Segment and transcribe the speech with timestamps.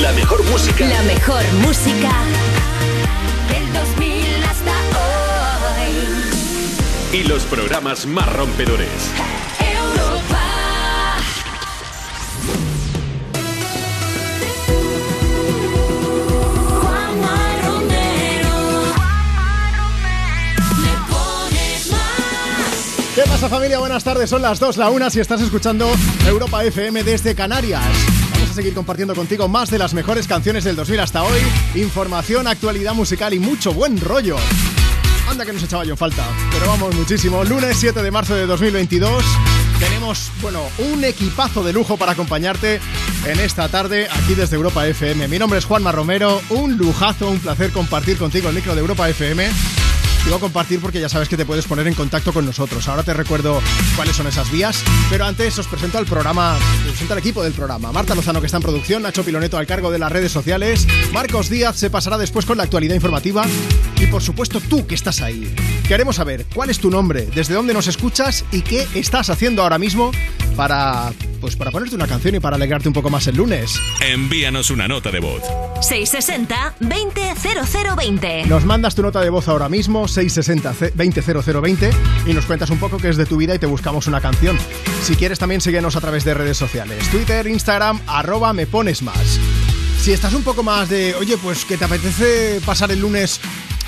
[0.00, 0.86] La mejor música.
[0.86, 2.10] La mejor música
[3.48, 4.72] del 2000 hasta
[5.78, 7.16] hoy.
[7.16, 8.88] Y los programas más rompedores.
[9.60, 10.40] Europa.
[16.80, 18.56] Juanma Romero.
[20.80, 23.14] Me pones más.
[23.14, 23.78] ¿Qué pasa familia?
[23.78, 25.88] Buenas tardes, son las 2, la 1 si estás escuchando
[26.26, 27.84] Europa FM desde Canarias.
[28.54, 31.40] Seguir compartiendo contigo más de las mejores canciones del 2000 hasta hoy,
[31.74, 34.36] información, actualidad musical y mucho buen rollo.
[35.28, 37.42] Anda que nos echaba yo falta, pero vamos muchísimo.
[37.42, 39.24] Lunes 7 de marzo de 2022
[39.80, 42.80] tenemos, bueno, un equipazo de lujo para acompañarte
[43.26, 45.26] en esta tarde aquí desde Europa FM.
[45.26, 49.08] Mi nombre es Juanma Romero, un lujazo, un placer compartir contigo el micro de Europa
[49.08, 49.50] FM.
[50.24, 52.88] Digo compartir porque ya sabes que te puedes poner en contacto con nosotros.
[52.88, 53.60] Ahora te recuerdo
[53.94, 57.52] cuáles son esas vías, pero antes os presento al programa, os presento al equipo del
[57.52, 57.92] programa.
[57.92, 61.50] Marta Lozano que está en producción, Nacho Piloneto al cargo de las redes sociales, Marcos
[61.50, 63.44] Díaz se pasará después con la actualidad informativa
[64.00, 65.54] y por supuesto tú que estás ahí.
[65.86, 69.78] Queremos saber cuál es tu nombre, desde dónde nos escuchas y qué estás haciendo ahora
[69.78, 70.10] mismo
[70.56, 73.78] para pues para ponerte una canción y para alegrarte un poco más el lunes.
[74.00, 75.42] Envíanos una nota de voz.
[75.82, 78.46] 660 200020.
[78.46, 81.92] Nos mandas tu nota de voz ahora mismo, 660-200020,
[82.26, 84.58] y nos cuentas un poco qué es de tu vida y te buscamos una canción.
[85.02, 89.38] Si quieres también síguenos a través de redes sociales, Twitter, Instagram, arroba me pones más.
[90.00, 93.40] Si estás un poco más de, oye, pues que te apetece pasar el lunes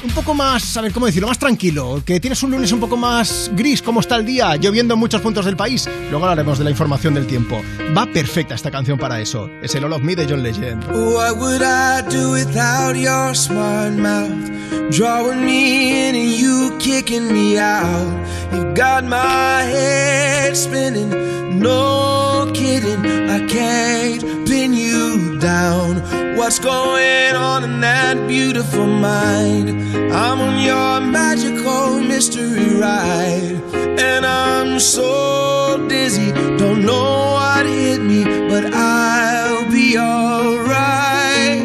[0.05, 2.97] un poco más, a ver cómo decirlo, más tranquilo, que tienes un lunes un poco
[2.97, 5.89] más gris, como está el día, lloviendo en muchos puntos del país.
[6.11, 7.63] Luego hablaremos de la información del tiempo.
[7.97, 9.51] Va perfecta esta canción para eso.
[9.63, 10.85] Es el All of Me de John Legend.
[10.89, 14.51] What would I do without your smart mouth?
[14.91, 18.27] Drawing me in and you kicking me out.
[18.53, 21.11] You got my head spinning,
[21.59, 23.05] no kidding.
[23.29, 26.03] I can't pin you down.
[26.37, 29.71] What's going on in that beautiful mind?
[30.13, 33.61] I'm on your magical mystery ride,
[33.99, 41.63] and I'm so dizzy, don't know what hit me, but I'll be alright.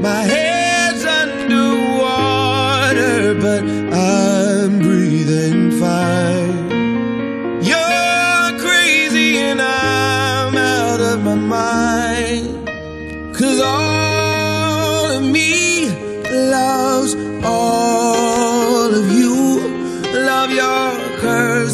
[0.00, 1.74] My head's underwater,
[3.34, 3.62] but
[3.92, 6.29] I'm breathing fine.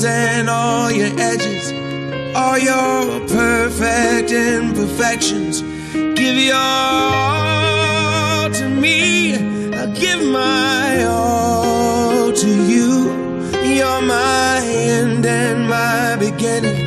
[0.06, 1.72] And all your edges,
[2.34, 5.62] all your perfect imperfections.
[5.92, 9.34] Give your all to me.
[9.74, 13.10] I give my all to you.
[13.76, 16.80] You're my end and my beginning.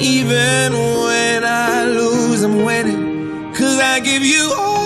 [0.00, 3.52] Even when I lose, I'm winning.
[3.54, 4.85] Cause I give you all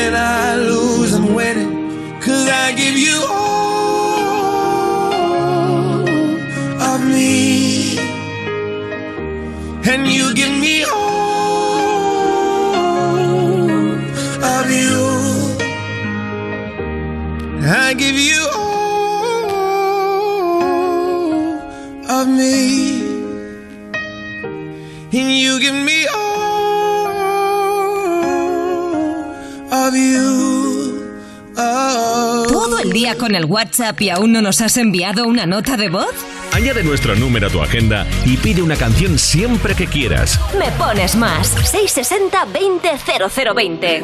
[33.11, 36.13] día con el WhatsApp y aún no nos has enviado una nota de voz?
[36.51, 40.39] Añade nuestro número a tu agenda y pide una canción siempre que quieras.
[40.57, 41.47] Me pones más.
[41.47, 44.03] 660 200020.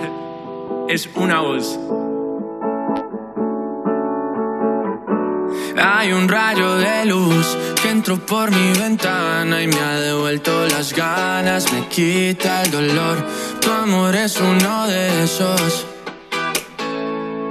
[0.89, 1.80] es una voz.
[5.80, 10.94] Hay un rayo de luz que entró por mi ventana y me ha devuelto las
[10.94, 13.18] ganas, me quita el dolor.
[13.62, 15.86] Tu amor es uno de esos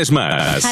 [0.00, 0.64] canciones más.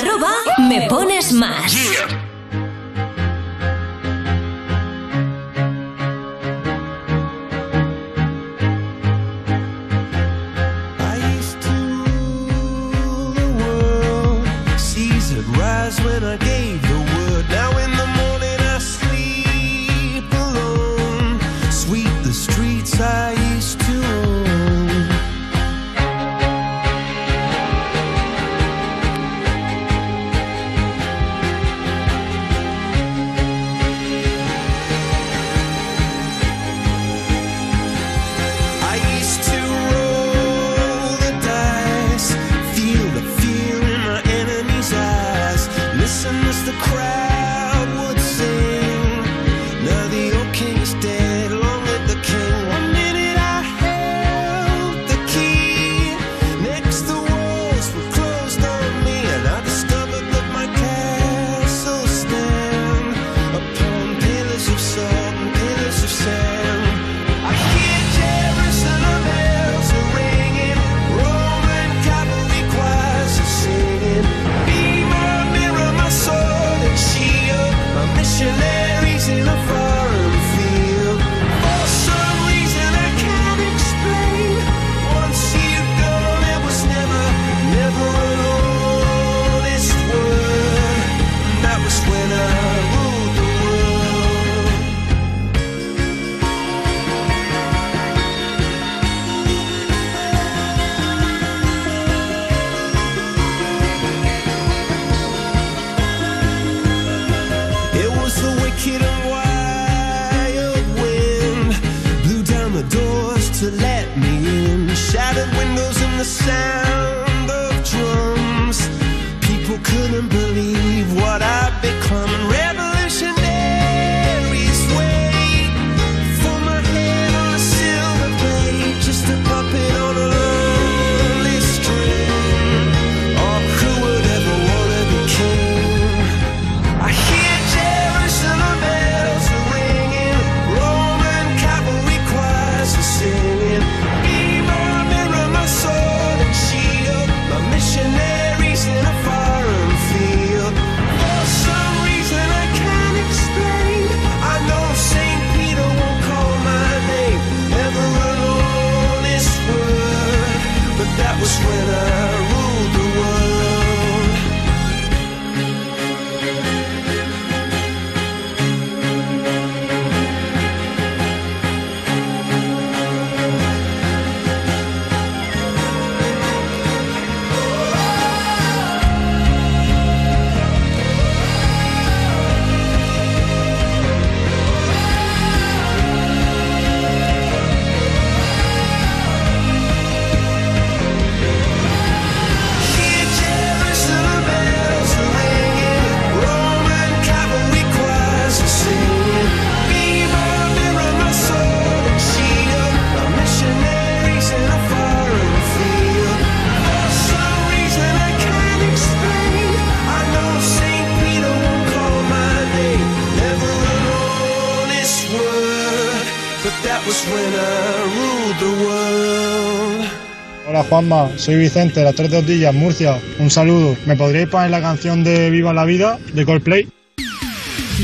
[220.68, 223.18] Hola Juanma, soy Vicente, las tres de Otillas, Murcia.
[223.38, 223.96] Un saludo.
[224.04, 226.88] ¿Me podríais poner la canción de Viva la Vida de Coldplay?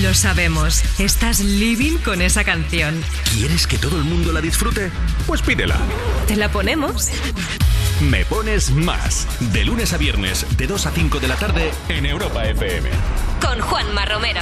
[0.03, 3.01] Lo sabemos, estás living con esa canción.
[3.33, 4.91] ¿Quieres que todo el mundo la disfrute?
[5.27, 5.77] Pues pídela.
[6.27, 7.11] ¿Te la ponemos?
[8.01, 9.29] Me pones más.
[9.53, 12.89] De lunes a viernes, de 2 a 5 de la tarde, en Europa FM.
[13.41, 14.41] Con Juanma Romero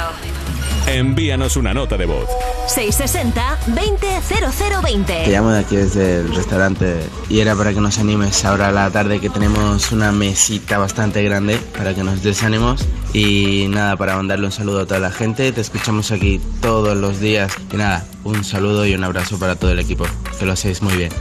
[0.87, 2.27] envíanos una nota de voz.
[2.67, 5.05] 660-200020.
[5.05, 8.71] Te llamo de aquí desde el restaurante y era para que nos animes ahora a
[8.71, 12.85] la tarde que tenemos una mesita bastante grande para que nos desánimos.
[13.13, 15.51] Y nada, para mandarle un saludo a toda la gente.
[15.51, 17.53] Te escuchamos aquí todos los días.
[17.71, 20.05] Y nada, un saludo y un abrazo para todo el equipo.
[20.39, 21.11] Que lo hacéis muy bien.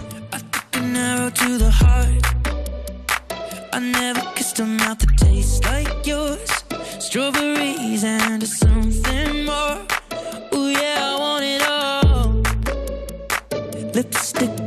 [7.02, 9.78] Strawberries and something more.
[10.54, 12.42] Ooh, yeah, I want it all.
[13.92, 14.62] Lipstick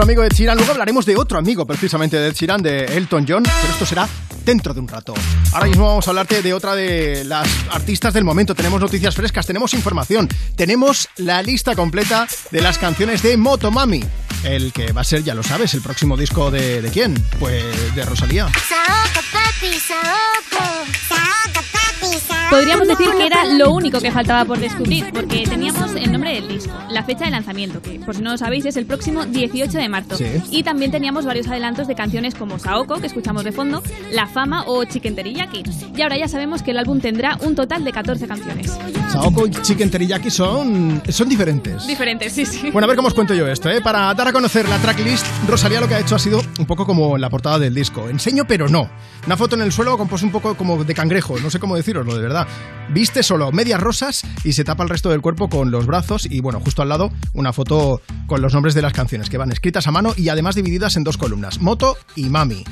[0.00, 0.56] nuestro amigo Ed Sheeran.
[0.56, 4.08] Luego hablaremos de otro amigo, precisamente de Ed Sheeran, de Elton John, pero esto será
[4.46, 5.12] dentro de un rato.
[5.52, 8.54] Ahora mismo vamos a hablarte de otra de las artistas del momento.
[8.54, 10.26] Tenemos noticias frescas, tenemos información,
[10.56, 14.02] tenemos la lista completa de las canciones de Motomami.
[14.42, 17.14] El que va a ser, ya lo sabes, el próximo disco de, ¿de quién?
[17.38, 18.48] Pues de Rosalía.
[22.48, 26.48] Podríamos decir que era lo único que faltaba por descubrir, porque tenía el nombre del
[26.48, 29.78] disco, la fecha de lanzamiento, que por si no lo sabéis es el próximo 18
[29.78, 30.16] de marzo.
[30.16, 30.24] Sí.
[30.50, 33.82] Y también teníamos varios adelantos de canciones como Saoko, que escuchamos de fondo,
[34.12, 35.62] La Fama o Chicken Teriyaki.
[35.96, 38.78] Y ahora ya sabemos que el álbum tendrá un total de 14 canciones.
[39.10, 41.84] Saoko y Chicken Teriyaki son, son diferentes.
[41.86, 42.70] Diferentes, sí, sí.
[42.70, 43.80] Bueno, a ver cómo os cuento yo esto, ¿eh?
[43.80, 46.86] Para dar a conocer la tracklist, Rosalía lo que ha hecho ha sido un poco
[46.86, 48.08] como la portada del disco.
[48.08, 48.88] Enseño, pero no.
[49.26, 51.76] Una foto en el suelo con pose un poco como de cangrejo, no sé cómo
[51.76, 52.46] deciroslo, de verdad.
[52.90, 56.40] Viste solo medias rosas y se tapa el resto del cuerpo con los brazos y,
[56.40, 59.88] bueno, justo al lado una foto con los nombres de las canciones que van escritas
[59.88, 62.64] a mano y además divididas en dos columnas, Moto y Mami.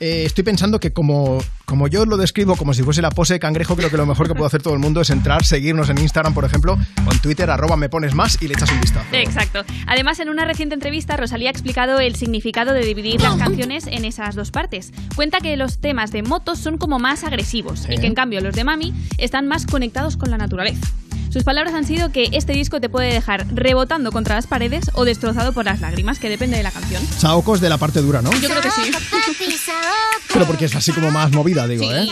[0.00, 3.40] Eh, estoy pensando que como, como yo lo describo como si fuese la pose de
[3.40, 5.98] cangrejo, creo que lo mejor que puede hacer todo el mundo es entrar, seguirnos en
[5.98, 9.06] Instagram, por ejemplo, o en Twitter, arroba me pones más y le echas un vistazo.
[9.12, 9.64] Exacto.
[9.86, 14.04] Además, en una reciente entrevista, Rosalía ha explicado el significado de dividir las canciones en
[14.04, 14.92] esas dos partes.
[15.14, 18.54] Cuenta que los temas de motos son como más agresivos y que en cambio los
[18.54, 20.88] de Mami están más conectados con la naturaleza.
[21.34, 25.04] Sus palabras han sido que este disco te puede dejar rebotando contra las paredes o
[25.04, 27.04] destrozado por las lágrimas, que depende de la canción.
[27.18, 28.30] Saoko es de la parte dura, ¿no?
[28.34, 28.92] Yo creo que sí.
[30.32, 31.90] Pero porque es así como más movida, digo, Sí.
[31.90, 32.06] ¿eh?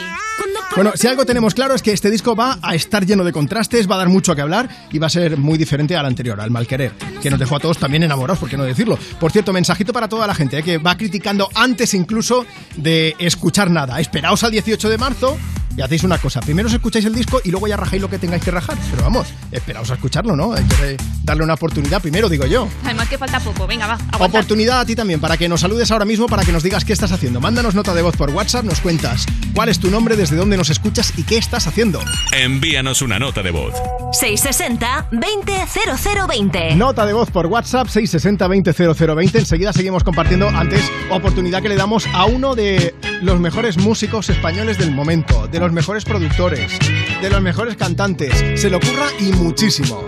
[0.74, 3.88] Bueno, si algo tenemos claro es que este disco va a estar lleno de contrastes,
[3.88, 6.50] va a dar mucho que hablar y va a ser muy diferente al anterior, al
[6.50, 8.98] Malquerer, que nos dejó a todos también enamorados, ¿por qué no decirlo?
[9.20, 10.62] Por cierto, mensajito para toda la gente ¿eh?
[10.64, 14.00] que va criticando antes incluso de escuchar nada.
[14.00, 15.38] Esperaos al 18 de marzo
[15.76, 16.40] y hacéis una cosa.
[16.40, 18.76] Primero os escucháis el disco y luego ya rajáis lo que tengáis que rajar.
[18.90, 20.52] Pero vamos, esperaos a escucharlo, ¿no?
[20.52, 22.68] Hay que darle una oportunidad primero, digo yo.
[22.84, 23.66] Además que falta poco.
[23.66, 23.98] Venga, va.
[24.24, 26.92] Oportunidad a ti también para que nos saludes ahora mismo, para que nos digas qué
[26.92, 27.40] estás haciendo.
[27.40, 30.70] Mándanos nota de voz por WhatsApp, nos cuentas cuál es tu nombre, desde dónde nos
[30.70, 32.00] escuchas y qué estás haciendo.
[32.32, 33.74] Envíanos una nota de voz.
[34.12, 36.76] 660 200020.
[36.76, 39.38] Nota de voz por WhatsApp 660-200020.
[39.38, 44.78] Enseguida seguimos compartiendo antes oportunidad que le damos a uno de los mejores músicos españoles
[44.78, 46.76] del momento, de los mejores productores,
[47.20, 48.60] de los mejores cantantes.
[48.60, 50.04] Se le ocurra y muchísimo.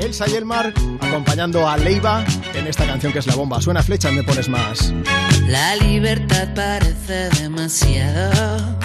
[0.00, 3.60] Elsa y Elmar acompañando a Leiva en esta canción que es la bomba.
[3.60, 4.94] Suena flecha me pones más.
[5.46, 8.78] La libertad parece demasiado.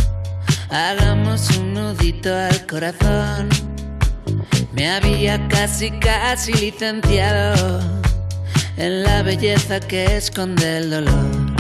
[0.70, 3.48] Hagamos un nudito al corazón.
[4.74, 7.80] Me había casi, casi licenciado
[8.76, 11.56] en la belleza que esconde el dolor.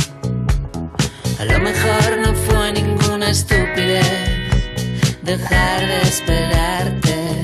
[1.40, 4.39] A lo mejor no fue ninguna estupidez
[5.22, 7.42] dejar de esperarte.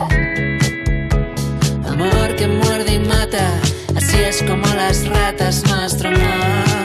[1.87, 3.49] Amor que muerde y mata,
[3.95, 6.84] así es como las ratas nuestro amor.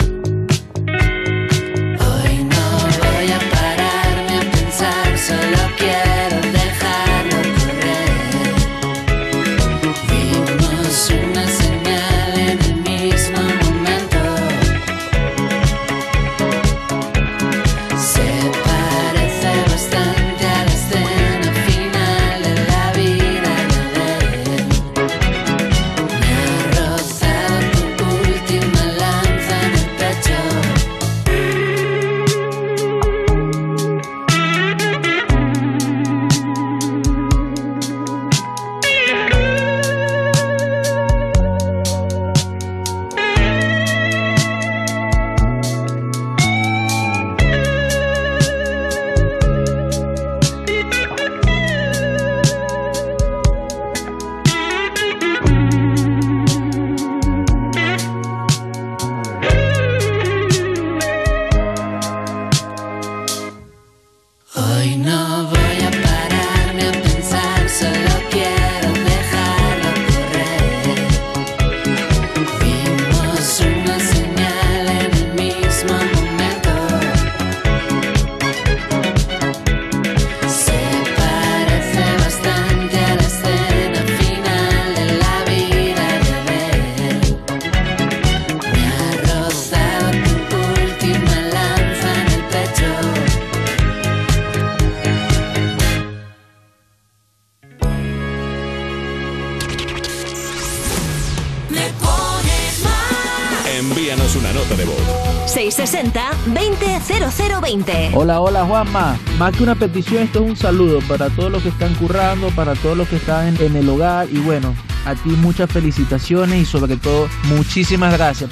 [109.41, 112.75] Más que una petición, esto es un saludo para todos los que están currando, para
[112.75, 116.95] todos los que están en, el hogar y bueno, a ti muchas felicitaciones y sobre
[116.95, 118.51] todo muchísimas gracias.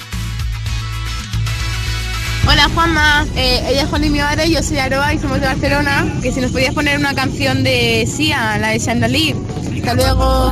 [2.48, 5.46] Hola Juanma, eh, ella es Juan y mi madre, yo soy Aroa y somos de
[5.46, 6.12] Barcelona.
[6.24, 9.36] Que si nos podías poner una canción de Sia, la de Chandelier.
[9.76, 10.50] Hasta luego.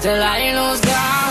[0.00, 1.29] Till I lose God.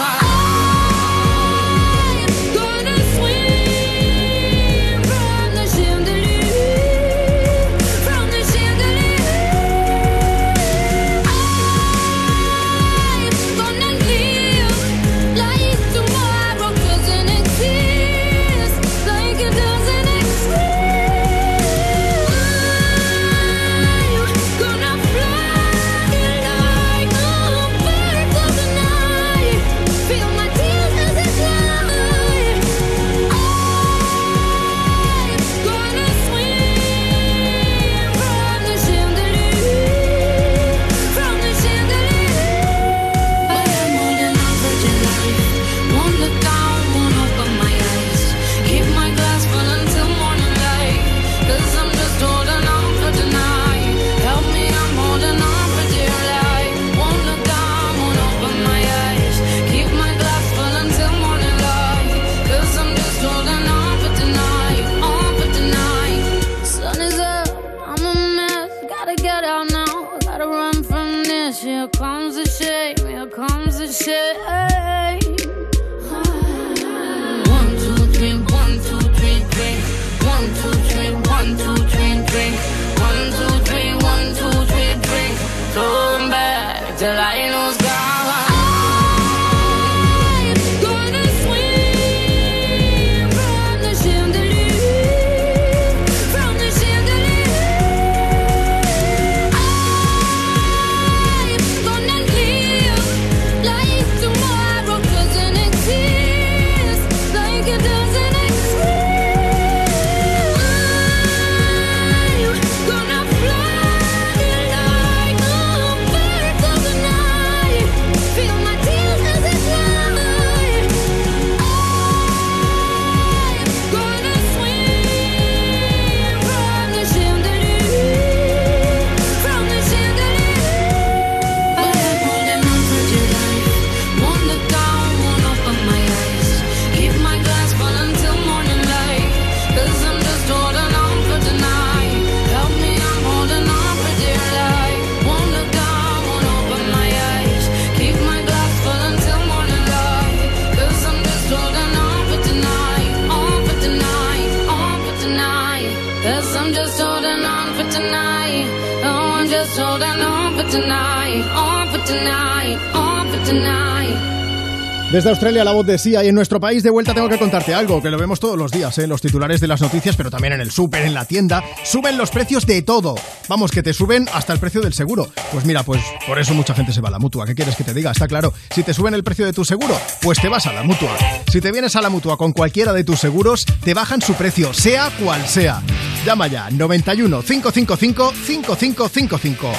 [165.11, 166.23] Desde Australia, la voz de Sia.
[166.23, 168.71] Y en nuestro país, de vuelta, tengo que contarte algo que lo vemos todos los
[168.71, 169.03] días, ¿eh?
[169.03, 171.63] en los titulares de las noticias, pero también en el súper, en la tienda.
[171.83, 173.15] Suben los precios de todo.
[173.47, 175.27] Vamos, que te suben hasta el precio del seguro.
[175.51, 177.47] Pues mira, pues por eso mucha gente se va a la mutua.
[177.47, 178.11] ¿Qué quieres que te diga?
[178.11, 178.53] Está claro.
[178.69, 181.17] Si te suben el precio de tu seguro, pues te vas a la mutua.
[181.51, 184.75] Si te vienes a la mutua con cualquiera de tus seguros, te bajan su precio,
[184.75, 185.81] sea cual sea.
[186.23, 189.71] Llama ya 91 555 5555.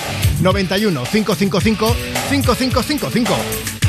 [0.42, 1.96] 91 555
[2.30, 3.34] 5555.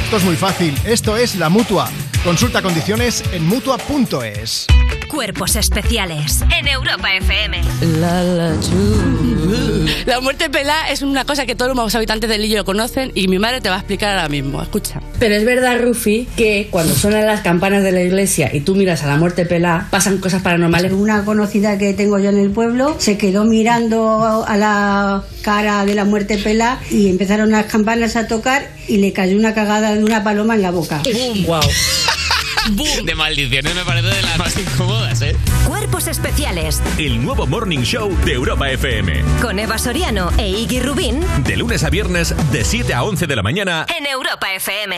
[0.04, 0.76] Esto es muy fácil.
[0.84, 1.90] Esto es la mutua.
[2.24, 4.66] Consulta condiciones en mutua.es.
[5.12, 7.62] Cuerpos especiales en Europa FM.
[8.00, 9.86] La, la, chu.
[10.06, 13.38] La muerte pelá es una cosa que todos los habitantes del Lillo conocen y mi
[13.38, 14.62] madre te va a explicar ahora mismo.
[14.62, 15.02] Escucha.
[15.20, 19.04] Pero es verdad, Rufi, que cuando suenan las campanas de la iglesia y tú miras
[19.04, 20.94] a la muerte pelá, pasan cosas paranormales.
[20.94, 25.94] Una conocida que tengo yo en el pueblo se quedó mirando a la cara de
[25.94, 30.06] la muerte pelá y empezaron las campanas a tocar y le cayó una cagada de
[30.06, 31.02] una paloma en la boca.
[31.46, 31.60] Wow.
[32.70, 35.36] De maldiciones me parece de las más incómodas, ¿eh?
[35.68, 39.24] Cuerpos especiales El nuevo Morning Show de Europa FM.
[39.42, 43.36] con Eva Soriano e Iggy Rubín De lunes a viernes, de 7 a 11 de
[43.36, 43.86] la mañana.
[43.98, 44.98] en Europa FM.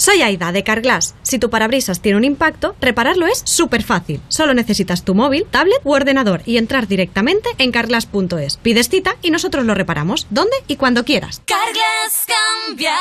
[0.00, 1.14] Soy Aida de Carglass.
[1.20, 4.22] Si tu parabrisas tiene un impacto, repararlo es súper fácil.
[4.28, 8.56] Solo necesitas tu móvil, tablet u ordenador y entrar directamente en carglass.es.
[8.56, 11.42] Pides cita y nosotros lo reparamos, donde y cuando quieras.
[11.44, 12.24] Carglass
[12.66, 12.96] cambia,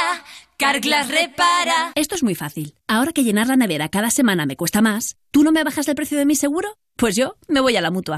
[0.57, 1.93] Carglass repara.
[1.95, 2.73] Esto es muy fácil.
[2.89, 5.95] Ahora que llenar la nevera cada semana me cuesta más, ¿tú no me bajas el
[5.95, 6.67] precio de mi seguro?
[6.97, 8.17] Pues yo me voy a la mutua.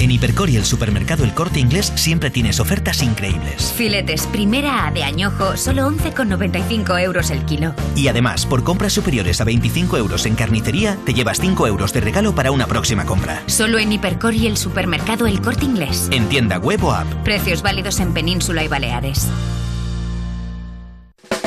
[0.00, 3.72] En Hipercor y el supermercado El Corte Inglés siempre tienes ofertas increíbles.
[3.76, 7.74] Filetes primera A de añojo, solo 11,95 euros el kilo.
[7.96, 12.00] Y además, por compras superiores a 25 euros en carnicería, te llevas 5 euros de
[12.00, 13.42] regalo para una próxima compra.
[13.46, 16.08] Solo en Hipercor y el supermercado El Corte Inglés.
[16.12, 17.12] En tienda web o app.
[17.24, 19.26] Precios válidos en Península y Baleares.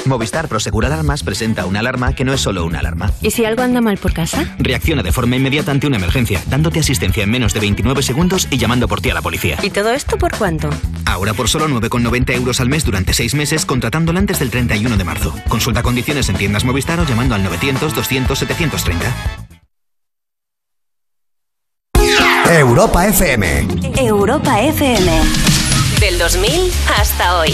[0.05, 3.11] Movistar Prosegur Alarmas presenta una alarma que no es solo una alarma.
[3.21, 4.55] ¿Y si algo anda mal por casa?
[4.57, 8.57] Reacciona de forma inmediata ante una emergencia, dándote asistencia en menos de 29 segundos y
[8.57, 9.57] llamando por ti a la policía.
[9.61, 10.69] ¿Y todo esto por cuánto?
[11.05, 15.03] Ahora por solo 9,90 euros al mes durante 6 meses, contratándola antes del 31 de
[15.03, 15.35] marzo.
[15.47, 19.15] Consulta condiciones en tiendas Movistar o llamando al 900 200 730.
[22.49, 23.67] Europa FM.
[23.97, 25.21] Europa FM.
[25.99, 27.53] Del 2000 hasta hoy.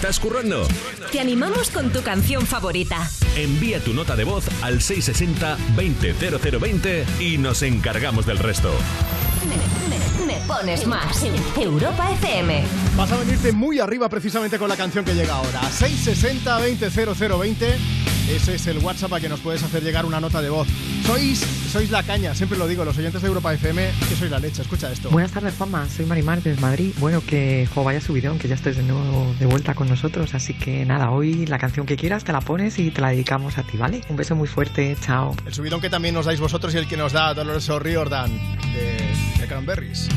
[0.00, 0.66] ¿Estás currando?
[1.12, 3.06] Te animamos con tu canción favorita.
[3.36, 8.72] Envía tu nota de voz al 660-200020 y nos encargamos del resto.
[9.46, 9.56] Me,
[10.24, 11.22] me pones más.
[11.54, 12.64] Europa FM.
[12.96, 15.60] Vas a venirte muy arriba precisamente con la canción que llega ahora.
[15.60, 17.76] 660-200020.
[18.30, 20.68] Ese es el WhatsApp a que nos puedes hacer llegar una nota de voz.
[21.04, 24.38] Sois, sois la caña, siempre lo digo, los oyentes de Europa FM, que sois la
[24.38, 24.62] leche.
[24.62, 25.10] Escucha esto.
[25.10, 25.88] Buenas tardes, Juanma.
[25.88, 26.92] Soy Marimar desde Madrid.
[26.98, 30.32] Bueno, que jo, vaya subidón, que ya estés de nuevo de vuelta con nosotros.
[30.34, 33.58] Así que nada, hoy la canción que quieras te la pones y te la dedicamos
[33.58, 34.02] a ti, ¿vale?
[34.08, 35.34] Un beso muy fuerte, chao.
[35.44, 38.30] El subidón que también nos dais vosotros y el que nos da Dolores O'Riordan
[38.72, 40.08] de, de Cranberries.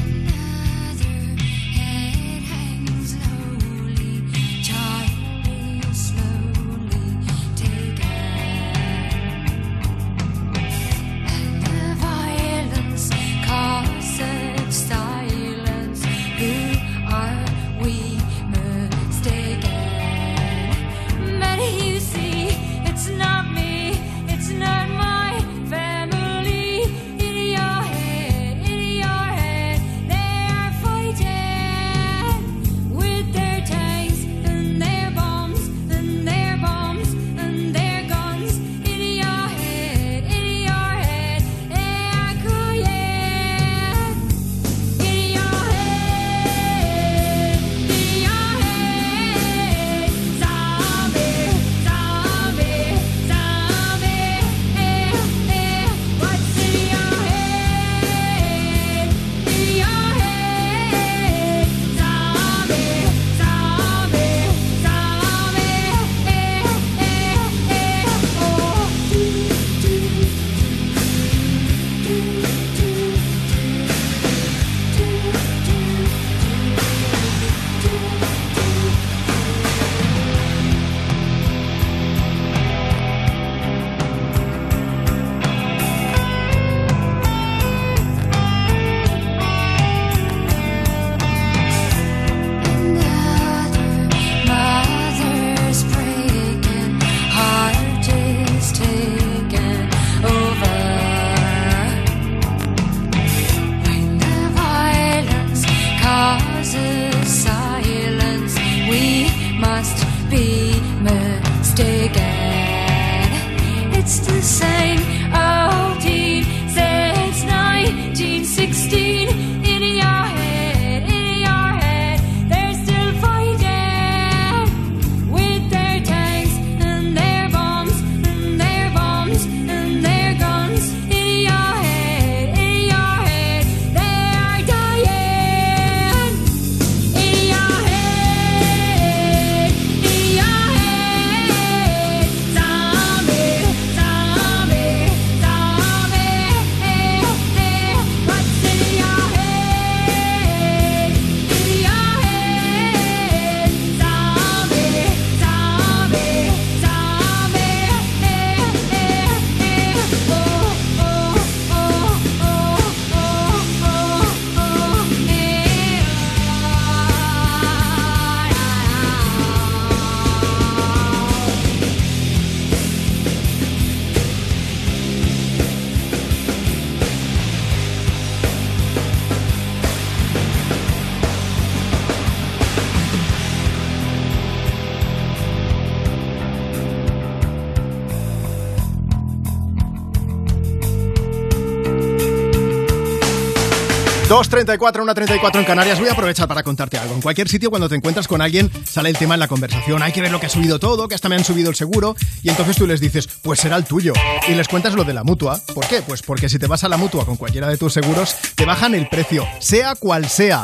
[194.34, 196.00] 2.34, 1.34 en Canarias.
[196.00, 197.14] Voy a aprovechar para contarte algo.
[197.14, 200.02] En cualquier sitio, cuando te encuentras con alguien, sale el tema en la conversación.
[200.02, 202.16] Hay que ver lo que ha subido todo, que hasta me han subido el seguro.
[202.42, 204.12] Y entonces tú les dices, pues será el tuyo.
[204.48, 205.62] Y les cuentas lo de la mutua.
[205.76, 206.02] ¿Por qué?
[206.02, 208.96] Pues porque si te vas a la mutua con cualquiera de tus seguros, te bajan
[208.96, 210.64] el precio, sea cual sea.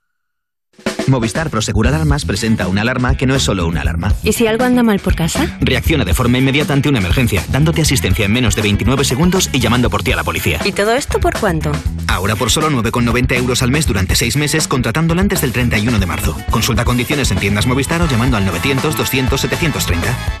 [1.11, 4.13] Movistar Prosegur Alarmas presenta una alarma que no es solo una alarma.
[4.23, 5.57] ¿Y si algo anda mal por casa?
[5.59, 9.59] Reacciona de forma inmediata ante una emergencia, dándote asistencia en menos de 29 segundos y
[9.59, 10.59] llamando por ti a la policía.
[10.63, 11.71] ¿Y todo esto por cuánto?
[12.07, 16.05] Ahora por solo 9,90 euros al mes durante 6 meses, contratándola antes del 31 de
[16.05, 16.37] marzo.
[16.49, 20.40] Consulta condiciones en tiendas Movistar o llamando al 900 200 730.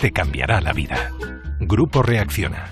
[0.00, 1.10] Te cambiará la vida.
[1.60, 2.70] Grupo Reacciona.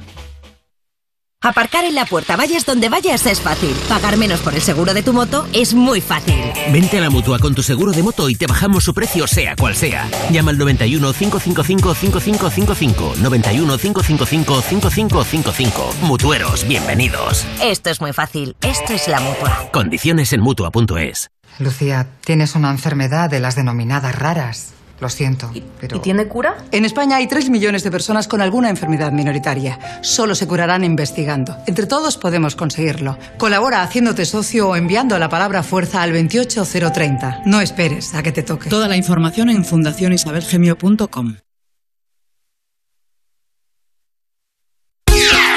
[1.42, 3.74] Aparcar en la puerta, vayas donde vayas, es fácil.
[3.88, 6.34] Pagar menos por el seguro de tu moto es muy fácil.
[6.70, 9.56] Vente a la mutua con tu seguro de moto y te bajamos su precio, sea
[9.56, 10.06] cual sea.
[10.30, 13.14] Llama al 91 555 5555.
[13.22, 15.94] 91 555 5555.
[16.02, 17.46] Mutueros, bienvenidos.
[17.62, 18.54] Esto es muy fácil.
[18.60, 19.70] Esto es la mutua.
[19.72, 21.30] Condiciones en mutua.es.
[21.58, 24.74] Lucía, tienes una enfermedad de las denominadas raras.
[25.00, 25.96] Lo siento, pero...
[25.96, 26.58] ¿Y tiene cura?
[26.70, 29.78] En España hay 3 millones de personas con alguna enfermedad minoritaria.
[30.02, 31.56] Solo se curarán investigando.
[31.66, 33.18] Entre todos podemos conseguirlo.
[33.38, 37.42] Colabora haciéndote socio o enviando la palabra fuerza al 28030.
[37.46, 38.68] No esperes a que te toque.
[38.68, 41.36] Toda la información en fundacionisabelgemio.com.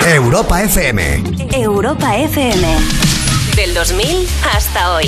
[0.06, 1.24] Europa FM.
[1.54, 2.68] Europa FM.
[3.56, 5.08] Del 2000 hasta hoy.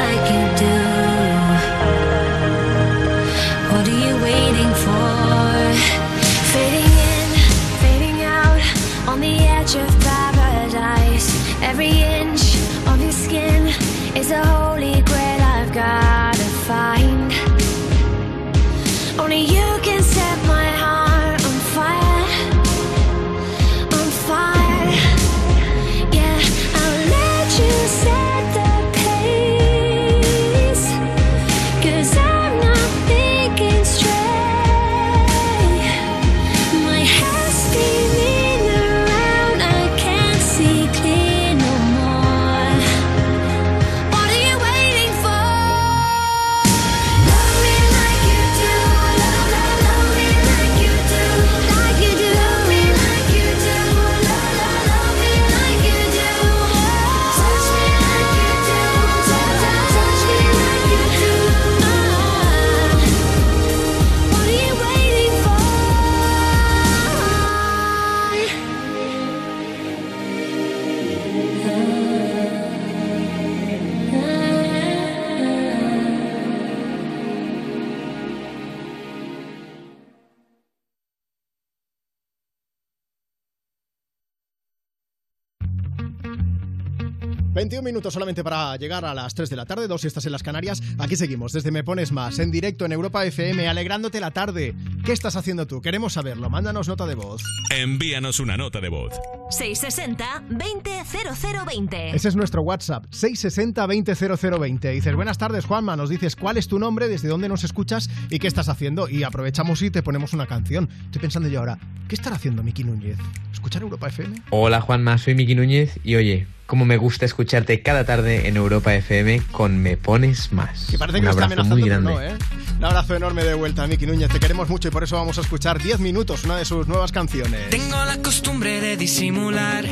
[87.61, 90.31] 21 minutos solamente para llegar a las 3 de la tarde, dos si estás en
[90.31, 90.81] las Canarias.
[90.97, 94.73] Aquí seguimos, desde Me Pones Más, en directo en Europa FM, alegrándote la tarde.
[95.05, 95.79] ¿Qué estás haciendo tú?
[95.79, 96.49] Queremos saberlo.
[96.49, 97.43] Mándanos nota de voz.
[97.69, 99.13] Envíanos una nota de voz.
[99.51, 102.15] 660-20 660-200020.
[102.15, 104.93] Ese es nuestro WhatsApp, 660-200020.
[104.93, 105.95] Dices, buenas tardes, Juanma.
[105.95, 109.07] Nos dices cuál es tu nombre, desde dónde nos escuchas y qué estás haciendo.
[109.07, 110.89] Y aprovechamos y te ponemos una canción.
[111.05, 113.17] Estoy pensando yo ahora, ¿qué estará haciendo Miki Núñez?
[113.61, 114.41] ¿Escuchar Europa FM?
[114.49, 118.91] Hola Juanma, soy Miki Núñez y oye, cómo me gusta escucharte cada tarde en Europa
[118.95, 120.87] FM con Me Pones Más.
[120.89, 122.11] Que parece Un que está abrazo amenazando, muy grande.
[122.11, 122.33] no, ¿eh?
[122.79, 124.29] Un abrazo enorme de vuelta, Miki Núñez.
[124.29, 127.11] Te queremos mucho y por eso vamos a escuchar 10 minutos, una de sus nuevas
[127.11, 127.69] canciones.
[127.69, 129.85] Tengo la costumbre de disimular.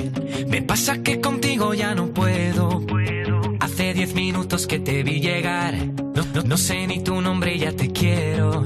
[0.48, 2.84] Me pasa que contigo ya no puedo.
[3.60, 5.76] Hace diez minutos que te vi llegar.
[5.76, 8.66] No, no- no sé ni tu nombre y ya te quiero.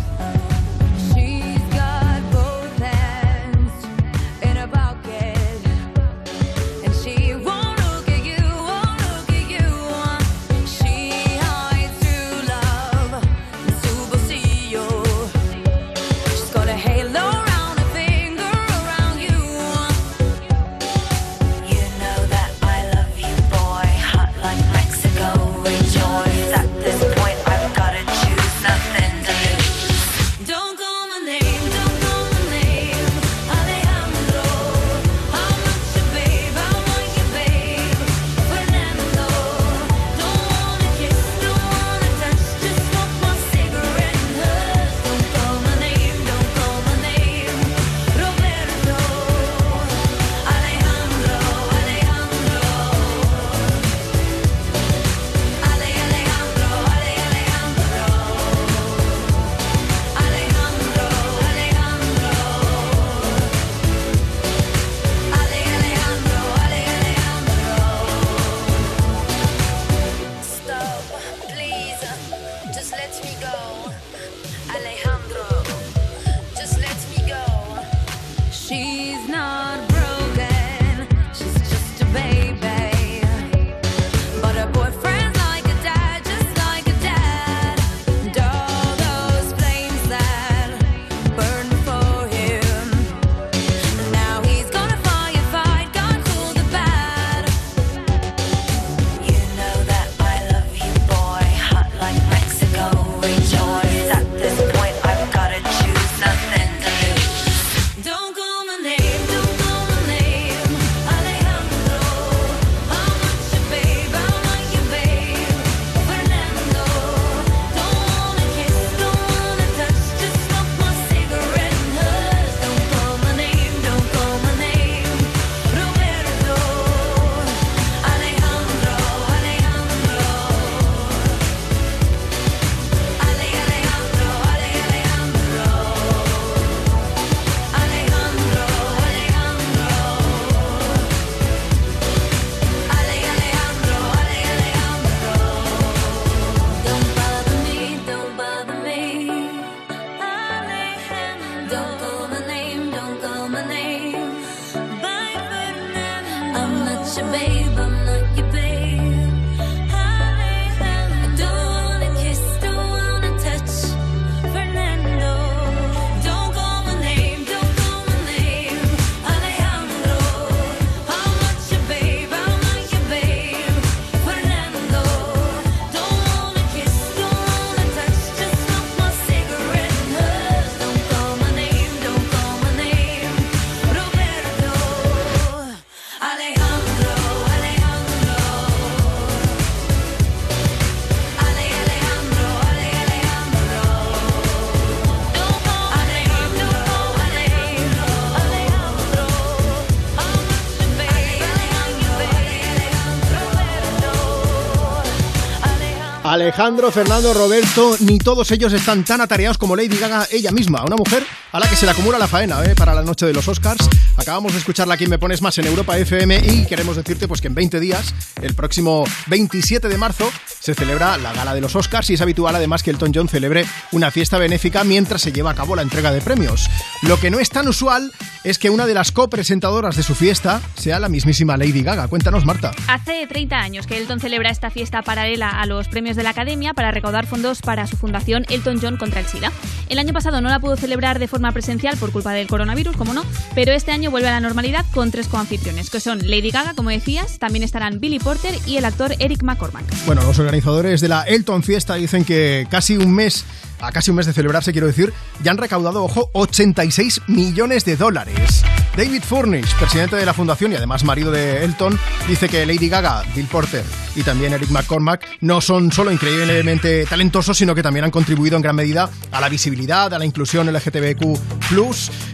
[206.41, 210.95] Alejandro, Fernando, Roberto, ni todos ellos están tan atareados como Lady Gaga ella misma, una
[210.95, 212.73] mujer a la que se le acumula la faena ¿eh?
[212.75, 213.87] para la noche de los Oscars.
[214.17, 217.47] Acabamos de escucharla aquí Me Pones Más en Europa FM y queremos decirte pues que
[217.47, 222.09] en 20 días, el próximo 27 de marzo, se celebra la gala de los Oscars
[222.09, 225.55] y es habitual además que Elton John celebre una fiesta benéfica mientras se lleva a
[225.55, 226.67] cabo la entrega de premios.
[227.03, 228.11] Lo que no es tan usual
[228.43, 232.07] es que una de las copresentadoras de su fiesta sea la mismísima Lady Gaga.
[232.07, 232.71] Cuéntanos, Marta.
[232.87, 236.73] Hace 30 años que Elton celebra esta fiesta paralela a los premios de la Academia
[236.73, 239.51] para recaudar fondos para su fundación Elton John contra el SIDA.
[239.89, 243.13] El año pasado no la pudo celebrar de forma presencial por culpa del coronavirus, como
[243.13, 243.23] no,
[243.53, 246.89] pero este año vuelve a la normalidad con tres coanfitriones, que son Lady Gaga, como
[246.89, 249.85] decías, también estarán Billy Porter y el actor Eric McCormack.
[250.05, 253.45] Bueno, los organizadores de la Elton Fiesta dicen que casi un mes,
[253.81, 255.13] a casi un mes de celebrarse, quiero decir,
[255.43, 258.63] ya han recaudado, ojo, 86 millones de dólares.
[258.95, 263.23] David Furnish, presidente de la fundación y además marido de Elton, dice que Lady Gaga,
[263.33, 268.11] Bill Porter y también Eric McCormack no son solo increíblemente talentosos, sino que también han
[268.11, 271.39] contribuido en gran medida a la visibilidad, a la inclusión LGTBQ+,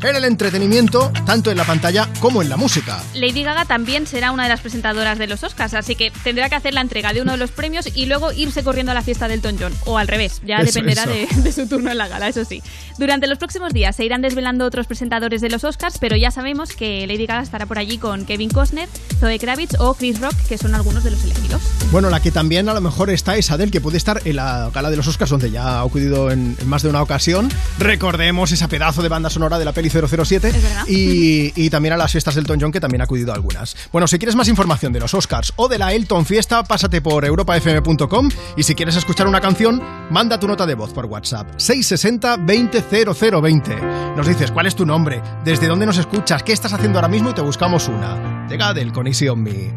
[0.03, 3.01] en el entretenimiento, tanto en la pantalla como en la música.
[3.13, 6.55] Lady Gaga también será una de las presentadoras de los Oscars, así que tendrá que
[6.55, 9.27] hacer la entrega de uno de los premios y luego irse corriendo a la fiesta
[9.27, 11.11] del Elton John, o al revés, ya Eso, dependerá eso.
[11.11, 12.61] De, de su turno en la gala, eso sí.
[12.97, 16.71] Durante los próximos días se irán desvelando otros presentadores de los Oscars, pero ya sabemos
[16.71, 20.57] que Lady Gaga estará por allí con Kevin Costner, Zoe Kravitz o Chris Rock, que
[20.57, 21.61] son algunos de los elegidos.
[21.91, 24.71] Bueno, la que también a lo mejor está es Adele, que puede estar en la
[24.73, 27.49] gala de los Oscars, donde ya ha acudido en, en más de una ocasión.
[27.77, 30.53] Recordemos esa pedazo de banda sonora de la peli 007
[30.87, 33.75] y, y también a las fiestas del Elton John, que también ha acudido a algunas.
[33.91, 37.25] Bueno, si quieres más información de los Oscars o de la Elton Fiesta, pásate por
[37.25, 41.26] europafm.com y si quieres escuchar una canción, manda tu nota de voz por WhatsApp
[41.57, 43.75] 660 20 0020.
[44.15, 47.29] Nos dices cuál es tu nombre, desde dónde nos escuchas, qué estás haciendo ahora mismo
[47.29, 48.47] y te buscamos una.
[48.47, 49.73] Llega Adele con Easy on Me.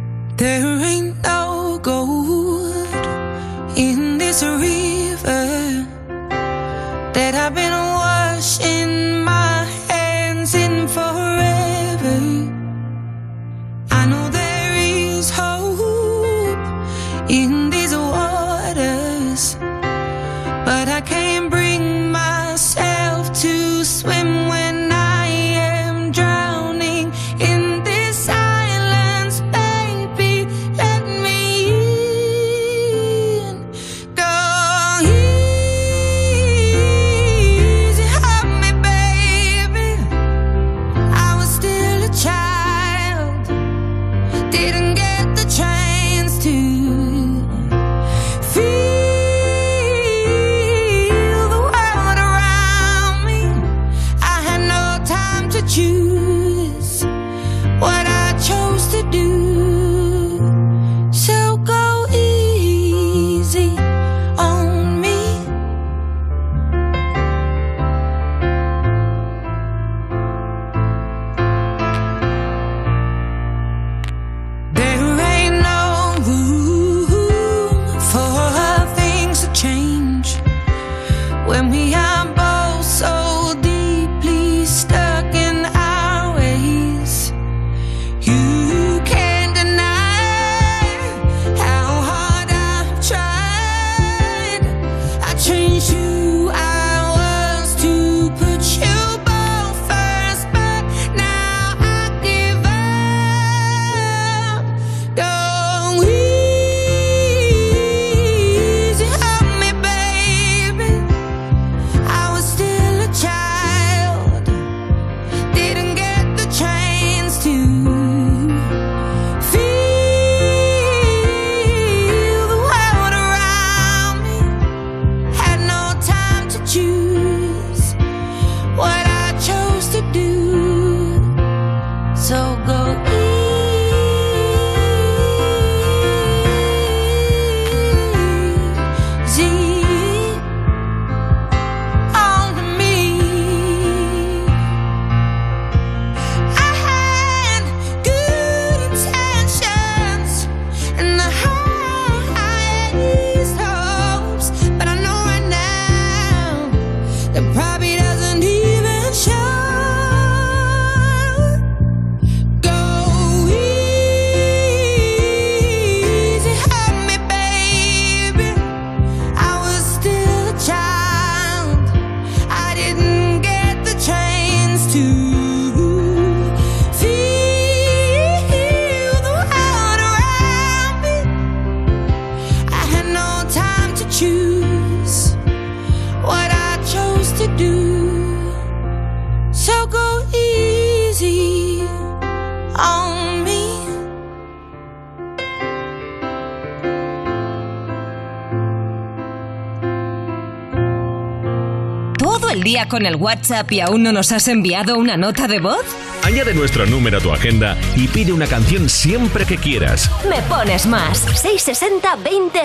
[202.89, 205.85] Con el WhatsApp y aún no nos has enviado una nota de voz?
[206.31, 210.09] Añade nuestro número a tu agenda y pide una canción siempre que quieras.
[210.29, 211.19] Me pones más.
[211.19, 212.61] 660 20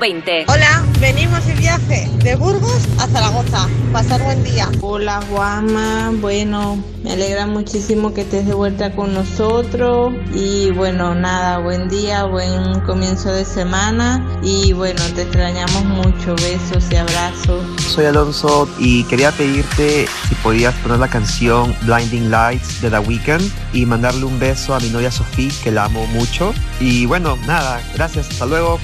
[0.00, 0.44] 0020.
[0.48, 3.68] Hola, venimos de viaje de Burgos a Zaragoza.
[3.92, 4.70] Pasar buen día.
[4.80, 11.58] Hola Juanma, bueno, me alegra muchísimo que estés de vuelta con nosotros y bueno, nada,
[11.58, 17.62] buen día, buen comienzo de semana y bueno, te extrañamos mucho, besos y abrazos.
[17.82, 23.50] Soy Alonso y quería pedirte si podías poner la canción Blinding Lights de The Weeknd
[23.72, 26.54] y mandarle un beso a mi novia Sofía, que la amo mucho.
[26.78, 28.78] Y bueno, nada, gracias, hasta luego.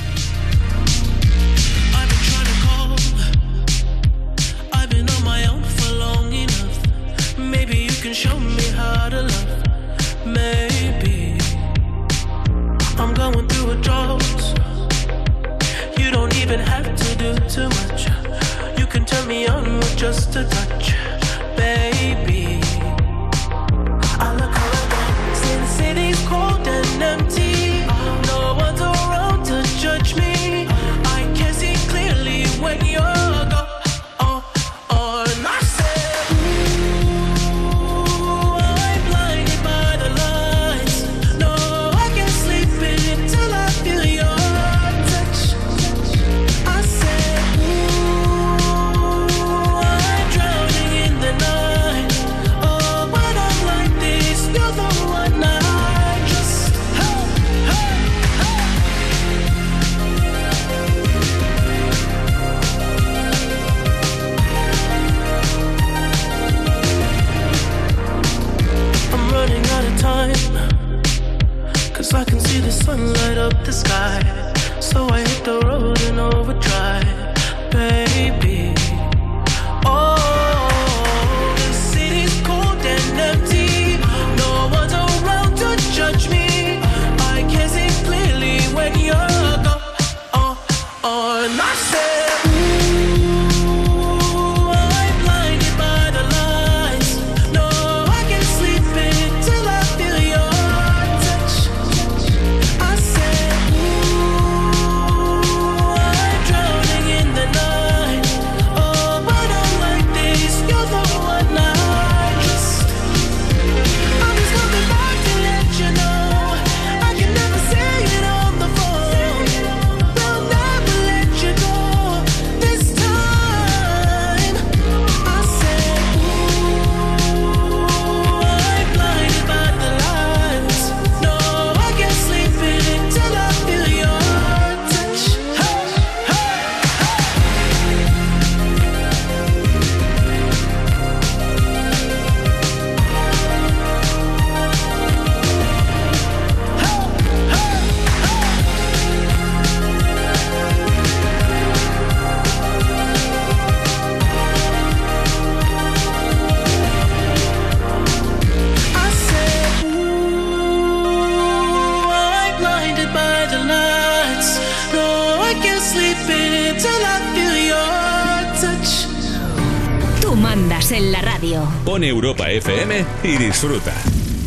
[172.51, 173.93] Europa FM y disfruta.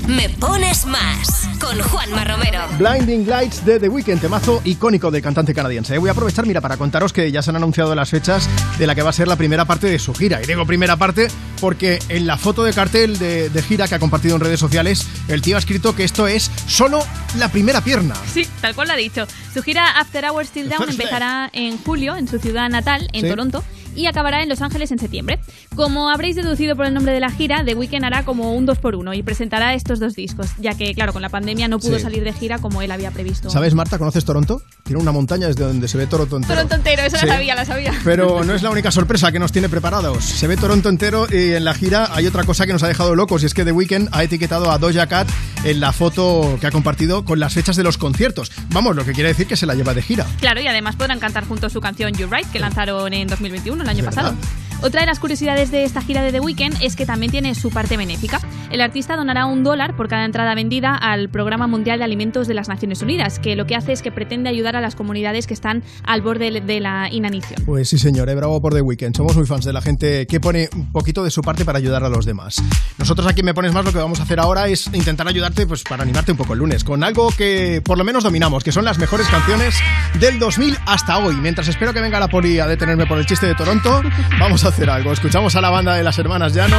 [0.07, 1.47] Me pones más.
[1.61, 2.59] Con Juanma Romero.
[2.77, 5.97] Blinding Lights de The Weeknd, temazo icónico del cantante canadiense.
[5.97, 8.95] Voy a aprovechar, mira, para contaros que ya se han anunciado las fechas de la
[8.95, 10.41] que va a ser la primera parte de su gira.
[10.43, 11.29] Y digo primera parte
[11.61, 15.07] porque en la foto de cartel de, de gira que ha compartido en redes sociales,
[15.29, 17.01] el tío ha escrito que esto es solo
[17.37, 18.15] la primera pierna.
[18.33, 19.25] Sí, tal cual lo ha dicho.
[19.53, 23.29] Su gira After Hours Till Down empezará en julio en su ciudad natal, en Sí.
[23.29, 23.63] Toronto,
[23.95, 25.39] y acabará en Los Ángeles en septiembre.
[25.75, 29.15] Como habréis deducido por el nombre de la gira, The Weeknd hará como un 2x1
[29.17, 32.03] y presentará estos dos discos, ya que, claro, con la pandemia no pudo Sí.
[32.03, 33.49] salir de gira como él había previsto.
[33.49, 33.97] ¿Sabes, Marta?
[33.97, 34.61] ¿Conoces Toronto?
[34.83, 36.53] Tiene una montaña desde donde se ve Toronto entero.
[36.55, 37.25] Toronto entero, eso Sí.
[37.25, 37.93] la sabía, la sabía.
[38.03, 40.23] Pero no es la única sorpresa que nos tiene preparados.
[40.23, 43.15] Se ve Toronto entero y en la gira hay otra cosa que nos ha dejado
[43.15, 45.27] locos y es que The Weeknd ha etiquetado a Doja Cat
[45.63, 48.51] en la foto que ha compartido con las fechas de los conciertos.
[48.69, 50.25] Vamos, lo que quiere decir que se la lleva de gira.
[50.39, 53.89] Claro, y además podrán cantar juntos su canción You're Right, que lanzaron en 2021, el
[53.89, 54.15] año ¿Verdad?
[54.15, 54.37] pasado.
[54.83, 57.69] Otra de las curiosidades de esta gira de The Weeknd es que también tiene su
[57.69, 58.41] parte benéfica.
[58.69, 62.53] El artista donará un dólar por cada entrada vendida al Programa Mundial de Alimentos de
[62.53, 65.53] las Naciones Unidas, que lo que hace es que pretende ayudar a las comunidades que
[65.53, 67.63] están al borde de la inanición.
[67.65, 69.15] Pues sí, señor, eh, bravo por The Weeknd.
[69.15, 72.03] Somos muy fans de la gente que pone un poquito de su parte para ayudar
[72.03, 72.61] a los demás.
[72.97, 75.83] Nosotros aquí Me Pones Más lo que vamos a hacer ahora es intentar ayudarte pues
[75.83, 78.83] para animarte un poco el lunes con algo que por lo menos dominamos, que son
[78.83, 79.75] las mejores canciones
[80.19, 81.37] del 2000 hasta hoy.
[81.37, 84.01] Mientras espero que venga la poli a detenerme por el chiste de Toronto,
[84.39, 85.13] vamos a hacer algo.
[85.13, 86.77] Escuchamos a la banda de las hermanas Llano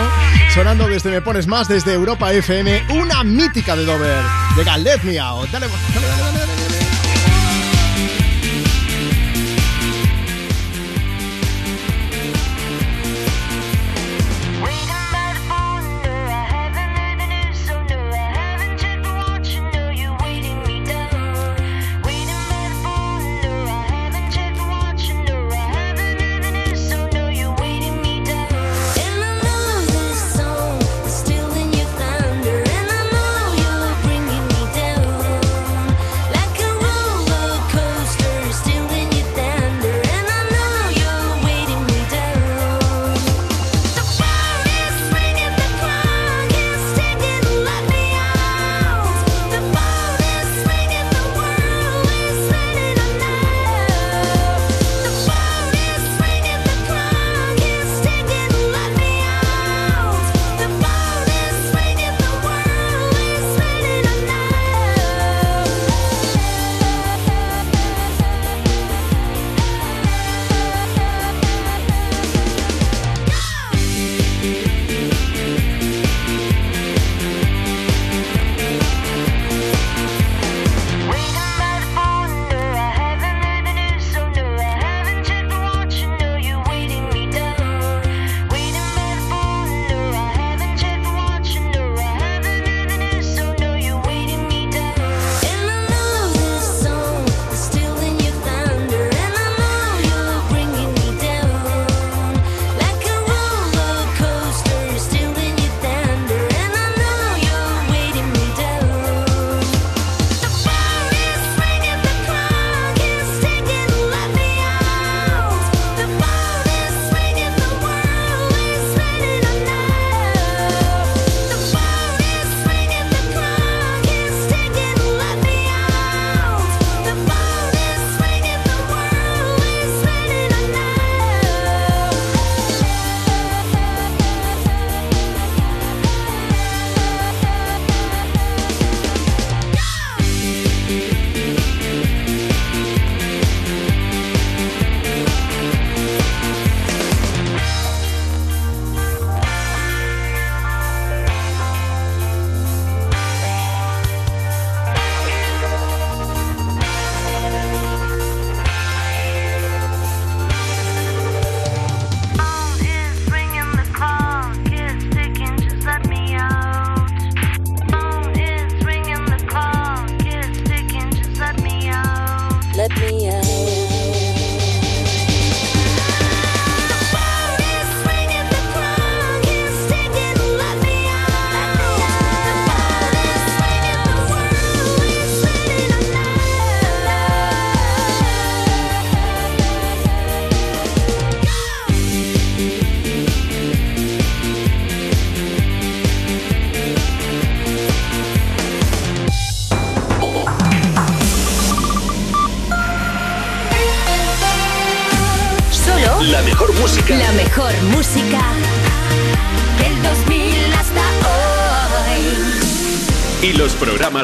[0.53, 4.23] sonando desde Me Pones Más, desde Europa FM, una mítica de Dover.
[4.57, 5.51] Llega Let Me Out.
[5.51, 6.64] Dale, dale, dale, dale, dale.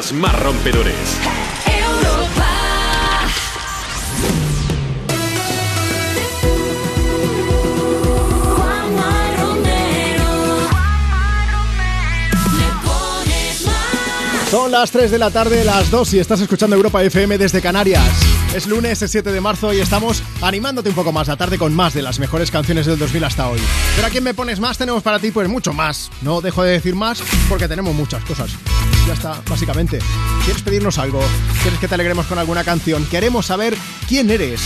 [0.09, 0.95] Más rompedores.
[1.67, 2.47] Europa.
[8.55, 10.23] Juanma Romero.
[12.57, 14.49] Le pones más.
[14.49, 18.01] Son las 3 de la tarde, las 2 y estás escuchando Europa FM desde Canarias.
[18.55, 21.75] Es lunes, es 7 de marzo y estamos animándote un poco más la tarde con
[21.75, 23.59] más de las mejores canciones del 2000 hasta hoy.
[23.95, 26.09] Pero a quién me pones más, tenemos para ti pues mucho más.
[26.23, 28.51] No dejo de decir más porque tenemos muchas cosas.
[29.07, 29.99] Ya está, básicamente.
[30.45, 31.21] ¿Quieres pedirnos algo?
[31.61, 33.05] ¿Quieres que te alegremos con alguna canción?
[33.05, 33.75] Queremos saber
[34.07, 34.61] quién eres.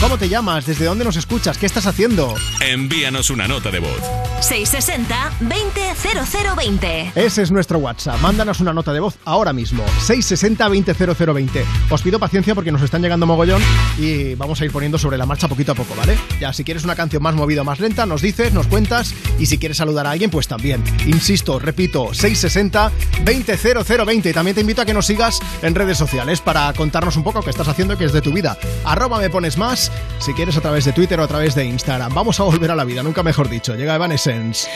[0.00, 0.64] ¿Cómo te llamas?
[0.64, 1.58] ¿Desde dónde nos escuchas?
[1.58, 2.34] ¿Qué estás haciendo?
[2.60, 4.00] Envíanos una nota de voz.
[4.40, 7.12] 660 200020.
[7.16, 8.20] Ese es nuestro WhatsApp.
[8.20, 9.84] Mándanos una nota de voz ahora mismo.
[10.06, 11.64] 660-200020.
[11.90, 13.60] Os pido paciencia porque nos están llegando mogollón
[13.98, 16.16] y vamos a ir poniendo sobre la marcha poquito a poco, ¿vale?
[16.40, 19.46] Ya, si quieres una canción más movida o más lenta, nos dices, nos cuentas y
[19.46, 20.82] si quieres saludar a alguien, pues también.
[21.06, 24.30] Insisto, repito, 660-200020.
[24.30, 27.42] Y también te invito a que nos sigas en redes sociales para contarnos un poco
[27.42, 28.56] qué estás haciendo y qué es de tu vida.
[28.84, 32.14] Arroba me pones más, si quieres a través de Twitter o a través de Instagram.
[32.14, 33.74] Vamos a volver a la vida, nunca mejor dicho.
[33.74, 34.68] Llega Evanescence.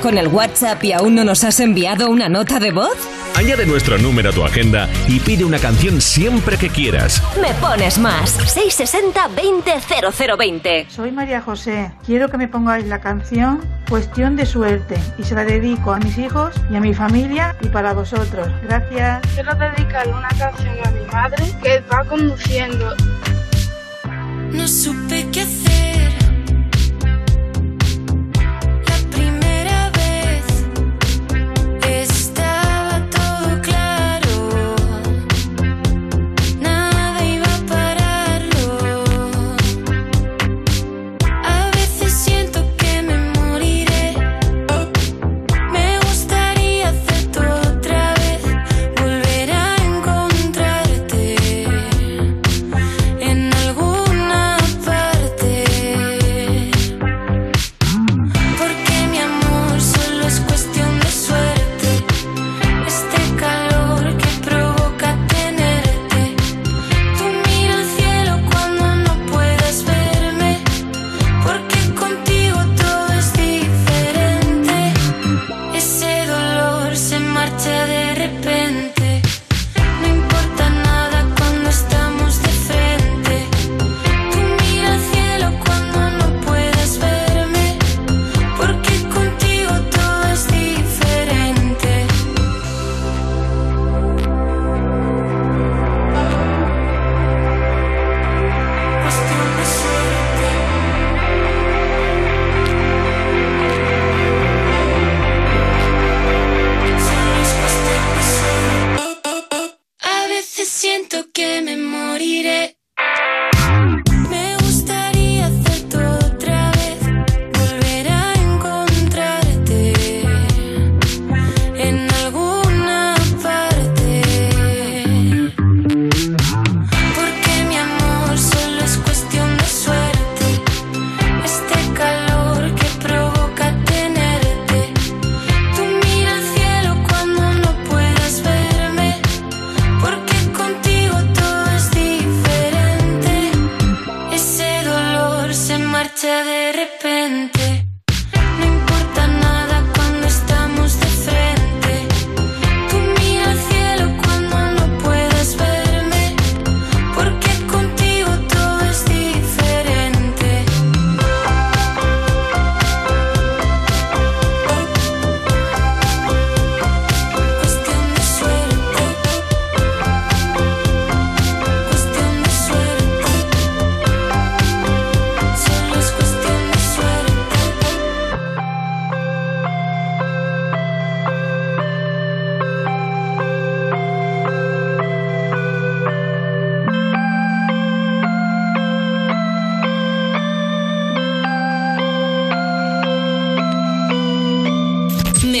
[0.00, 2.96] Con el WhatsApp y aún no nos has enviado una nota de voz?
[3.36, 7.22] Añade nuestro número a tu agenda y pide una canción siempre que quieras.
[7.40, 8.30] Me pones más.
[8.30, 9.72] 660 20
[10.36, 10.86] 0020.
[10.90, 11.92] Soy María José.
[12.04, 16.18] Quiero que me pongáis la canción Cuestión de Suerte y se la dedico a mis
[16.18, 18.48] hijos y a mi familia y para vosotros.
[18.62, 19.22] Gracias.
[19.34, 22.94] Quiero dedicarle una canción a mi madre que va conduciendo.
[24.52, 26.07] No supe qué hacer.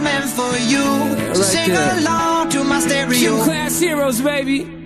[0.00, 0.84] Meant for you.
[1.34, 1.98] so right sing there.
[1.98, 3.18] along to my stereo.
[3.18, 4.85] Gym class heroes, baby.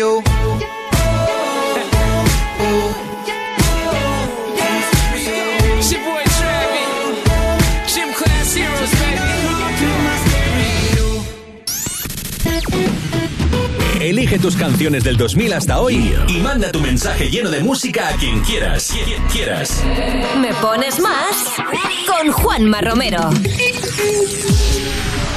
[0.00, 0.22] Stereo.
[14.00, 18.12] Elige tus canciones del 2000 hasta hoy y manda tu mensaje lleno de música a
[18.16, 18.92] quien quieras.
[19.04, 19.82] Quien quieras.
[20.40, 21.46] Me pones más
[22.06, 23.30] con Juanma Romero.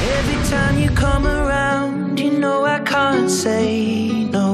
[0.04, 4.53] Every time you come around, you know I can't say no.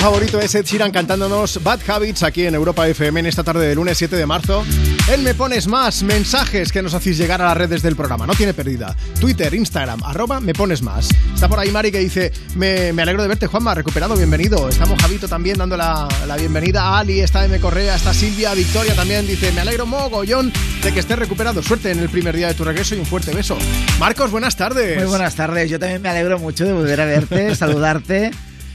[0.00, 3.74] favorito, es Ed Sheeran cantándonos Bad Habits aquí en Europa FM en esta tarde de
[3.74, 4.64] lunes 7 de marzo.
[5.12, 8.32] Él me pones más mensajes que nos hacéis llegar a las redes del programa, no
[8.32, 8.96] tiene pérdida.
[9.20, 11.08] Twitter, Instagram, arroba me pones más.
[11.34, 14.70] Está por ahí Mari que dice, me, me alegro de verte Juanma, recuperado, bienvenido.
[14.70, 18.94] Estamos Javito también dando la, la bienvenida a Ali, está M Correa, está Silvia, Victoria
[18.94, 20.50] también dice, me alegro mogollón
[20.82, 21.62] de que estés recuperado.
[21.62, 23.58] Suerte en el primer día de tu regreso y un fuerte beso.
[23.98, 24.96] Marcos, buenas tardes.
[24.96, 25.68] Muy buenas tardes.
[25.68, 28.30] Yo también me alegro mucho de volver a verte, saludarte,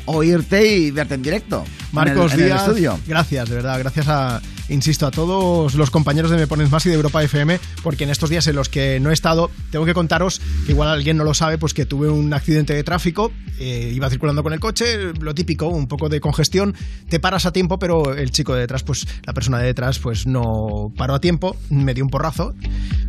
[0.06, 1.64] oírte y verte en directo.
[1.92, 3.00] Marcos en el, en el Díaz, estudio.
[3.08, 6.90] gracias, de verdad, gracias a, insisto, a todos los compañeros de Me Pones Más y
[6.90, 9.94] de Europa FM, porque en estos días en los que no he estado, tengo que
[9.94, 13.92] contaros, que igual alguien no lo sabe, pues que tuve un accidente de tráfico, eh,
[13.94, 16.76] iba circulando con el coche, lo típico, un poco de congestión,
[17.10, 20.26] te paras a tiempo, pero el chico de detrás, pues la persona de detrás, pues
[20.28, 22.54] no paró a tiempo, me dio un porrazo,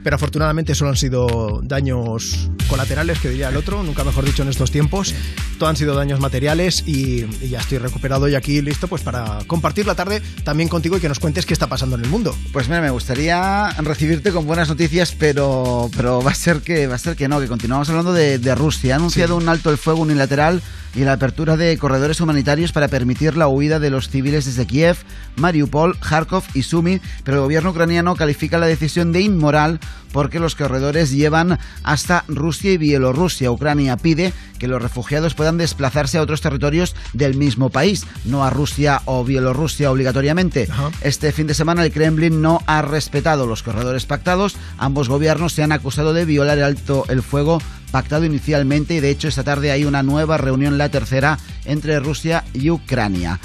[0.02, 4.48] pero afortunadamente solo han sido daños colaterales, que diría el otro, nunca mejor dicho en
[4.48, 5.14] estos tiempos,
[5.58, 9.38] todo han sido daños materiales y, y ya estoy recuperado y aquí listo pues para
[9.46, 12.36] compartir la tarde también contigo y que nos cuentes qué está pasando en el mundo.
[12.52, 16.96] Pues mira, me gustaría recibirte con buenas noticias, pero, pero va a ser que va
[16.96, 18.94] a ser que no, que continuamos hablando de, de Rusia.
[18.94, 20.62] Ha anunciado un alto el fuego unilateral
[20.96, 24.96] y la apertura de corredores humanitarios para permitir la huida de los civiles desde Kiev,
[25.36, 29.78] Mariupol, Kharkov y Sumy, pero el gobierno ucraniano califica la decisión de inmoral
[30.12, 33.50] porque los corredores llevan hasta Rusia y Bielorrusia.
[33.50, 38.50] Ucrania pide que los refugiados puedan desplazarse a otros territorios del mismo país, no a
[38.50, 40.68] Rusia o Bielorrusia obligatoriamente.
[41.00, 44.56] Este fin de semana el Kremlin no ha respetado los corredores pactados.
[44.78, 47.60] Ambos gobiernos se han acusado de violar el alto el fuego
[47.90, 52.44] pactado inicialmente y de hecho esta tarde hay una nueva reunión, la tercera, entre Rusia
[52.52, 53.38] y Ucrania.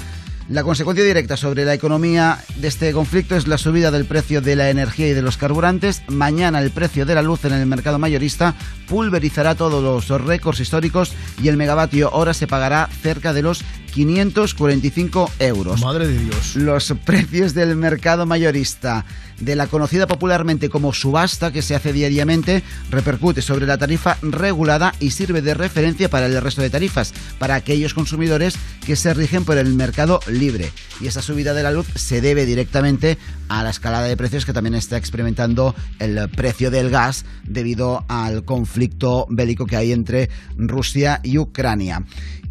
[0.52, 4.54] La consecuencia directa sobre la economía de este conflicto es la subida del precio de
[4.54, 6.02] la energía y de los carburantes.
[6.08, 8.54] Mañana el precio de la luz en el mercado mayorista
[8.86, 13.64] pulverizará todos los récords históricos y el megavatio hora se pagará cerca de los
[13.94, 15.80] 545 euros.
[15.80, 16.54] Madre de Dios.
[16.54, 19.06] Los precios del mercado mayorista
[19.42, 24.94] de la conocida popularmente como subasta que se hace diariamente repercute sobre la tarifa regulada
[25.00, 28.54] y sirve de referencia para el resto de tarifas, para aquellos consumidores
[28.86, 30.70] que se rigen por el mercado libre.
[31.00, 34.52] Y esa subida de la luz se debe directamente a la escalada de precios que
[34.52, 41.20] también está experimentando el precio del gas debido al conflicto bélico que hay entre Rusia
[41.22, 42.04] y Ucrania.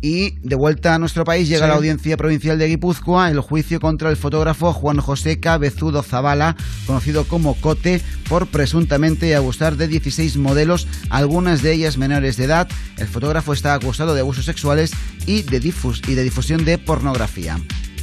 [0.04, 1.70] Y de vuelta a nuestro país llega Sí.
[1.70, 6.56] la audiencia provincial de Guipúzcoa el juicio contra el fotógrafo Juan José Cabezudo Zavala,
[6.88, 12.68] conocido como Cote, por presuntamente abusar de 16 modelos, algunas de ellas menores de edad.
[12.98, 14.92] El fotógrafo está acusado de abusos sexuales
[15.28, 17.60] y de, difus- y de difusión de pornografía.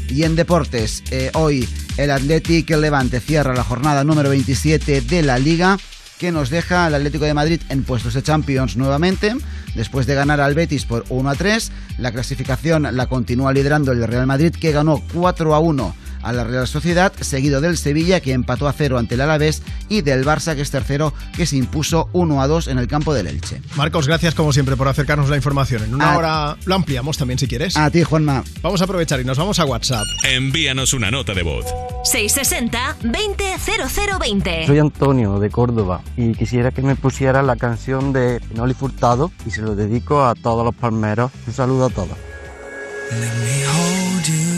[0.09, 5.39] Y en deportes, eh, hoy el Athletic Levante cierra la jornada número 27 de la
[5.39, 5.77] Liga
[6.19, 9.35] que nos deja al Atlético de Madrid en puestos de Champions nuevamente,
[9.74, 11.73] después de ganar al Betis por 1 a 3.
[11.99, 16.45] La clasificación la continúa liderando el Real Madrid, que ganó 4 a 1 a la
[16.45, 20.55] Real Sociedad, seguido del Sevilla, que empató a 0 ante el Alavés, y del Barça,
[20.55, 23.61] que es tercero, que se impuso 1 a 2 en el campo del Elche.
[23.77, 25.82] Marcos, gracias como siempre por acercarnos la información.
[25.85, 27.77] En una A- hora lo ampliamos también si quieres.
[27.77, 28.43] A ti, Juanma.
[28.62, 30.05] Vamos a aprovechar y nos vamos a WhatsApp.
[30.24, 31.65] Envíanos una nota de voz.
[32.05, 34.66] 660 200020.
[34.66, 39.51] Soy Antonio de Córdoba y quisiera que me pusiera la canción de Noli Furtado y
[39.51, 41.31] se lo dedico a todos los palmeros.
[41.47, 42.09] Un saludo a todos.
[43.11, 44.57] Let me hold you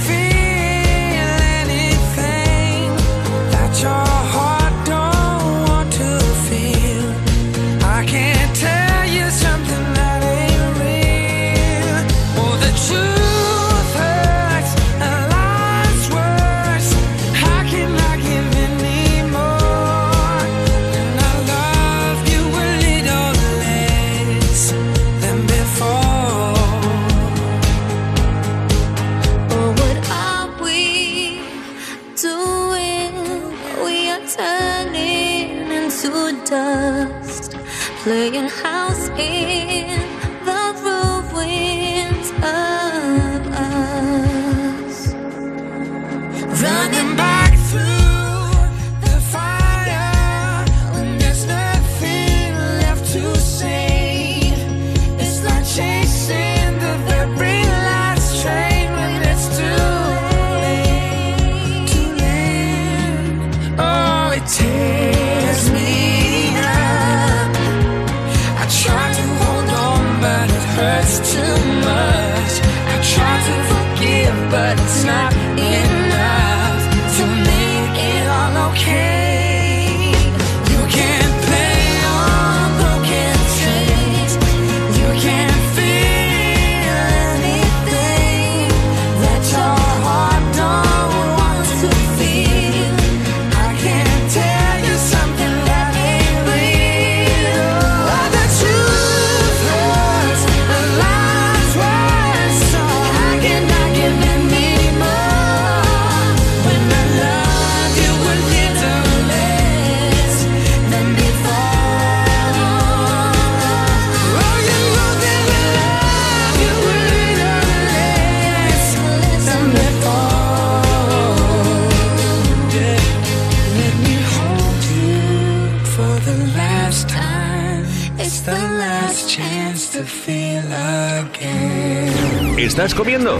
[132.71, 133.37] ¿Estás comiendo?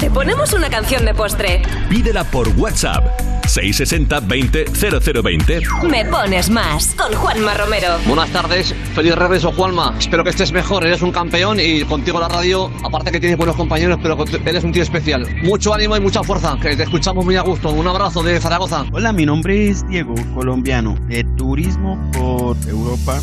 [0.00, 1.62] Te ponemos una canción de postre.
[1.88, 3.04] Pídela por WhatsApp.
[3.46, 5.60] 660 20 0020.
[5.88, 7.90] Me pones más con Juanma Romero.
[8.08, 9.94] Buenas tardes, feliz regreso Juanma.
[9.96, 13.54] Espero que estés mejor, eres un campeón y contigo la radio, aparte que tienes buenos
[13.54, 15.28] compañeros, pero eres un tío especial.
[15.44, 17.70] Mucho ánimo y mucha fuerza, que te escuchamos muy a gusto.
[17.70, 18.84] Un abrazo de Zaragoza.
[18.90, 23.20] Hola, mi nombre es Diego, colombiano, de turismo por Europa,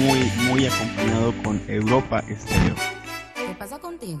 [0.00, 0.18] muy,
[0.48, 2.74] muy acompañado con Europa Estéreo.
[3.36, 4.20] ¿Qué pasa contigo?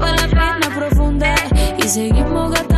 [0.00, 1.34] para la profunda
[1.78, 2.69] y seguimos gastando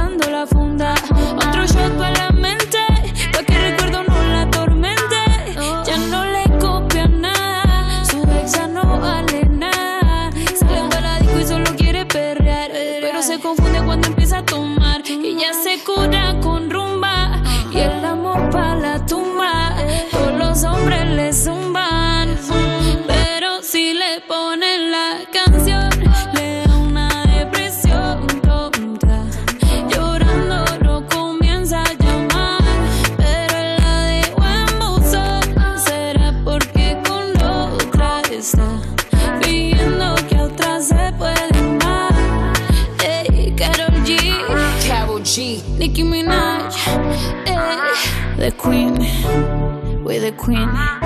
[50.22, 51.01] the Queen.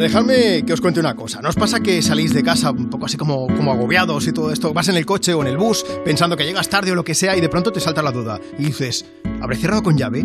[0.00, 1.40] Dejadme que os cuente una cosa.
[1.42, 4.52] ¿No os pasa que salís de casa un poco así como, como agobiados y todo
[4.52, 4.72] esto?
[4.72, 7.14] Vas en el coche o en el bus pensando que llegas tarde o lo que
[7.14, 9.04] sea y de pronto te salta la duda y dices,
[9.40, 10.24] ¿habré cerrado con llave?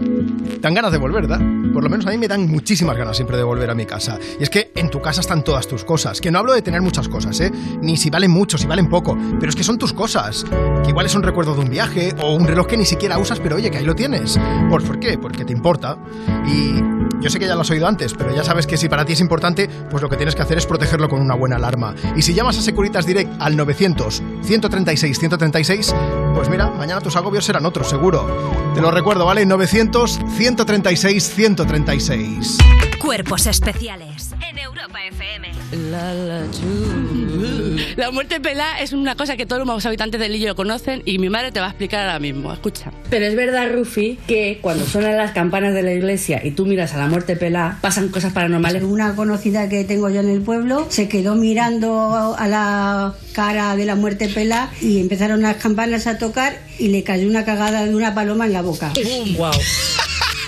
[0.62, 1.40] Dan ganas de volver, ¿verdad?
[1.74, 4.18] Por lo menos a mí me dan muchísimas ganas siempre de volver a mi casa.
[4.40, 6.22] Y es que en tu casa están todas tus cosas.
[6.22, 7.52] Que no hablo de tener muchas cosas, ¿eh?
[7.82, 9.18] Ni si valen mucho, si valen poco.
[9.40, 10.46] Pero es que son tus cosas.
[10.84, 13.40] Que igual es un recuerdo de un viaje o un reloj que ni siquiera usas,
[13.40, 14.40] pero oye, que ahí lo tienes.
[14.70, 15.18] ¿Por, ¿por qué?
[15.18, 15.98] Porque te importa.
[16.48, 16.76] Y
[17.22, 19.14] yo sé que ya lo has oído antes, pero ya sabes que si para ti
[19.14, 21.96] es importante, pues lo que tienes que hacer es protegerlo con una buena alarma.
[22.16, 25.96] Y si llamas a Securitas Direct al 900 136 136,
[26.36, 28.28] pues mira, mañana tus agobios serán otros, seguro.
[28.76, 29.45] Te lo recuerdo, ¿vale?
[29.45, 32.57] 900 136 136.
[32.99, 35.52] Cuerpos especiales en Europa FM.
[35.90, 36.44] La, la.
[37.96, 41.30] La muerte pelá es una cosa que todos los habitantes del Lillo conocen y mi
[41.30, 42.52] madre te va a explicar ahora mismo.
[42.52, 42.92] Escucha.
[43.10, 46.94] Pero es verdad, Rufi, que cuando suenan las campanas de la iglesia y tú miras
[46.94, 48.84] a la muerte pelá, pasan cosas paranormales.
[48.84, 53.86] Una conocida que tengo yo en el pueblo se quedó mirando a la cara de
[53.86, 57.96] la muerte pelá y empezaron las campanas a tocar y le cayó una cagada de
[57.96, 58.92] una paloma en la boca.
[59.38, 59.52] Wow.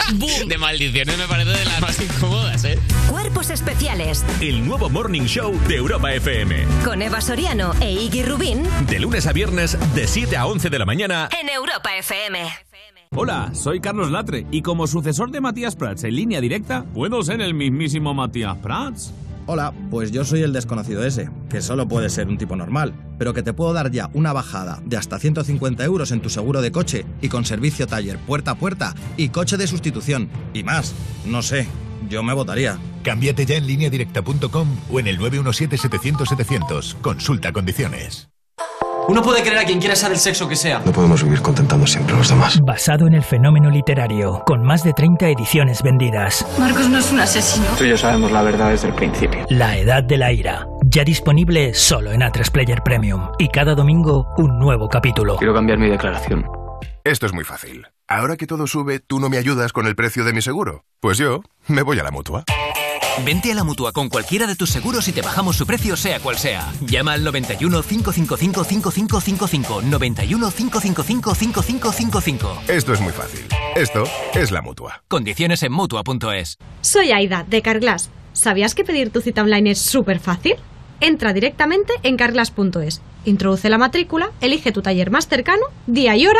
[0.48, 2.80] De maldiciones me parece de las más incómodas, ¿eh?
[3.10, 6.66] Cuerpos especiales El nuevo Morning Show de Europa FM.
[6.86, 10.80] con Eva Soriano e Iggy Rubín De lunes a viernes, de 7 a 11 de
[10.80, 11.30] la mañana.
[11.42, 12.40] en Europa FM.
[13.12, 17.42] Hola, soy Carlos Latre y como sucesor de Matías Prats en línea directa, ¿puedo ser
[17.42, 19.14] el mismísimo Matías Prats?
[19.50, 23.34] Hola, pues yo soy el desconocido ese, que solo puede ser un tipo normal, pero
[23.34, 26.74] que te puedo dar ya una bajada de hasta 150 euros en tu seguro de
[26.74, 30.30] coche y con servicio taller puerta a puerta y coche de sustitución.
[30.54, 30.94] Y más,
[31.26, 31.66] no sé,
[32.10, 32.78] yo me votaría.
[33.04, 36.96] Cámbiate ya en lineadirecta.com o en el 917-700-700.
[37.02, 38.28] Consulta condiciones.
[39.08, 40.82] Uno puede querer a quien quiera sea del sexo que sea.
[40.86, 42.60] No podemos vivir contentando siempre a los demás.
[42.62, 46.46] Basado en el fenómeno literario, con más de 30 ediciones vendidas.
[46.60, 47.66] Marcos no es un asesino.
[47.78, 49.46] Tú y yo sabemos la verdad desde el principio.
[49.50, 53.30] La Edad de la Ira, ya disponible solo en A3 Player Premium.
[53.40, 55.38] Y cada domingo un nuevo capítulo.
[55.38, 56.46] Quiero cambiar mi declaración.
[57.06, 57.88] Esto es muy fácil.
[58.10, 60.86] Ahora que todo sube, ¿tú no me ayudas con el precio de mi seguro?
[61.02, 62.46] Pues yo me voy a la mutua.
[63.26, 66.22] Vente a la mutua con cualquiera de tus seguros y te bajamos su precio, sea
[66.22, 66.72] cual sea.
[66.80, 69.82] Llama al 91 555 5555.
[69.82, 72.62] 91 555 5555.
[72.70, 73.46] Esto es muy fácil.
[73.76, 75.04] Esto es la mutua.
[75.10, 76.60] Condiciones en mutua.es.
[76.80, 78.10] Soy Aida, de Carglass.
[78.32, 80.56] ¿Sabías que pedir tu cita online es súper fácil?
[81.02, 86.40] Entra directamente en carglass.es, introduce la matrícula, elige tu taller más cercano, día y hora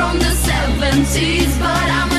[0.00, 2.09] From the 70s, but I'm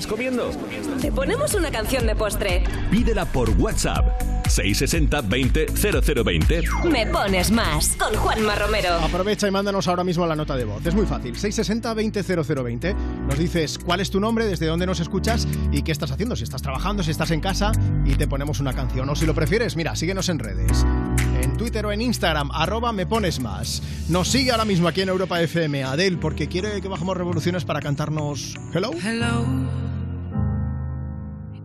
[0.00, 0.50] ¿Estás comiendo?
[0.98, 2.64] Te ponemos una canción de postre.
[2.90, 4.22] Pídela por WhatsApp.
[4.48, 6.62] 660 20 0020.
[6.90, 8.94] Me pones más con Juanma Romero.
[8.94, 10.84] Aprovecha y mándanos ahora mismo la nota de voz.
[10.86, 11.36] Es muy fácil.
[11.36, 12.94] 660 20 0020.
[13.28, 16.34] Nos dices cuál es tu nombre, desde dónde nos escuchas y qué estás haciendo.
[16.34, 17.70] Si estás trabajando, si estás en casa
[18.06, 19.06] y te ponemos una canción.
[19.06, 20.86] O si lo prefieres, mira, síguenos en redes.
[21.42, 23.82] En Twitter o en Instagram, arroba me pones más.
[24.08, 27.80] Nos sigue ahora mismo aquí en Europa FM Adel porque quiere que bajemos revoluciones para
[27.80, 28.92] cantarnos Hello.
[29.04, 29.44] Hello,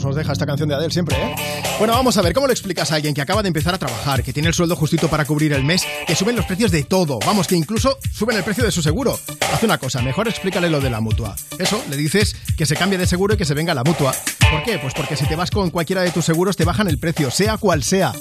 [0.00, 1.34] nos deja esta canción de Adele siempre, ¿eh?
[1.82, 4.22] Bueno, vamos a ver, ¿cómo le explicas a alguien que acaba de empezar a trabajar,
[4.22, 7.18] que tiene el sueldo justito para cubrir el mes, que suben los precios de todo?
[7.26, 9.18] Vamos, que incluso suben el precio de su seguro.
[9.52, 11.34] Haz una cosa, mejor explícale lo de la mutua.
[11.58, 14.14] Eso, le dices que se cambie de seguro y que se venga la mutua.
[14.48, 14.78] ¿Por qué?
[14.78, 17.56] Pues porque si te vas con cualquiera de tus seguros te bajan el precio, sea
[17.56, 18.12] cual sea.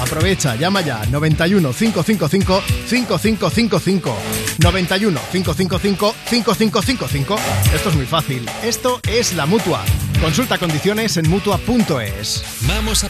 [0.00, 4.16] Aprovecha, llama ya 91 555 5555.
[4.60, 7.36] 91 555 5555.
[7.74, 8.48] Esto es muy fácil.
[8.62, 9.84] Esto es la mutua.
[10.20, 12.44] Consulta condiciones en mutua.es.
[12.66, 13.09] ¿Vamos a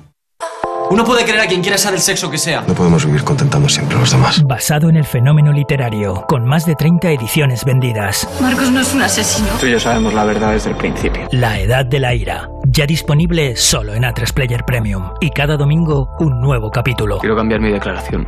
[0.91, 2.65] Uno puede querer a quien quiera ser el sexo que sea.
[2.67, 4.43] No podemos vivir contentando siempre a los demás.
[4.43, 8.27] Basado en el fenómeno literario, con más de 30 ediciones vendidas.
[8.41, 9.47] Marcos no es un asesino.
[9.61, 11.29] Tú y yo sabemos la verdad desde el principio.
[11.31, 15.13] La Edad de la Ira, ya disponible solo en A3 Player Premium.
[15.21, 17.19] Y cada domingo un nuevo capítulo.
[17.19, 18.27] Quiero cambiar mi declaración.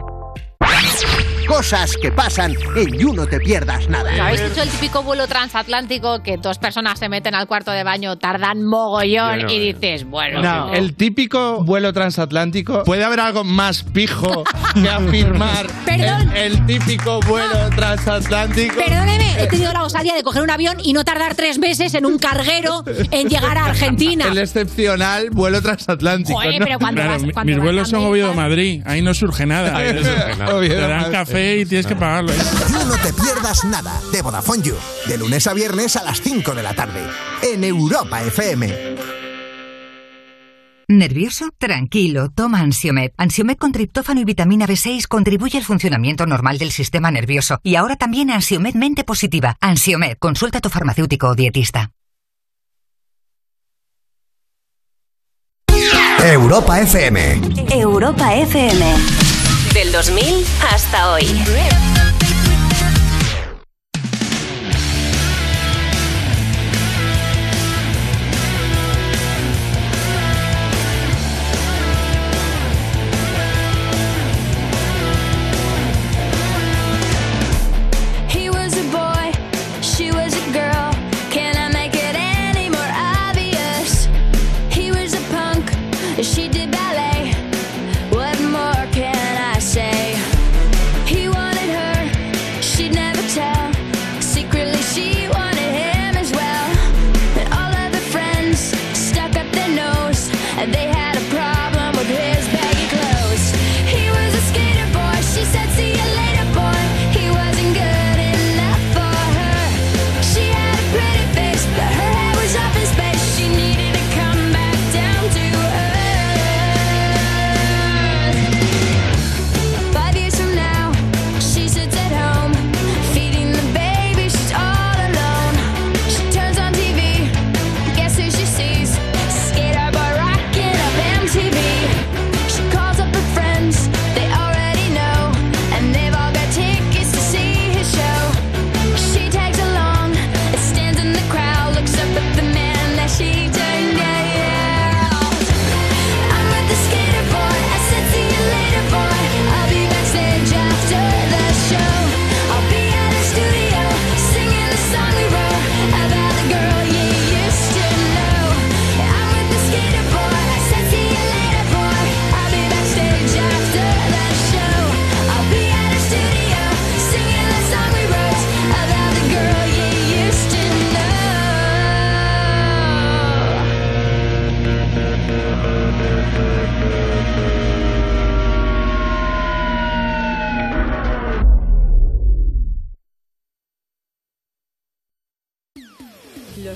[1.48, 4.12] Cosas que pasan en You No Te Pierdas Nada.
[4.26, 8.18] ¿Habéis hecho el típico vuelo transatlántico que dos personas se meten al cuarto de baño,
[8.18, 10.74] tardan mogollón no, y dices, bueno, No, no.
[10.74, 12.84] el típico vuelo transatlántico.
[12.86, 14.44] ¿Puede haber algo más pijo
[14.74, 16.32] que afirmar Perdón.
[16.36, 18.76] El, el típico vuelo transatlántico?
[18.76, 22.06] Perdóneme, he tenido la osadía de coger un avión y no tardar tres meses en
[22.06, 24.28] un carguero en llegar a Argentina.
[24.30, 26.40] El excepcional vuelo transatlántico.
[26.40, 26.66] Joder, ¿no?
[26.66, 28.82] pero cuando Claro, vas- cuando mis vas vuelos son Oviedo-Madrid.
[28.86, 29.76] Ahí no surge nada.
[29.78, 30.36] Ahí no surge nada.
[30.36, 31.12] Te dan Oviedo-Madrid.
[31.34, 32.32] Café y tienes que pagarlo.
[32.32, 32.38] ¿eh?
[32.70, 34.76] You No Te Pierdas Nada de Vodafone You.
[35.08, 37.02] De lunes a viernes a las 5 de la tarde.
[37.42, 38.74] En Europa FM.
[40.90, 41.50] ¿Nervioso?
[41.58, 43.12] Tranquilo, toma Ansiomed.
[43.18, 47.60] Ansiomed con triptófano y vitamina B6 contribuye al funcionamiento normal del sistema nervioso.
[47.64, 49.56] Y ahora también Ansiomed Mente Positiva.
[49.60, 51.92] Ansiomed, consulta a tu farmacéutico o dietista.
[56.20, 57.42] Europa FM.
[57.72, 59.43] Europa FM.
[59.94, 60.44] Del 2000
[60.74, 61.24] hasta hoy.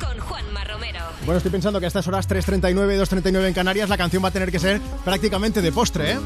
[0.00, 1.00] Con Juanma Romero.
[1.24, 4.32] Bueno, estoy pensando que a estas horas 3.39, 2.39 en Canarias, la canción va a
[4.32, 6.18] tener que ser prácticamente de postre, ¿eh?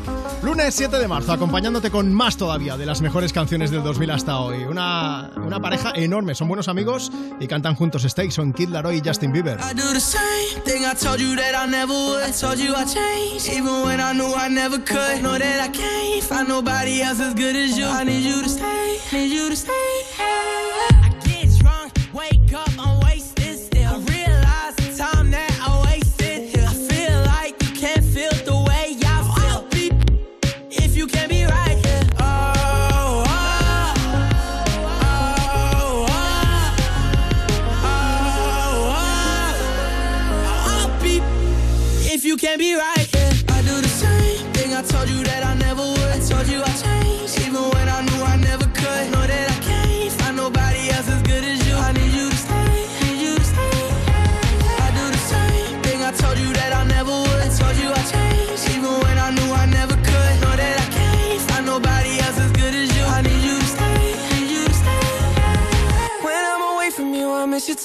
[0.43, 4.39] Lunes 7 de marzo, acompañándote con más todavía de las mejores canciones del 2000 hasta
[4.39, 4.65] hoy.
[4.65, 7.11] Una, una pareja enorme, son buenos amigos
[7.41, 9.59] y cantan juntos Steak, son Kid Laroi y Justin Bieber.
[9.59, 12.23] I do the same thing I told you that I never would.
[12.23, 15.23] I told you I changed, even when I knew I never could.
[15.23, 17.87] Know that I can't find nobody else as good as you.
[17.87, 19.73] I need you to stay, need you to stay.
[19.73, 23.24] I get drunk, wake up, I'm wasted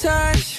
[0.02, 0.59] touch.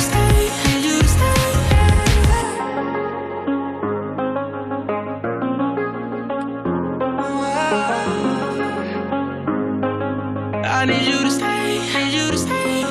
[10.81, 12.85] I need you to stay, need you to stay.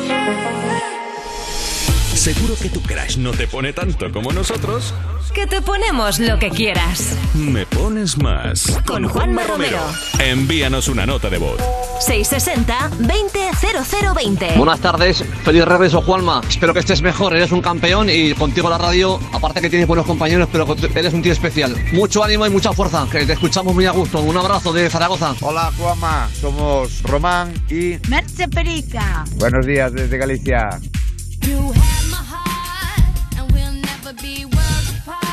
[2.14, 4.94] Seguro que tu crush no te pone tanto como nosotros.
[5.34, 7.16] Que te ponemos lo que quieras.
[7.34, 8.78] Me pones más.
[8.86, 9.80] Con Juanma Romero.
[10.20, 11.60] Envíanos una nota de voz.
[12.00, 14.56] 660-200020.
[14.56, 16.40] Buenas tardes, feliz regreso Juanma.
[16.48, 20.06] Espero que estés mejor, eres un campeón y contigo la radio, aparte que tienes buenos
[20.06, 21.76] compañeros, pero eres un tío especial.
[21.92, 24.20] Mucho ánimo y mucha fuerza, que te escuchamos muy a gusto.
[24.20, 25.34] Un abrazo de Zaragoza.
[25.40, 29.24] Hola Juanma, somos Román y Merche Perica.
[29.36, 30.80] buenos días desde Galicia.
[34.12, 35.30] My be worlds apart.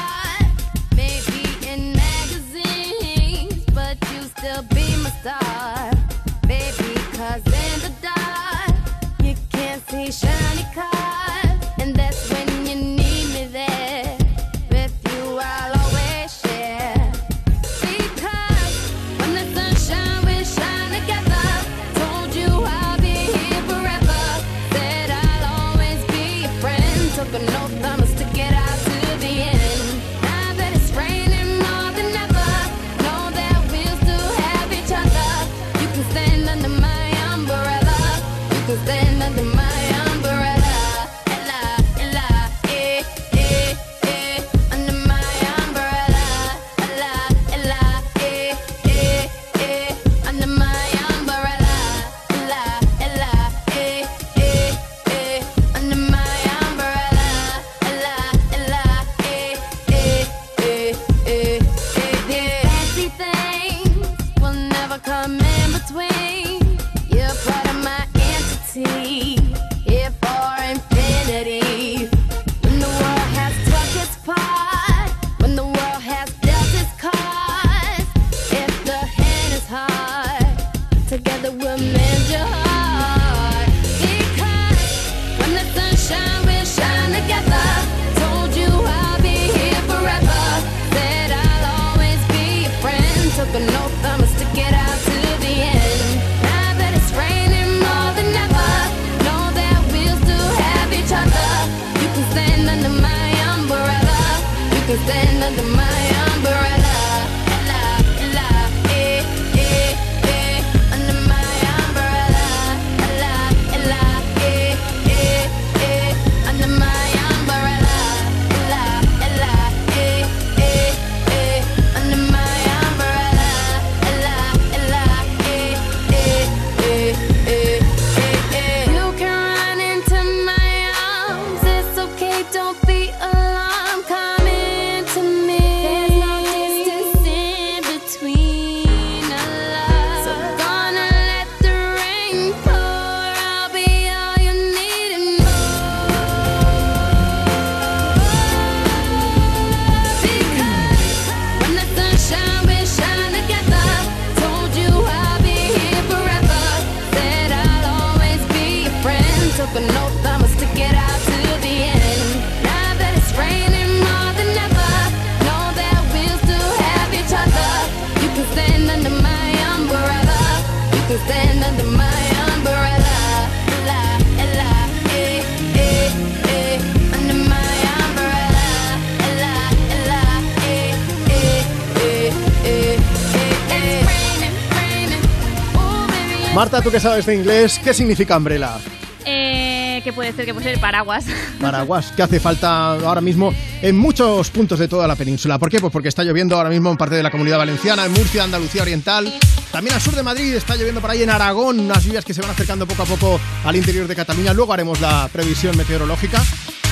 [186.87, 188.77] Tú que sabes de inglés, ¿qué significa umbrella?
[189.25, 190.45] Eh, ¿Qué puede ser?
[190.45, 190.79] ¿Qué puede ser?
[190.79, 191.25] Paraguas.
[191.59, 195.59] Paraguas, que hace falta ahora mismo en muchos puntos de toda la península.
[195.59, 195.81] ¿Por qué?
[195.81, 198.83] Pues porque está lloviendo ahora mismo en parte de la comunidad valenciana, en Murcia, Andalucía
[198.83, 199.33] Oriental.
[199.69, 202.39] También al sur de Madrid está lloviendo por ahí en Aragón, unas lluvias que se
[202.39, 204.53] van acercando poco a poco al interior de Cataluña.
[204.53, 206.41] Luego haremos la previsión meteorológica.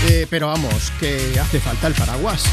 [0.09, 2.43] Eh, pero vamos, que hace falta el paraguas.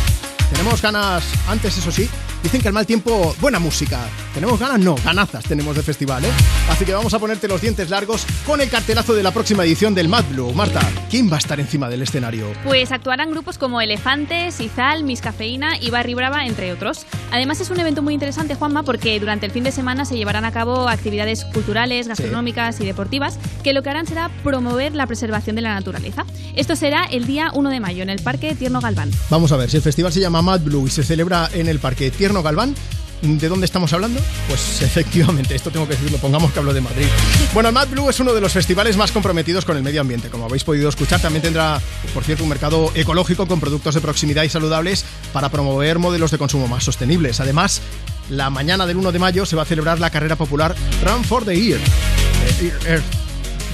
[0.53, 2.09] Tenemos ganas, antes eso sí,
[2.43, 4.01] Dicen que al mal tiempo, buena música.
[4.35, 4.81] ¿Tenemos ganas?
[4.81, 6.31] No, ganazas tenemos de festival, ¿eh?
[6.69, 9.95] Así que vamos a ponerte los dientes largos con el cartelazo de la próxima edición
[9.95, 10.53] del Mad Blue.
[10.53, 12.47] Marta, ¿quién va a estar encima del escenario?
[12.65, 17.07] Pues actuarán grupos como Elefantes, Izal, Miss Cafeína y Barry Brava, entre otros.
[17.31, 20.45] Además es un evento muy interesante, Juanma, porque durante el fin de semana se llevarán
[20.45, 25.55] a cabo actividades culturales, gastronómicas y deportivas que lo que harán será promover la preservación
[25.55, 26.25] de la naturaleza.
[26.55, 29.11] Esto será el día 1 de mayo en el Parque Tierno Galván.
[29.31, 31.79] Vamos a ver, si el festival se llama Mad Blue y se celebra en el
[31.79, 32.75] Parque Tierno Galván,
[33.23, 34.21] ¿de dónde estamos hablando?
[34.49, 37.07] Pues efectivamente, esto tengo que decirlo, pongamos que hablo de Madrid.
[37.55, 40.29] Bueno, el Mad Blue es uno de los festivales más comprometidos con el medio ambiente.
[40.29, 41.81] Como habéis podido escuchar, también tendrá,
[42.13, 46.39] por cierto, un mercado ecológico con productos de proximidad y saludables para promover modelos de
[46.39, 47.41] consumo más sostenibles.
[47.41, 47.81] Además,
[48.29, 51.45] la mañana del 1 de mayo se va a celebrar la carrera popular Run for
[51.47, 51.81] the Year.
[51.81, 53.22] Eh, Ear- Earth.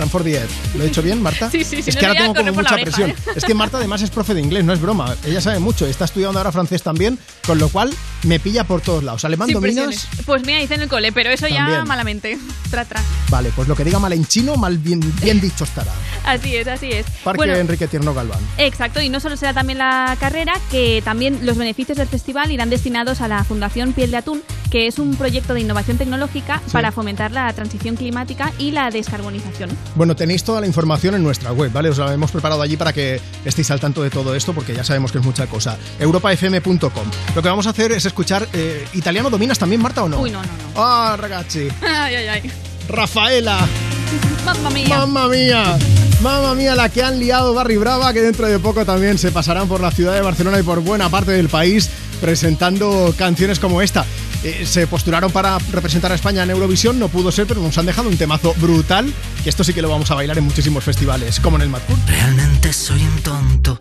[0.01, 0.51] Earth.
[0.77, 1.51] ¿Lo he dicho bien, Marta?
[1.51, 3.11] Sí, sí, sí, Es no que le ahora tengo como mucha oreja, presión.
[3.11, 3.17] ¿eh?
[3.37, 5.15] Es que Marta además es profe de inglés, no es broma.
[5.25, 7.93] Ella sabe mucho, está estudiando ahora francés también, con lo cual
[8.25, 9.25] me pilla por todos lados.
[9.25, 10.09] ¿Alemán dominas?
[10.27, 12.39] Pues mira, hice en el cole, pero eso ya malamente.
[12.71, 13.01] Tra, tra.
[13.31, 15.91] Vale, pues lo que diga mal en chino, mal bien, bien dicho estará.
[16.25, 17.07] Así es, así es.
[17.25, 18.41] Parque Bueno, Enrique Tierno Galván.
[18.59, 22.69] Exacto, y no solo será también la carrera, que también los beneficios del festival irán
[22.69, 26.93] destinados a la Fundación Piel de Atún, que es un proyecto de innovación tecnológica para
[26.93, 29.71] fomentar la transición climática y la descarbonización.
[29.95, 31.89] Bueno, tenéis toda la información en nuestra web, ¿vale?
[31.89, 34.85] Os la hemos preparado allí para que estéis al tanto de todo esto, porque ya
[34.85, 35.79] sabemos que es mucha cosa.
[35.99, 37.11] europafm.com.
[37.35, 38.49] Lo que vamos a hacer es escuchar.
[38.53, 40.21] eh, ¿Italiano dominas también, Marta, o no?
[40.21, 40.53] Uy, no, no, no.
[40.77, 41.69] Ah, ragazzi.
[41.83, 42.53] Ay, ay, ay.
[42.89, 43.67] Rafaela.
[44.45, 44.89] Mamma mía.
[44.89, 45.79] Mamma mía.
[46.21, 49.69] Mamma mía, la que han liado Barry Brava, que dentro de poco también se pasarán
[49.69, 51.89] por la ciudad de Barcelona y por buena parte del país
[52.21, 54.05] presentando canciones como esta.
[54.45, 57.87] Eh, se postularon para representar a España en Eurovisión, no pudo ser, pero nos han
[57.87, 59.13] dejado un temazo brutal,
[59.43, 61.81] que esto sí que lo vamos a bailar en muchísimos festivales, como en el Mad
[61.87, 61.99] Cool.
[62.07, 63.81] Realmente soy un tonto,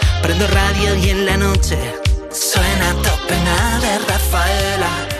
[0.21, 1.77] prendo radio y en la noche
[2.31, 5.10] suena top pena de Rafaela.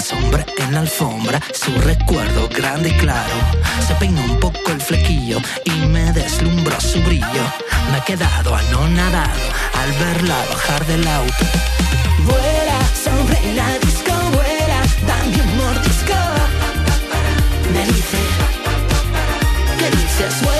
[0.00, 3.34] Me hice sombra en la alfombra, su recuerdo grande y claro.
[3.86, 7.44] Se peinó un poco el flequillo y me deslumbró su brillo.
[7.92, 9.40] Me he quedado anonadado
[9.74, 11.44] al verla bajar del auto.
[12.24, 14.12] Vuela sobre la disco,
[15.06, 16.14] dame un mordisco.
[17.74, 18.18] Me dice,
[19.78, 20.59] ¿qué dices?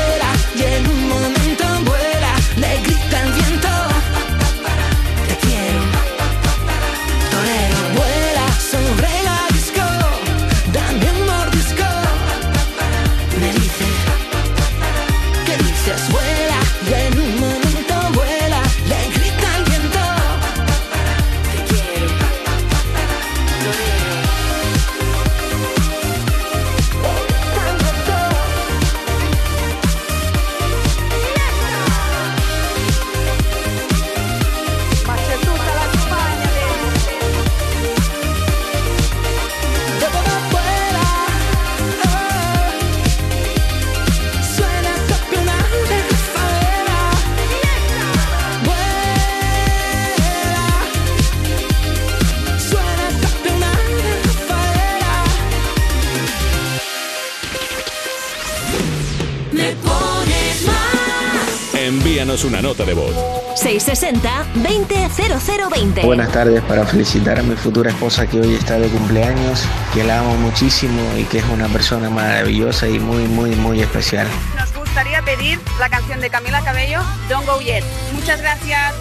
[62.40, 63.12] Envíanos una nota de voz.
[63.56, 66.04] 660-200020.
[66.04, 70.20] Buenas tardes para felicitar a mi futura esposa que hoy está de cumpleaños, que la
[70.20, 74.26] amo muchísimo y que es una persona maravillosa y muy, muy, muy especial.
[74.56, 77.84] Nos gustaría pedir la canción de Camila Cabello, Don't Go Yet.
[78.14, 78.94] Muchas gracias.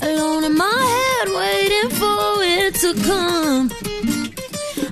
[0.00, 2.22] Alone in my head, waiting for
[2.72, 3.91] to come.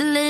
[0.00, 0.29] yours?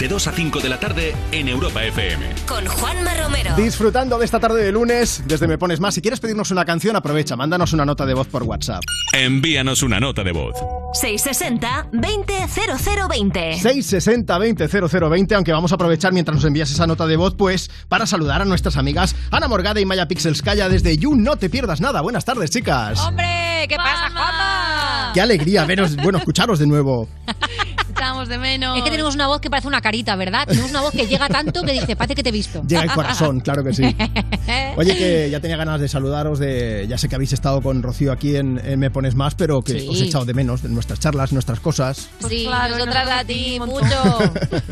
[0.00, 2.24] de 2 a 5 de la tarde en Europa FM.
[2.46, 3.54] con Juanma Romero.
[3.54, 5.94] Disfrutando de esta tarde de lunes, desde Me Pones Más.
[5.94, 8.80] Si quieres pedirnos una canción, aprovecha, mándanos una nota de voz por WhatsApp.
[9.12, 10.56] Envíanos una nota de voz.
[10.94, 13.58] 660 200020.
[13.58, 17.70] 660 20 0020, aunque vamos a aprovechar mientras nos envías esa nota de voz, pues
[17.90, 21.14] para saludar a nuestras amigas Ana Morgada y Maya Pixelskaya desde You.
[21.14, 22.00] No te pierdas nada.
[22.00, 22.98] Buenas tardes, chicas.
[23.00, 23.66] ¡Hombre!
[23.68, 25.10] ¿Qué pasa, Juanma?
[25.12, 27.06] Qué alegría veros, bueno, escucharos de nuevo.
[28.20, 28.76] Echamos de menos.
[28.78, 30.46] Es que tenemos una voz que parece una carita, ¿verdad?
[30.46, 32.62] Tenemos una voz que llega tanto que dice, pate que te he visto.
[32.66, 33.82] Llega el corazón, claro que sí.
[34.76, 38.12] Oye, que ya tenía ganas de saludaros, de ya sé que habéis estado con Rocío
[38.12, 39.88] aquí en, en Me Pones Más, pero que Sí.
[39.88, 42.08] os he echado de menos, de nuestras charlas, nuestras cosas.
[42.28, 44.18] Sí, claro, nosotras nos a ti un mucho.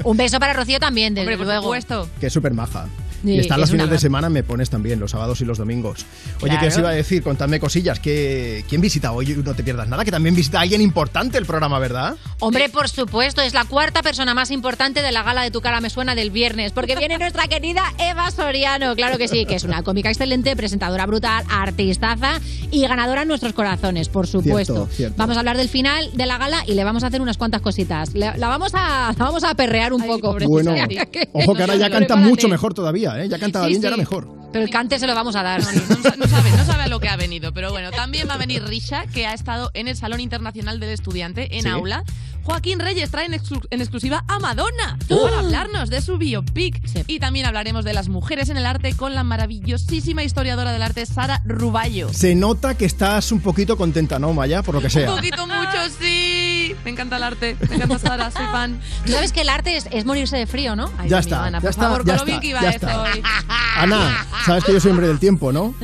[0.05, 1.63] Un beso para Rocío también, desde Hombre, por luego.
[1.63, 2.09] supuesto.
[2.21, 2.87] que es súper maja.
[3.25, 6.07] Y están los fines de semana, me pones también, los sábados y los domingos.
[6.43, 7.23] Oye, ¿qué os iba a decir?
[7.23, 7.99] Contadme cosillas.
[8.01, 9.27] que ¿Quién visita hoy?
[9.45, 12.17] No te pierdas nada, que también visita a alguien importante el programa, ¿verdad?
[12.41, 15.81] Hombre, por supuesto, es la cuarta persona más importante de la gala de Tu cara
[15.81, 19.65] me suena del viernes, porque viene nuestra querida Eva Soriano, claro que sí, que es
[19.65, 22.41] una cómica excelente, presentadora brutal, artistaza
[22.71, 24.75] y ganadora en nuestros corazones, por supuesto.
[24.75, 25.15] Cierto, cierto.
[25.19, 27.61] Vamos a hablar del final de la gala y le vamos a hacer unas cuantas
[27.63, 28.13] cositas.
[28.15, 30.37] Le- la, vamos a, la vamos a perrear un poco.
[30.47, 30.73] Bueno,
[31.33, 33.29] ojo que ahora ya canta mucho mejor todavía, ¿eh?
[33.29, 34.29] Ya cantaba Sí, bien, ya era mejor.
[34.53, 35.61] Pero el cante se lo vamos a dar.
[35.61, 38.65] No sabe, no sabe a lo que ha venido, pero bueno, también va a venir
[38.65, 41.69] Risha, que ha estado en el Salón Internacional del Estudiante en Sí.
[41.69, 42.03] Aula.
[42.49, 45.23] Joaquín Reyes trae en, exclu- en exclusiva a Madonna ¡Oh!
[45.25, 46.81] para hablarnos de su biopic.
[47.07, 51.05] Y también hablaremos de las mujeres en el arte con la maravillosísima historiadora del arte
[51.05, 52.13] Sara Ruballo.
[52.13, 54.63] Se nota que estás un poquito contenta, ¿no, Maya?
[54.63, 55.11] Por lo que sea.
[55.11, 56.75] Un poquito mucho, sí.
[56.85, 58.81] Me encanta el arte, me encanta Sara, soy fan.
[59.05, 60.91] ¿Tú sabes que el arte es, es morirse de frío, no?
[60.99, 63.03] Ay, Ya está, Ana, ya por está, favor, ya con lo bien que iba está.
[63.03, 63.23] hoy.
[63.77, 65.75] Ana, sabes que yo soy hombre del tiempo, ¿no?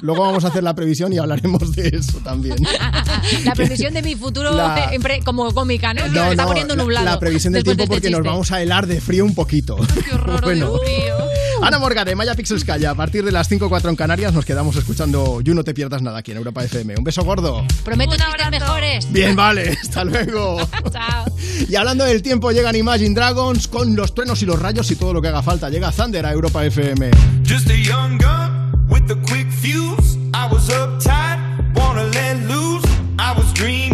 [0.00, 2.56] Luego vamos a hacer la previsión y hablaremos de eso también.
[3.44, 4.90] La previsión de mi futuro La-
[5.24, 6.03] como cómica, ¿no?
[6.12, 7.04] No, está no, poniendo la- nublado.
[7.06, 9.76] La, previsión del tiempo de porque nos vamos a helar de frío un poquito.
[10.42, 10.72] bueno.
[10.72, 10.78] Uh.
[11.62, 15.54] Ana Morgade, Maya Pixelskaya, a partir de las 5.04 en Canarias nos quedamos escuchando You
[15.54, 16.96] No Te Pierdas Nada aquí en Europa FM.
[16.98, 17.64] Un beso gordo.
[17.84, 19.12] Prometo chistes mejores.
[19.12, 20.58] Bien, vale, hasta luego.
[20.90, 21.24] Chao.
[21.68, 25.14] Y hablando del tiempo, llegan Imagine Dragons con los truenos y los rayos y todo
[25.14, 25.70] lo que haga falta.
[25.70, 27.10] Llega Thunder a Europa FM.
[27.48, 30.18] Just a young gun with a quick fuse.
[30.34, 31.38] I was uptight,
[31.74, 32.84] wanna let loose.
[33.18, 33.93] I was dreaming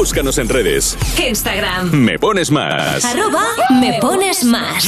[0.00, 0.96] Búscanos en redes.
[1.28, 1.90] Instagram.
[1.92, 3.04] Me pones más.
[3.04, 3.44] Arroba
[3.82, 4.82] me pones más.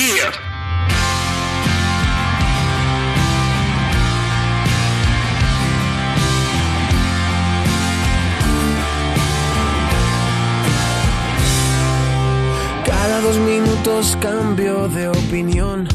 [12.86, 15.86] Cada dos minutos cambio de opinión.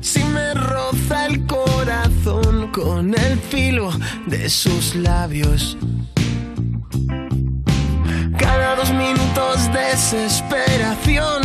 [0.00, 3.90] Si me roza el corazón con el filo
[4.24, 5.76] de sus labios.
[9.72, 11.42] Desesperación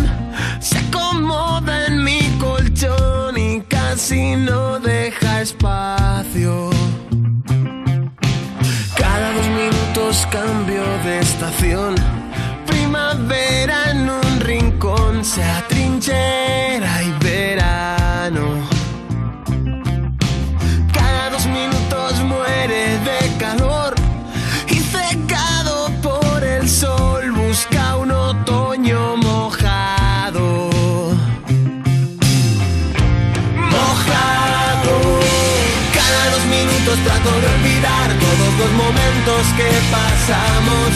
[0.59, 6.69] se acomoda en mi colchón y casi no deja espacio.
[8.97, 11.95] Cada dos minutos cambio de estación.
[12.65, 16.78] Primavera en un rincón se atrinchera
[39.29, 40.89] que pasamos.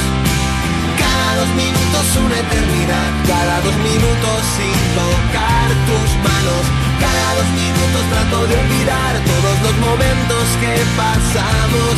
[0.97, 6.63] Cada dos minutos una eternidad, cada dos minutos sin tocar tus manos.
[6.97, 11.95] Cada dos minutos trato de olvidar todos los momentos que pasamos.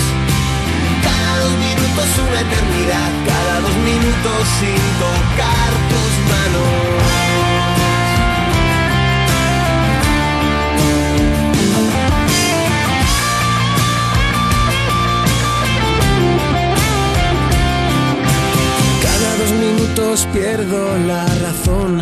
[1.07, 7.24] Cada dos minutos una eternidad, cada dos minutos sin tocar tus manos.
[19.95, 22.01] Dos minutos pierdo la razón,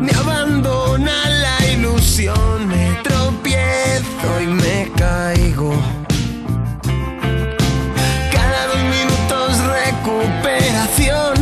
[0.00, 5.72] me abandona la ilusión, me tropiezo y me caigo.
[8.32, 11.34] Cada dos minutos recuperación,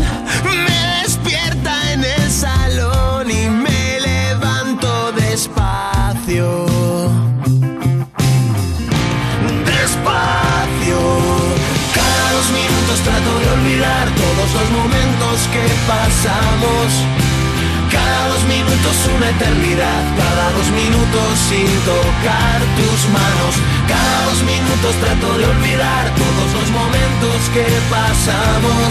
[0.45, 6.67] me despierta en el salón y me levanto despacio.
[9.65, 10.99] Despacio.
[11.95, 15.06] Cada dos minutos trato de olvidar todos los momentos
[15.53, 16.89] que pasamos.
[17.93, 23.55] Cada dos minutos una eternidad, cada dos minutos sin tocar tus manos.
[23.87, 28.91] Cada dos minutos trato de olvidar todos los momentos que pasamos.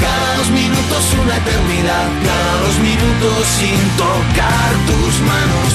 [0.00, 5.70] Cada dos minutos una eternidad, cada dos minutos sin tocar tus manos.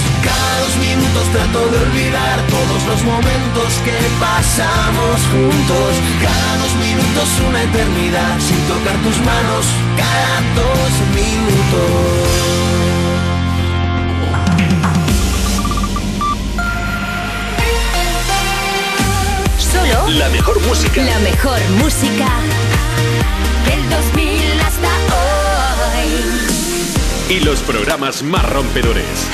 [0.77, 5.95] Minutos trato de olvidar todos los momentos que pasamos juntos.
[6.21, 9.65] Cada dos minutos una eternidad sin tocar tus manos.
[9.97, 12.69] Cada dos minutos.
[19.57, 21.01] Solo La mejor música.
[21.01, 22.27] la mejor música
[23.65, 26.09] del 2000 hasta hoy.
[27.29, 29.27] Y los programas más rompedores.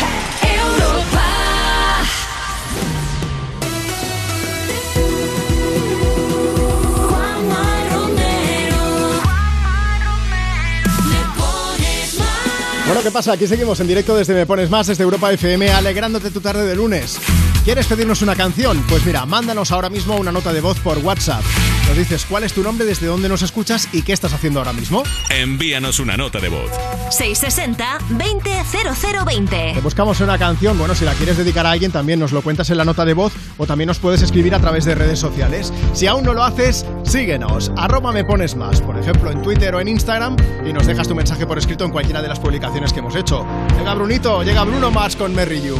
[12.95, 13.33] Bueno, ¿qué pasa?
[13.33, 16.77] Aquí seguimos en directo desde Me Pones Más, desde Europa FM, alegrándote tu tarde de
[16.77, 17.19] lunes.
[17.65, 18.81] ¿Quieres pedirnos una canción?
[18.87, 21.43] Pues mira, mándanos ahora mismo una nota de voz por WhatsApp.
[21.87, 24.73] Nos dices cuál es tu nombre, desde dónde nos escuchas y qué estás haciendo ahora
[24.73, 25.03] mismo.
[25.29, 26.69] Envíanos una nota de voz.
[27.11, 29.71] 660 200020.
[29.75, 32.69] Te buscamos una canción, bueno, si la quieres dedicar a alguien también nos lo cuentas
[32.71, 35.71] en la nota de voz o también nos puedes escribir a través de redes sociales.
[35.93, 39.79] Si aún no lo haces, síguenos, arroba me pones más, por ejemplo en Twitter o
[39.79, 40.35] en Instagram
[40.67, 43.45] y nos dejas tu mensaje por escrito en cualquiera de las publicaciones que hemos hecho.
[43.77, 45.77] Llega Brunito, llega Bruno Mars con Merry You.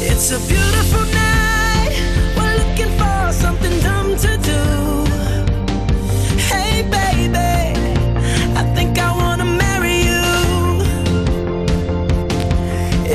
[0.00, 1.92] It's a beautiful night.
[2.36, 4.83] We're looking for something dumb to do.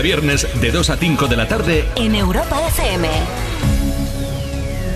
[0.00, 3.06] a viernes de 2 a 5 de la tarde en Europa FM.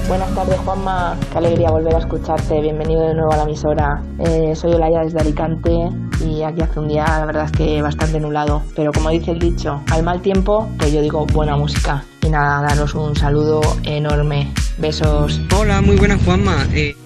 [0.09, 4.03] Buenas tardes Juanma, qué alegría volver a escucharte, bienvenido de nuevo a la emisora.
[4.19, 5.71] Eh, soy Olaya desde Alicante
[6.25, 9.41] y aquí hace un día la verdad es que bastante nublado, pero como dice el
[9.41, 12.03] dicho, al mal tiempo, pues yo digo buena música.
[12.23, 15.39] Y nada, daros un saludo enorme, besos.
[15.55, 16.67] Hola, muy buenas Juanma.
[16.73, 16.97] Eh...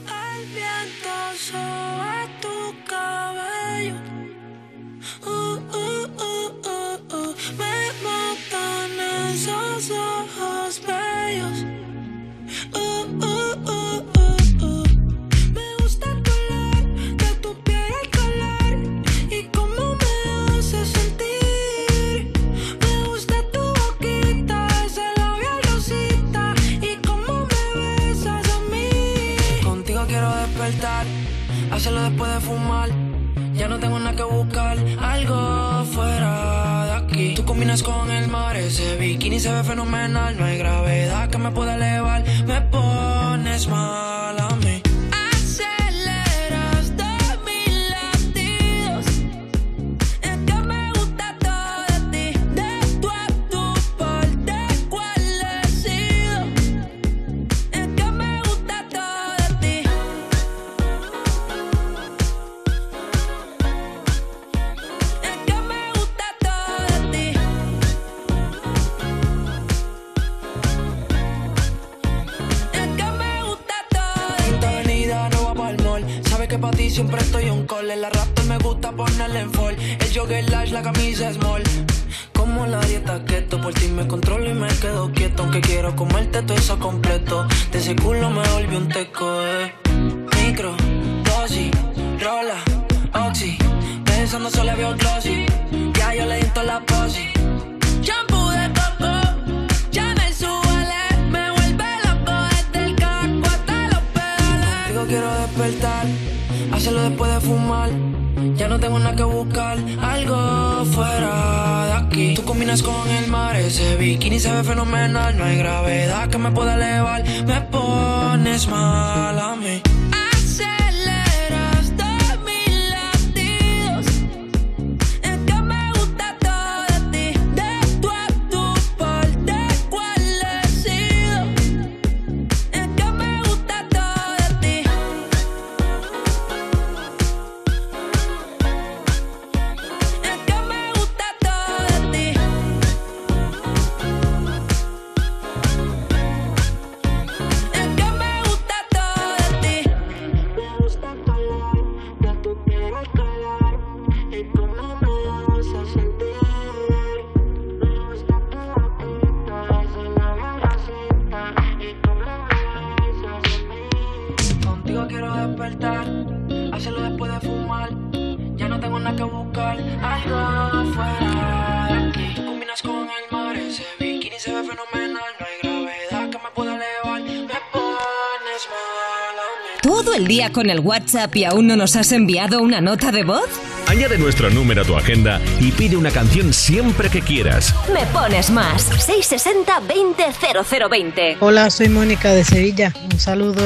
[180.50, 183.48] con el WhatsApp y aún no nos has enviado una nota de voz?
[183.86, 187.74] Añade nuestro número a tu agenda y pide una canción siempre que quieras.
[187.92, 188.90] Me pones más.
[189.08, 191.36] 660-200020.
[191.40, 192.92] Hola, soy Mónica de Sevilla.
[193.10, 193.62] Un saludo.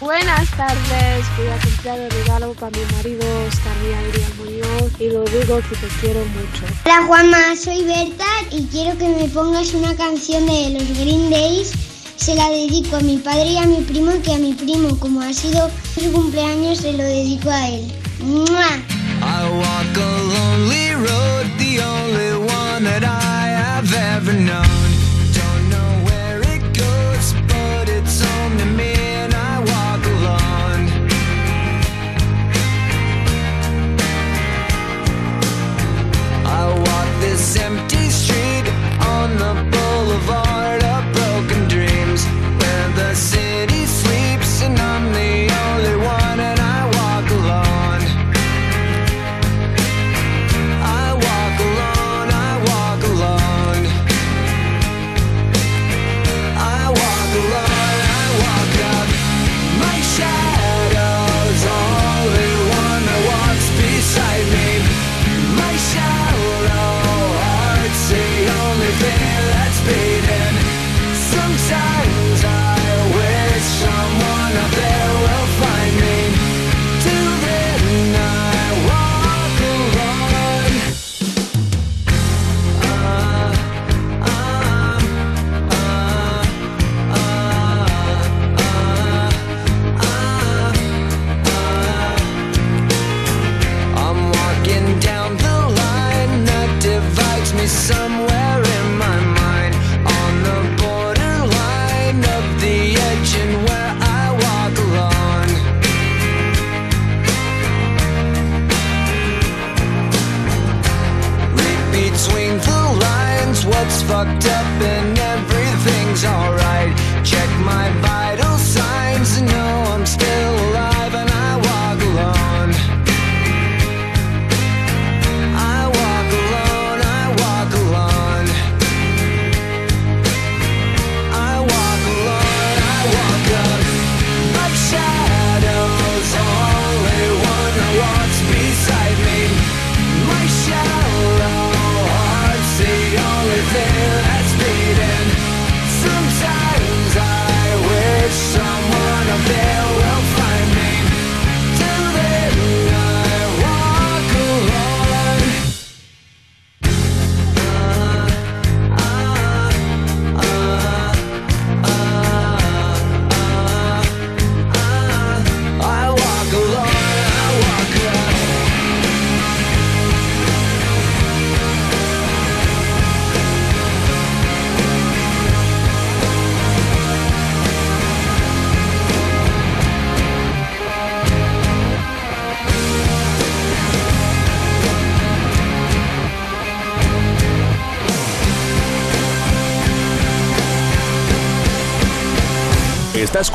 [0.00, 3.72] Buenas tardes, voy a comprar el regalo para mi marido Oscar
[4.06, 6.64] Adrián Muñoz y lo digo que te quiero mucho.
[6.84, 11.72] Hola Juanma, soy Berta y quiero que me pongas una canción de los Green Days
[12.18, 15.22] se la dedico a mi padre y a mi primo, que a mi primo, como
[15.22, 17.92] ha sido su cumpleaños, se lo dedico a él.
[18.20, 18.66] ¡Mua!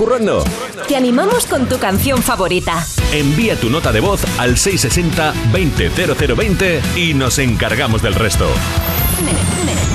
[0.04, 0.44] Currando?
[0.88, 2.86] Te animamos con tu canción favorita.
[3.14, 8.50] Envía tu nota de voz al 660-200020 y nos encargamos del resto.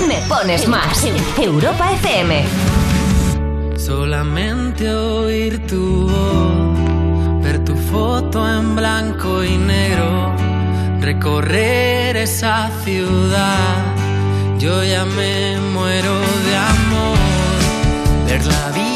[0.06, 1.06] Me pones más.
[1.36, 2.42] Europa FM.
[3.76, 10.34] Solamente oír tu voz, ver tu foto en blanco y negro,
[11.00, 13.94] recorrer esa ciudad.
[14.58, 17.18] Yo ya me muero de amor,
[18.26, 18.87] ver la vida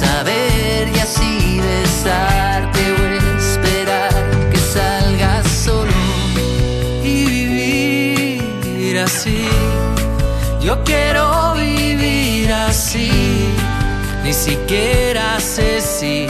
[0.00, 3.02] saber y así besarte o
[3.38, 4.12] esperar
[4.50, 5.92] que salgas solo
[7.02, 9.46] y vivir así.
[10.60, 13.10] Yo quiero vivir así,
[14.24, 16.26] ni siquiera sé si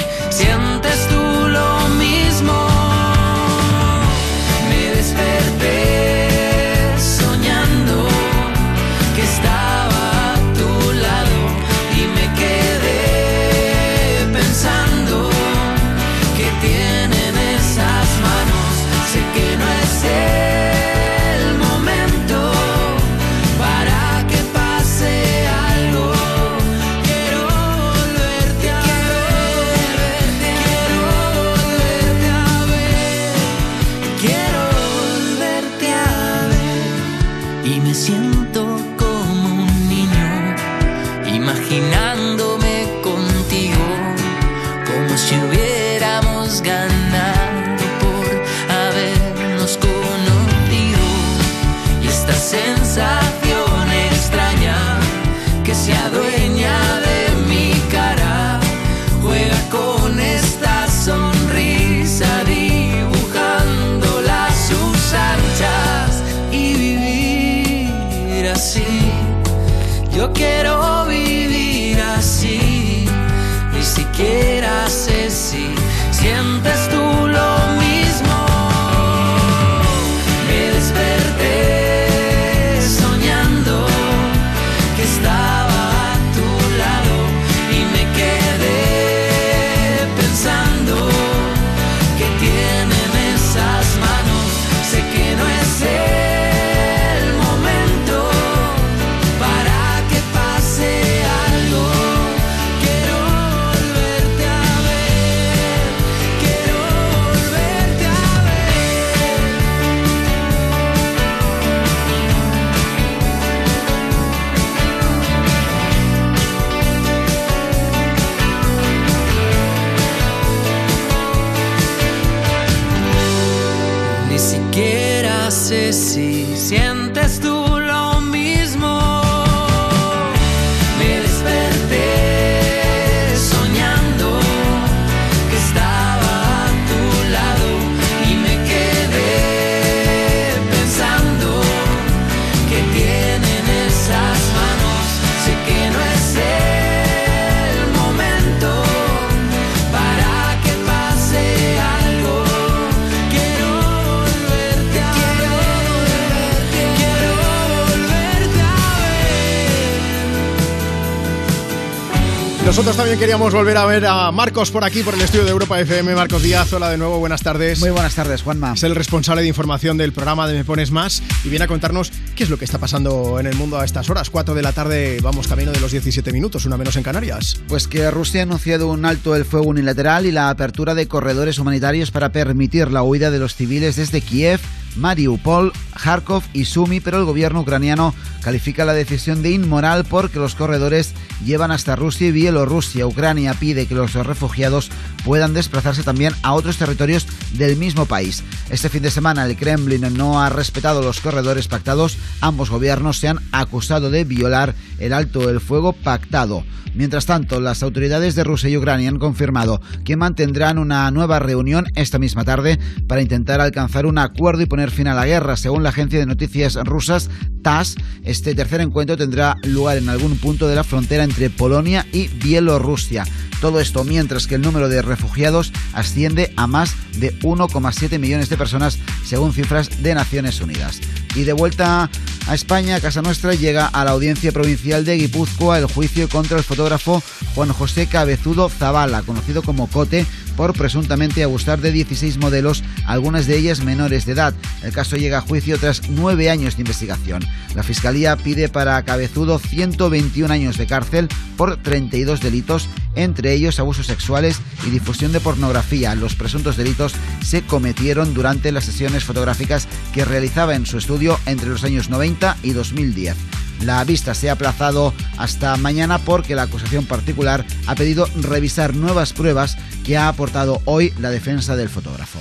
[163.21, 166.15] queríamos volver a ver a Marcos por aquí, por el estudio de Europa FM.
[166.15, 167.79] Marcos Díaz, hola de nuevo, buenas tardes.
[167.79, 168.73] Muy buenas tardes, Juanma.
[168.73, 172.11] Es el responsable de información del programa de Me Pones Más y viene a contarnos
[172.35, 174.31] qué es lo que está pasando en el mundo a estas horas.
[174.31, 177.61] 4 de la tarde, vamos camino de los 17 minutos, una menos en Canarias.
[177.69, 181.59] Pues que Rusia ha anunciado un alto el fuego unilateral y la apertura de corredores
[181.59, 184.61] humanitarios para permitir la huida de los civiles desde Kiev,
[184.97, 185.73] Mariupol,
[186.03, 191.15] Kharkov y Sumi, pero el gobierno ucraniano califica la decisión de inmoral porque los corredores
[191.45, 193.07] llevan hasta Rusia y Bielorrusia.
[193.07, 194.91] Ucrania pide que los refugiados
[195.25, 198.43] puedan desplazarse también a otros territorios del mismo país.
[198.71, 202.17] Este fin de semana el Kremlin no ha respetado los corredores pactados.
[202.41, 206.65] Ambos gobiernos se han acusado de violar el alto el fuego pactado.
[206.95, 211.87] Mientras tanto, las autoridades de Rusia y Ucrania han confirmado que mantendrán una nueva reunión
[211.95, 215.59] esta misma tarde para intentar alcanzar un acuerdo y poner fin a la guerra.
[215.59, 217.29] Según la agencia de noticias rusas
[217.63, 222.29] TASS, este tercer encuentro tendrá lugar en algún punto de la frontera entre Polonia y
[222.29, 223.25] Bielorrusia.
[223.61, 228.57] Todo esto mientras que el número de refugiados asciende a más de 1,7 millones de
[228.57, 231.01] personas según cifras de Naciones Unidas.
[231.35, 232.09] Y de vuelta
[232.47, 236.57] a España, a Casa Nuestra, llega a la Audiencia Provincial de Guipúzcoa el juicio contra
[236.57, 237.23] el fotógrafo
[237.55, 240.27] Juan José Cabezudo Zavala, conocido como Cote,
[240.57, 244.55] por presuntamente abusar de 16 modelos, algunas de ellas menores de edad.
[244.83, 247.43] El caso llega a juicio tras nueve años de investigación.
[247.75, 254.07] La Fiscalía pide para Cabezudo 121 años de cárcel por 32 delitos, entre ellos abusos
[254.07, 256.15] sexuales y difusión de pornografía.
[256.15, 261.69] Los presuntos delitos se cometieron durante las sesiones fotográficas que realizaba en su estudio entre
[261.69, 263.37] los años 90 y 2010.
[263.83, 269.33] La vista se ha aplazado hasta mañana porque la acusación particular ha pedido revisar nuevas
[269.33, 272.39] pruebas que ha aportado hoy la defensa del fotógrafo.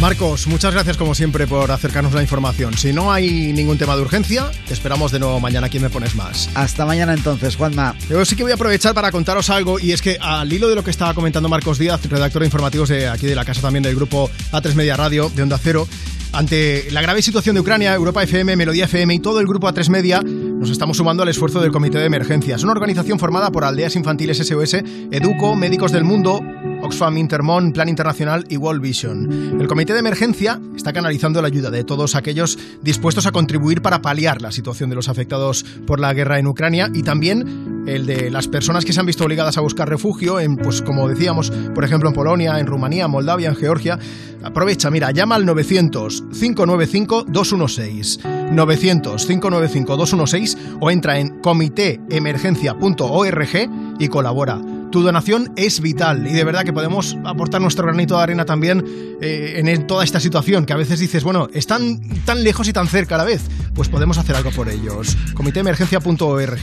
[0.00, 2.76] Marcos, muchas gracias como siempre por acercarnos la información.
[2.78, 5.68] Si no hay ningún tema de urgencia, te esperamos de nuevo mañana.
[5.68, 6.48] ¿Quién me pones más?
[6.54, 7.96] Hasta mañana entonces, Juanma.
[8.08, 10.76] Yo sí que voy a aprovechar para contaros algo y es que al hilo de
[10.76, 13.82] lo que estaba comentando Marcos Díaz, redactor de informativos de aquí de la casa también
[13.82, 15.88] del grupo A3 Media Radio de Onda Cero,
[16.32, 19.88] ante la grave situación de Ucrania, Europa FM, Melodía FM y todo el grupo A3
[19.88, 23.96] Media nos estamos sumando al esfuerzo del Comité de Emergencias, una organización formada por Aldeas
[23.96, 24.74] Infantiles SOS,
[25.10, 26.40] Educo, Médicos del Mundo,
[26.82, 29.60] Oxfam Intermon, Plan Internacional y World Vision.
[29.60, 34.02] El Comité de Emergencia está canalizando la ayuda de todos aquellos dispuestos a contribuir para
[34.02, 38.30] paliar la situación de los afectados por la guerra en Ucrania y también el de
[38.30, 41.84] las personas que se han visto obligadas a buscar refugio en, pues como decíamos, por
[41.84, 43.98] ejemplo en Polonia, en Rumanía, Moldavia, en Georgia.
[44.42, 48.37] Aprovecha, mira, llama al 900 595 216.
[48.50, 54.60] 900 595 216 o entra en comitéemergencia.org y colabora.
[54.90, 58.82] Tu donación es vital y de verdad que podemos aportar nuestro granito de arena también
[59.20, 62.88] eh, en toda esta situación que a veces dices, bueno, están tan lejos y tan
[62.88, 63.42] cerca a la vez,
[63.74, 65.14] pues podemos hacer algo por ellos.
[65.34, 66.60] Comitéemergencia.org.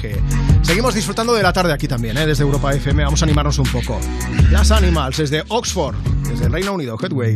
[0.64, 2.26] Seguimos disfrutando de la tarde aquí también, ¿eh?
[2.26, 4.00] desde Europa FM, vamos a animarnos un poco.
[4.50, 5.96] Las Animals desde Oxford,
[6.28, 7.36] desde el Reino Unido, Headway.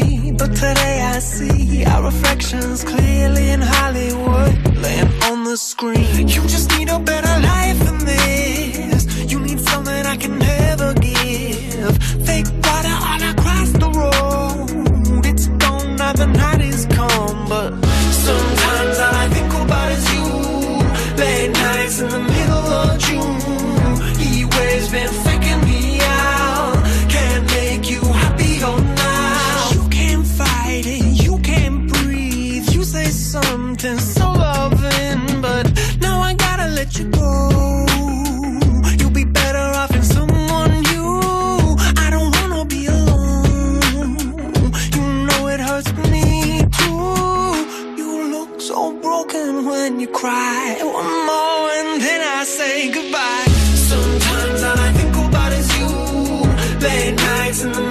[0.41, 6.27] But today I see our reflections clearly in Hollywood, laying on the screen.
[6.27, 9.31] You just need a better life than this.
[9.31, 11.95] You need something I can never give.
[12.25, 15.25] Fake water all across the road.
[15.27, 17.69] It's gone now, the night is come, but
[18.25, 20.25] sometimes all I think about is you.
[21.21, 22.30] Late nights in the
[50.21, 50.77] cry.
[50.83, 53.45] One more and then I say goodbye.
[53.91, 55.89] Sometimes all I think about is you.
[56.85, 57.90] Late nights in the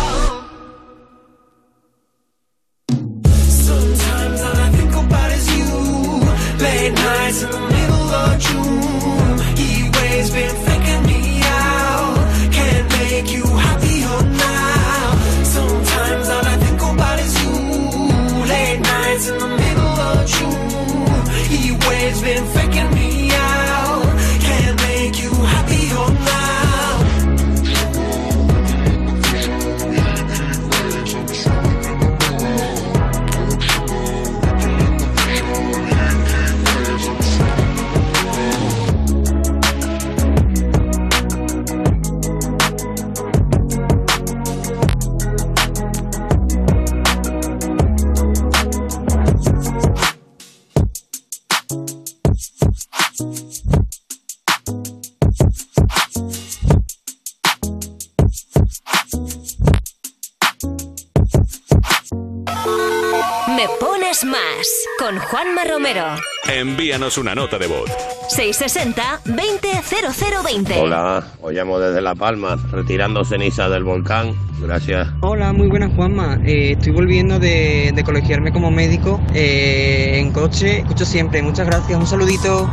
[66.53, 67.89] Envíanos una nota de voz.
[68.35, 70.77] 660-200020.
[70.77, 74.35] Hola, os llamo desde La Palma, retirando ceniza del volcán.
[74.59, 75.07] Gracias.
[75.21, 76.39] Hola, muy buenas Juanma.
[76.45, 80.79] Eh, estoy volviendo de, de colegiarme como médico eh, en coche.
[80.79, 81.41] Escucho siempre.
[81.41, 81.97] Muchas gracias.
[81.97, 82.69] Un saludito.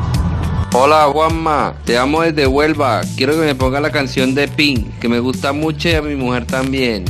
[0.72, 3.00] Hola Juanma, te amo desde Huelva.
[3.16, 6.14] Quiero que me ponga la canción de Pink, que me gusta mucho y a mi
[6.14, 7.04] mujer también.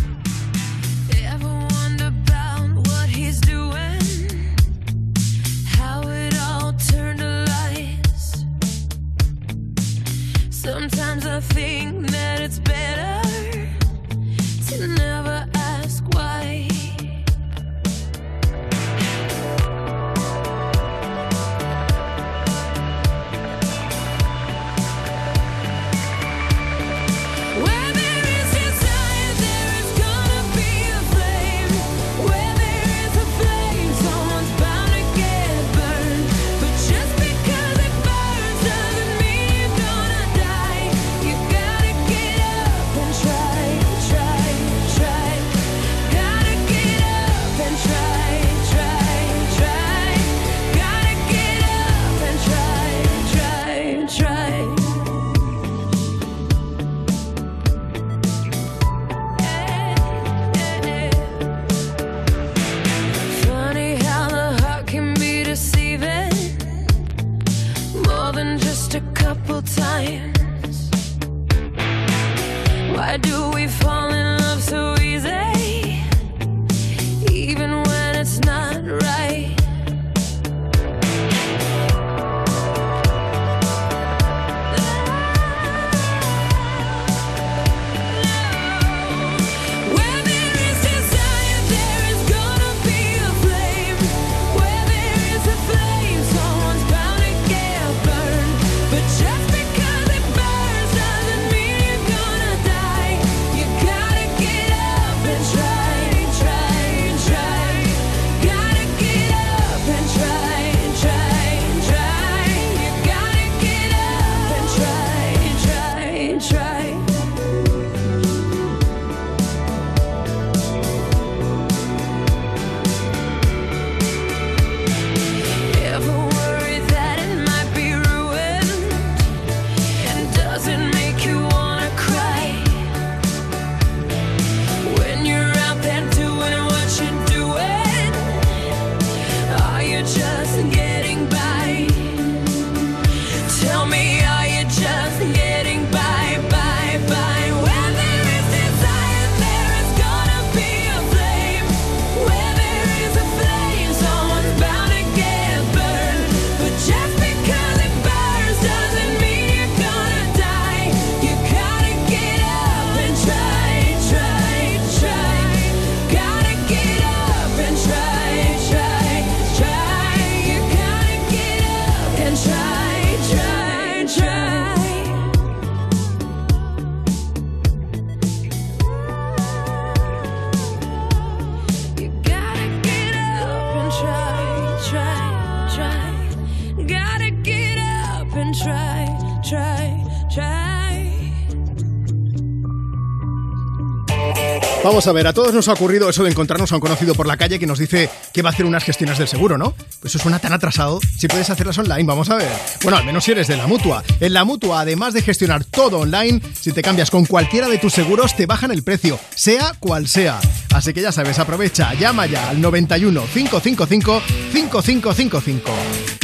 [194.89, 197.27] Vamos a ver, a todos nos ha ocurrido eso de encontrarnos a un conocido por
[197.27, 199.75] la calle que nos dice que va a hacer unas gestiones del seguro, ¿no?
[200.01, 200.99] Pues eso suena tan atrasado.
[201.19, 202.49] Si puedes hacerlas online, vamos a ver.
[202.83, 204.03] Bueno, al menos si eres de la mutua.
[204.19, 207.93] En la mutua, además de gestionar todo online, si te cambias con cualquiera de tus
[207.93, 210.41] seguros, te bajan el precio, sea cual sea.
[210.73, 215.71] Así que ya sabes, aprovecha, llama ya al 91 555 5555.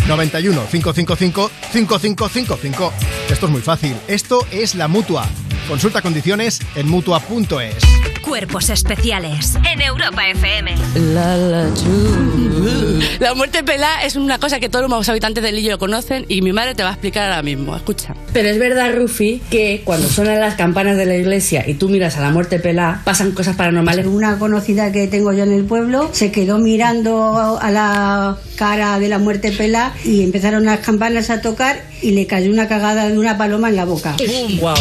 [0.08, 2.92] 91 555 5555.
[3.28, 3.94] Esto es muy fácil.
[4.08, 5.28] Esto es la mutua.
[5.68, 8.13] Consulta condiciones en mutua.es.
[8.24, 10.74] Cuerpos especiales en Europa FM.
[11.14, 13.00] La, la, chu.
[13.20, 16.52] La muerte pelá es una cosa que todos los habitantes del Lillo conocen y mi
[16.52, 17.76] madre te va a explicar ahora mismo.
[17.76, 18.14] Escucha.
[18.32, 22.16] Pero es verdad, Rufi, que cuando suenan las campanas de la iglesia y tú miras
[22.16, 24.06] a la muerte pelá, pasan cosas paranormales.
[24.06, 29.08] Una conocida que tengo yo en el pueblo se quedó mirando a la cara de
[29.08, 33.18] la muerte pelá y empezaron las campanas a tocar y le cayó una cagada de
[33.18, 34.16] una paloma en la boca.
[34.60, 34.74] Wow.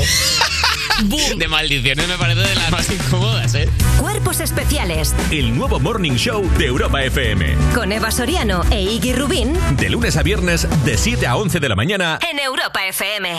[1.02, 3.68] De maldiciones me parece de las más incómodas, ¿eh?
[4.00, 7.56] Cuerpos especiales El nuevo Morning Show de Europa FM.
[7.74, 11.70] con Eva Soriano e Iggy Rubín De lunes a viernes, de 7 a 11 de
[11.70, 12.20] la mañana.
[12.32, 13.30] en Europa FM.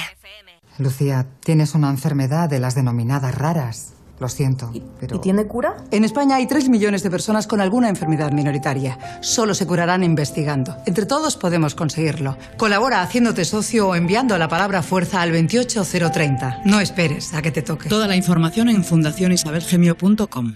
[0.78, 3.93] Lucía, tienes una enfermedad de las denominadas raras.
[4.18, 4.70] Lo siento,
[5.00, 5.16] pero...
[5.16, 5.76] ¿Y tiene cura?
[5.90, 8.98] En España hay 3 millones de personas con alguna enfermedad minoritaria.
[9.20, 10.76] Solo se curarán investigando.
[10.86, 12.36] Entre todos podemos conseguirlo.
[12.56, 16.62] Colabora haciéndote socio o enviando la palabra fuerza al 28030.
[16.64, 17.88] No esperes a que te toque.
[17.88, 20.54] Toda la información en fundacionisabelgemio.com.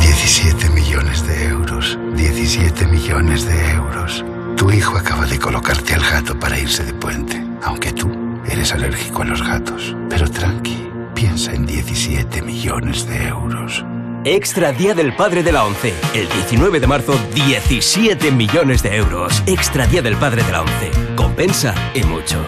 [0.00, 1.98] 17 millones de euros.
[2.16, 4.24] 17 millones de euros.
[4.56, 7.42] Tu hijo acaba de colocarte al gato para irse de puente.
[7.62, 8.10] Aunque tú
[8.46, 9.96] eres alérgico a los gatos.
[10.08, 13.84] Pero tranqui, piensa en 17 millones de euros.
[14.24, 15.94] Extra Día del Padre de la ONCE.
[16.14, 19.42] El 19 de marzo, 17 millones de euros.
[19.46, 20.90] Extra Día del Padre de la ONCE.
[21.16, 22.44] Compensa y mucho.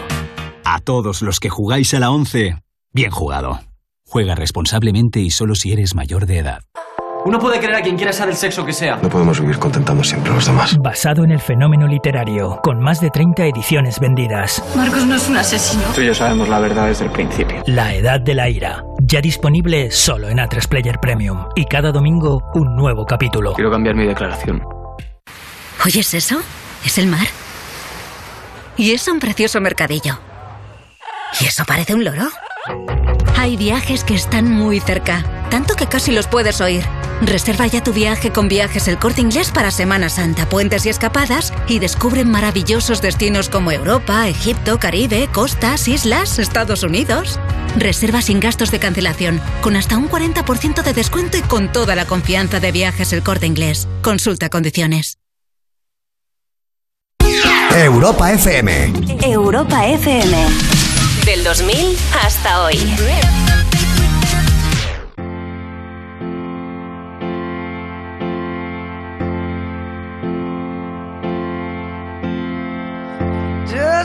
[0.63, 2.55] A todos los que jugáis a la 11,
[2.93, 3.59] bien jugado.
[4.07, 6.59] Juega responsablemente y solo si eres mayor de edad.
[7.25, 8.97] Uno puede querer a quien quiera ser el sexo que sea.
[8.97, 10.77] No podemos vivir contentando siempre a los demás.
[10.77, 14.63] Basado en el fenómeno literario, con más de 30 ediciones vendidas.
[14.75, 15.81] Marcos no es un asesino.
[15.95, 17.63] Tú y yo sabemos la verdad desde el principio.
[17.65, 18.83] La Edad de la Ira.
[18.99, 21.47] Ya disponible solo en A3 Player Premium.
[21.55, 23.53] Y cada domingo un nuevo capítulo.
[23.53, 24.61] Quiero cambiar mi declaración.
[25.83, 26.39] ¿Oyes eso?
[26.85, 27.25] Es el mar.
[28.77, 30.19] Y es un precioso mercadillo.
[31.41, 32.27] ¿Y eso parece un loro?
[33.35, 36.83] Hay viajes que están muy cerca, tanto que casi los puedes oír.
[37.21, 41.53] Reserva ya tu viaje con viajes el corte inglés para Semana Santa, puentes y escapadas
[41.67, 47.39] y descubre maravillosos destinos como Europa, Egipto, Caribe, costas, islas, Estados Unidos.
[47.77, 52.05] Reserva sin gastos de cancelación, con hasta un 40% de descuento y con toda la
[52.05, 53.87] confianza de viajes el corte inglés.
[54.01, 55.17] Consulta condiciones.
[57.73, 58.93] Europa FM.
[59.21, 60.45] Europa FM.
[61.25, 62.77] Del 2000 hasta hoy.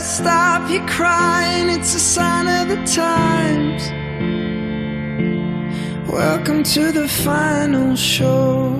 [0.01, 3.91] Stop your crying, it's a sign of the times.
[6.11, 8.73] Welcome to the final show.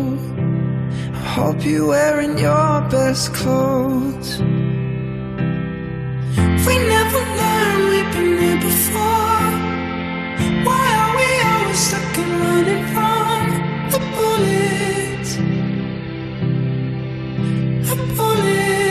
[1.13, 4.39] I hope you're wearing your best clothes.
[6.65, 9.51] We never learned we've been here before.
[10.65, 13.43] Why are we always stuck and running from
[13.91, 15.31] the bullets?
[17.89, 18.90] The bullets.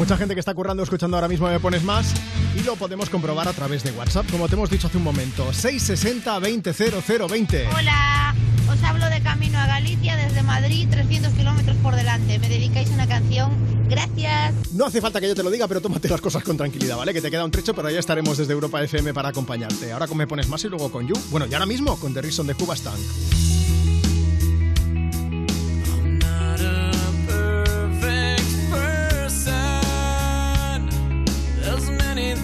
[0.00, 2.14] Mucha gente que está currando escuchando ahora mismo Me Pones Más
[2.58, 5.52] y lo podemos comprobar a través de WhatsApp, como te hemos dicho hace un momento.
[5.52, 7.68] 660-200020.
[7.76, 8.34] Hola,
[8.72, 12.38] os hablo de camino a Galicia desde Madrid, 300 kilómetros por delante.
[12.38, 13.50] Me dedicáis una canción.
[13.90, 14.54] Gracias.
[14.72, 17.12] No hace falta que yo te lo diga, pero tómate las cosas con tranquilidad, ¿vale?
[17.12, 19.92] Que te queda un trecho, pero ya estaremos desde Europa FM para acompañarte.
[19.92, 21.14] Ahora con Me Pones Más y luego con You.
[21.30, 22.96] Bueno, y ahora mismo con The Reason de Cuba Stank.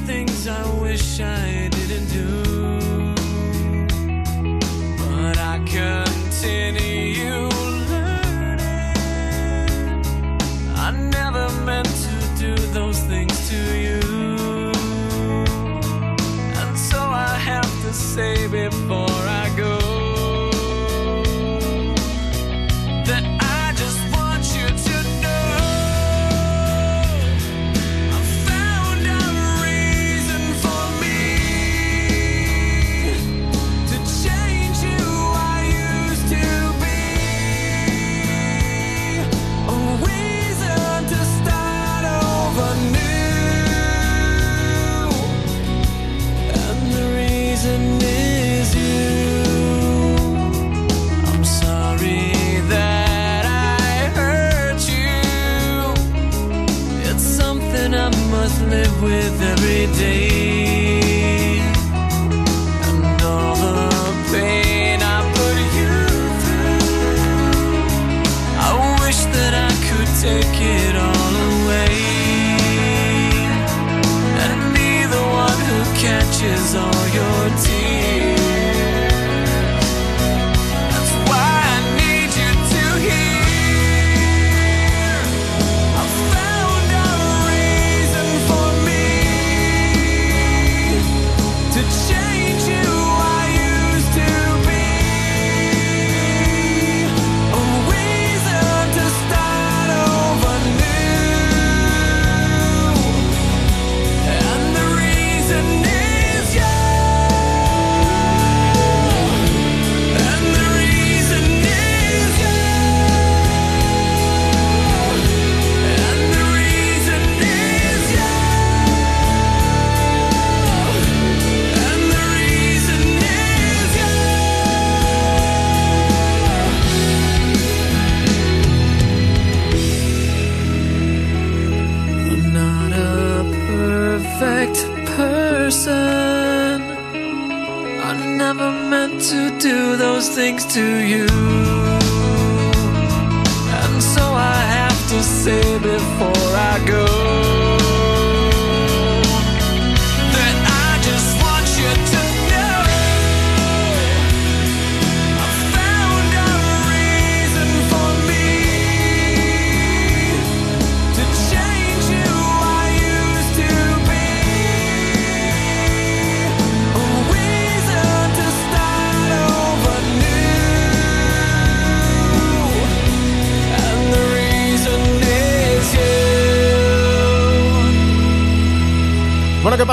[0.07, 2.56] Things I wish I didn't do,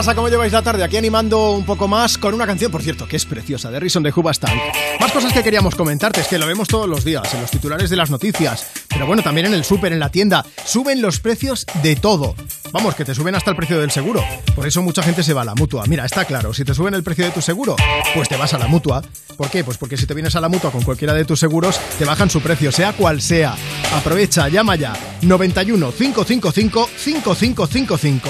[0.04, 0.16] pasa?
[0.16, 0.84] ¿Cómo lleváis la tarde?
[0.84, 4.04] Aquí animando un poco más con una canción, por cierto, que es preciosa, de Rison
[4.04, 4.52] de Hubastan.
[5.00, 7.90] Más cosas que queríamos comentarte, es que lo vemos todos los días, en los titulares
[7.90, 10.46] de las noticias, pero bueno, también en el súper, en la tienda.
[10.66, 12.36] Suben los precios de todo.
[12.74, 14.22] Vamos, que te suben hasta el precio del seguro.
[14.56, 15.86] Por eso mucha gente se va a la mutua.
[15.88, 17.78] Mira, está claro, si te suben el precio de tu seguro,
[18.14, 19.02] pues te vas a la mutua.
[19.38, 19.64] ¿Por qué?
[19.64, 22.30] Pues porque si te vienes a la mutua con cualquiera de tus seguros, te bajan
[22.30, 23.56] su precio, sea cual sea.
[23.94, 24.94] Aprovecha, llama ya.
[25.22, 28.30] 91 555 5555.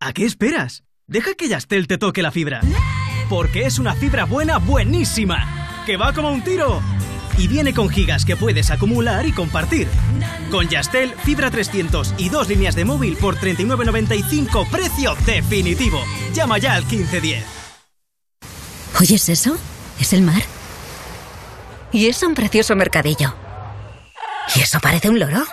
[0.00, 0.84] ¿a qué esperas?
[1.06, 2.60] Deja que Yastel te toque la fibra.
[3.28, 5.82] Porque es una fibra buena, buenísima.
[5.86, 6.80] Que va como un tiro.
[7.38, 9.88] Y viene con gigas que puedes acumular y compartir.
[10.50, 16.02] Con Yastel, fibra 300 y dos líneas de móvil por 39.95, precio definitivo.
[16.32, 17.44] Llama ya al 1510.
[19.00, 19.56] ¿Oyes eso?
[20.00, 20.42] Es el mar.
[21.92, 23.34] Y es un precioso mercadillo.
[24.54, 25.44] ¿Y eso parece un loro?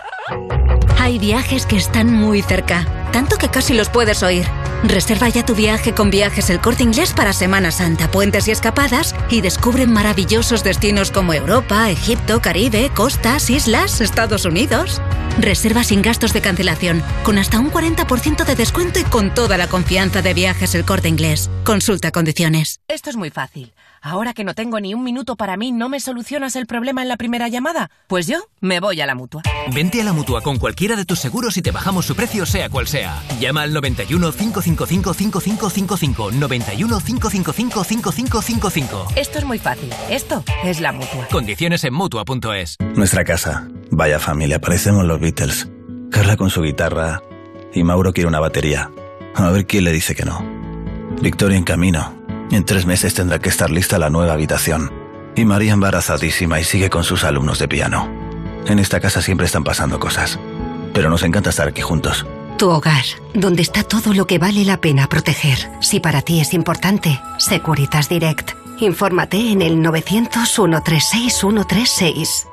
[0.99, 4.45] Hay viajes que están muy cerca, tanto que casi los puedes oír.
[4.83, 9.15] Reserva ya tu viaje con viajes el corte inglés para Semana Santa, puentes y escapadas
[9.29, 15.01] y descubre maravillosos destinos como Europa, Egipto, Caribe, costas, islas, Estados Unidos.
[15.39, 19.67] Reserva sin gastos de cancelación, con hasta un 40% de descuento y con toda la
[19.67, 21.49] confianza de viajes el corte inglés.
[21.63, 22.81] Consulta condiciones.
[22.87, 23.73] Esto es muy fácil.
[24.05, 27.07] Ahora que no tengo ni un minuto para mí, ¿no me solucionas el problema en
[27.07, 27.89] la primera llamada?
[28.07, 29.43] Pues yo me voy a la mutua.
[29.73, 32.69] Vente a la mutua con cualquiera de tus seguros y te bajamos su precio, sea
[32.69, 33.23] cual sea.
[33.39, 36.31] Llama al 91 555 5555.
[36.33, 39.07] 91 555 5555.
[39.15, 39.89] Esto es muy fácil.
[40.09, 41.29] Esto es la mutua.
[41.31, 42.75] Condiciones en mutua.es.
[42.95, 43.69] Nuestra casa.
[43.89, 45.67] Vaya familia, parecemos los Beatles.
[46.11, 47.23] Carla con su guitarra
[47.73, 48.91] y Mauro quiere una batería.
[49.33, 50.45] A ver quién le dice que no.
[51.21, 52.13] Victoria en camino.
[52.51, 54.91] En tres meses tendrá que estar lista la nueva habitación.
[55.35, 58.07] Y María embarazadísima y sigue con sus alumnos de piano.
[58.67, 60.39] En esta casa siempre están pasando cosas.
[60.93, 62.27] Pero nos encanta estar aquí juntos.
[62.59, 63.03] Tu hogar,
[63.33, 65.57] donde está todo lo que vale la pena proteger.
[65.81, 68.51] Si para ti es importante, Securitas Direct.
[68.79, 72.52] Infórmate en el 900-136-136.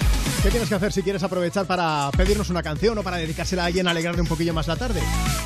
[0.41, 3.65] ¿Qué tienes que hacer si quieres aprovechar para pedirnos una canción o para dedicársela a
[3.67, 4.99] alguien a alegrarle un poquillo más la tarde?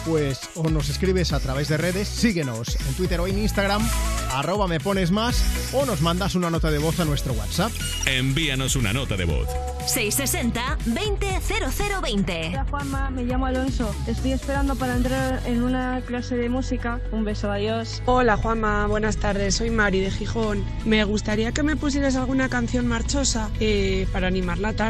[0.05, 3.85] Pues o nos escribes a través de redes, síguenos en Twitter o en Instagram,
[4.31, 5.43] arroba me pones más,
[5.73, 7.73] o nos mandas una nota de voz a nuestro WhatsApp.
[8.05, 9.49] Envíanos una nota de voz.
[9.85, 12.49] 660-200020.
[12.49, 13.95] Hola Juanma, me llamo Alonso.
[14.07, 16.99] Estoy esperando para entrar en una clase de música.
[17.11, 18.01] Un beso, adiós.
[18.05, 19.53] Hola Juanma, buenas tardes.
[19.55, 20.65] Soy Mari de Gijón.
[20.85, 24.84] Me gustaría que me pusieras alguna canción marchosa eh, para animar la tarde,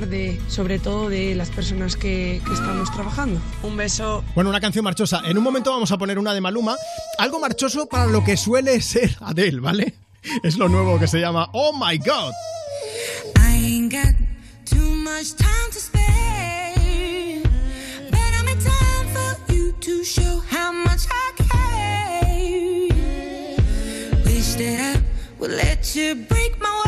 [0.49, 3.40] sobre todo de las personas que, que estamos trabajando.
[3.64, 4.25] Un beso.
[4.35, 5.22] Bueno, una canción marchosa.
[5.25, 6.75] En un momento vamos a poner una de Maluma.
[7.17, 9.95] Algo marchoso para lo que suele ser Adele, ¿vale?
[10.43, 12.33] Es lo nuevo que se llama Oh My God.
[13.38, 14.15] I ain't got
[14.65, 17.41] too much time to spare,
[18.11, 22.90] but I'm in time for you to show how much I care.
[24.25, 25.01] Wish that I
[25.40, 26.84] would let you break my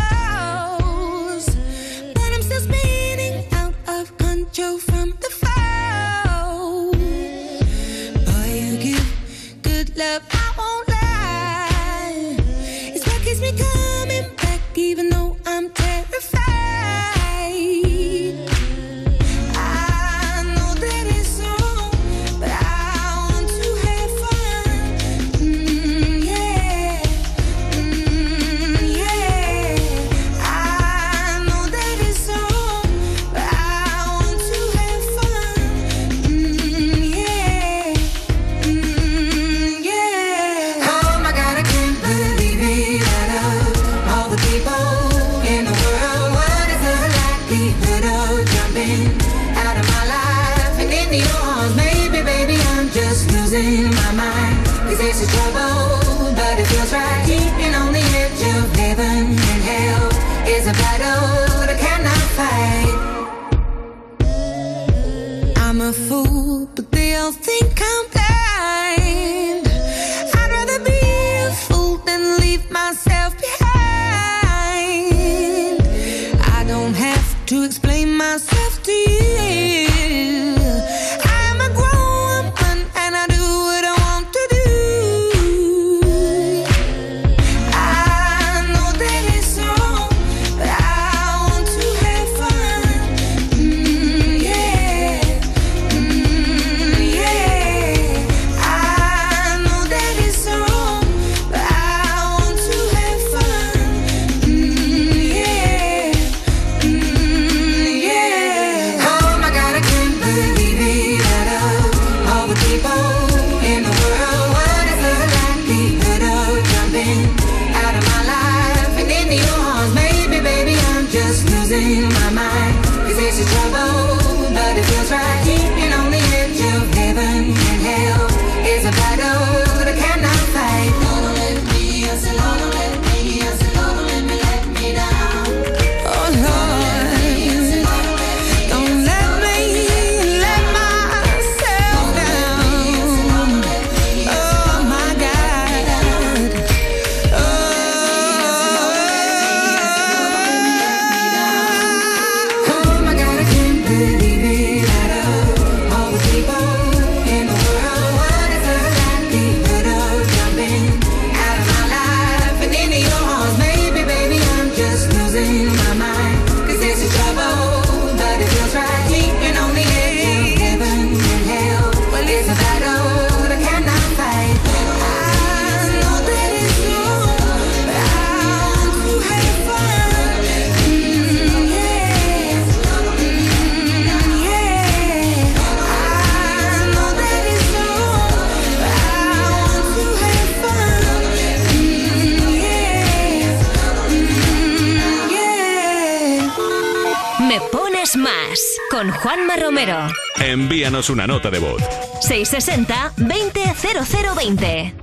[200.47, 201.83] Envíanos una nota de voz.
[202.21, 204.93] 660-200020.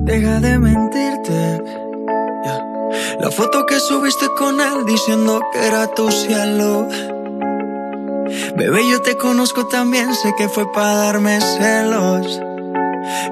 [0.00, 1.62] Deja de mentirte.
[3.18, 6.86] La foto que subiste con él diciendo que era tu cielo.
[8.56, 12.42] Bebé, yo te conozco también, sé que fue para darme celos.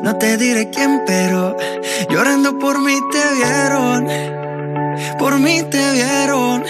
[0.02, 1.55] No te diré quién, pero
[2.08, 4.08] llorando por mí te vieron.
[5.18, 6.65] Por mí te vieron.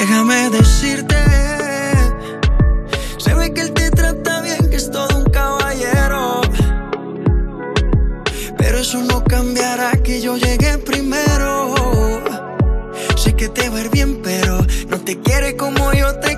[0.00, 1.14] Déjame decirte,
[3.18, 6.40] se ve que él te trata bien, que es todo un caballero.
[8.56, 11.74] Pero eso no cambiará que yo llegué primero.
[13.14, 16.29] Sé que te va bien, pero no te quiere como yo te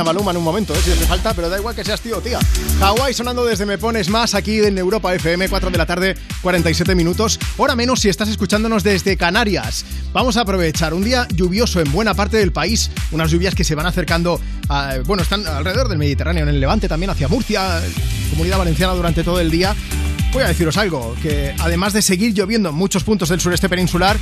[0.00, 0.78] preña Maluma en un momento, ¿eh?
[0.82, 2.38] si te falta, pero da igual que seas tío o tía.
[2.80, 6.94] Hawaii sonando desde Me Pones Más aquí en Europa FM, 4 de la tarde, 47
[6.94, 9.84] minutos, hora menos si estás escuchándonos desde Canarias.
[10.12, 13.74] Vamos a aprovechar un día lluvioso en buena parte del país, unas lluvias que se
[13.74, 14.40] van acercando,
[15.06, 17.80] bueno, están alrededor del Mediterráneo, en el Levante también, hacia Murcia,
[18.30, 19.74] Comunidad Valenciana durante todo el día.
[20.32, 24.16] Voy a deciros algo, que además de seguir lloviendo en muchos puntos del sureste peninsular,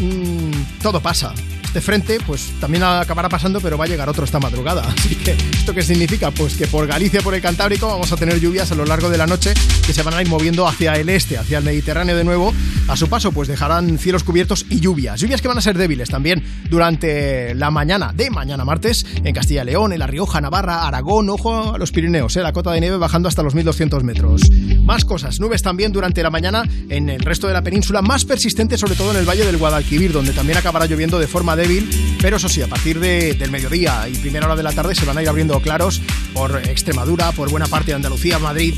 [0.00, 1.34] mmm, todo pasa
[1.74, 4.82] de frente, pues también acabará pasando, pero va a llegar otro esta madrugada.
[4.96, 6.30] Así que, ¿esto qué significa?
[6.30, 9.18] Pues que por Galicia, por el Cantábrico, vamos a tener lluvias a lo largo de
[9.18, 9.52] la noche
[9.84, 12.54] que se van a ir moviendo hacia el este, hacia el Mediterráneo de nuevo.
[12.86, 15.20] A su paso, pues dejarán cielos cubiertos y lluvias.
[15.20, 19.64] Lluvias que van a ser débiles también durante la mañana de mañana martes en Castilla
[19.64, 22.42] León, en La Rioja, Navarra, Aragón, ojo a los Pirineos, ¿eh?
[22.42, 24.42] la cota de nieve bajando hasta los 1200 metros.
[24.84, 28.76] Más cosas, nubes también durante la mañana en el resto de la península, más persistente
[28.76, 31.88] sobre todo en el valle del Guadalquivir, donde también acabará lloviendo de forma débil,
[32.20, 35.16] pero eso sí, a partir del mediodía y primera hora de la tarde se van
[35.16, 36.02] a ir abriendo claros
[36.34, 38.74] por Extremadura, por buena parte de Andalucía, Madrid,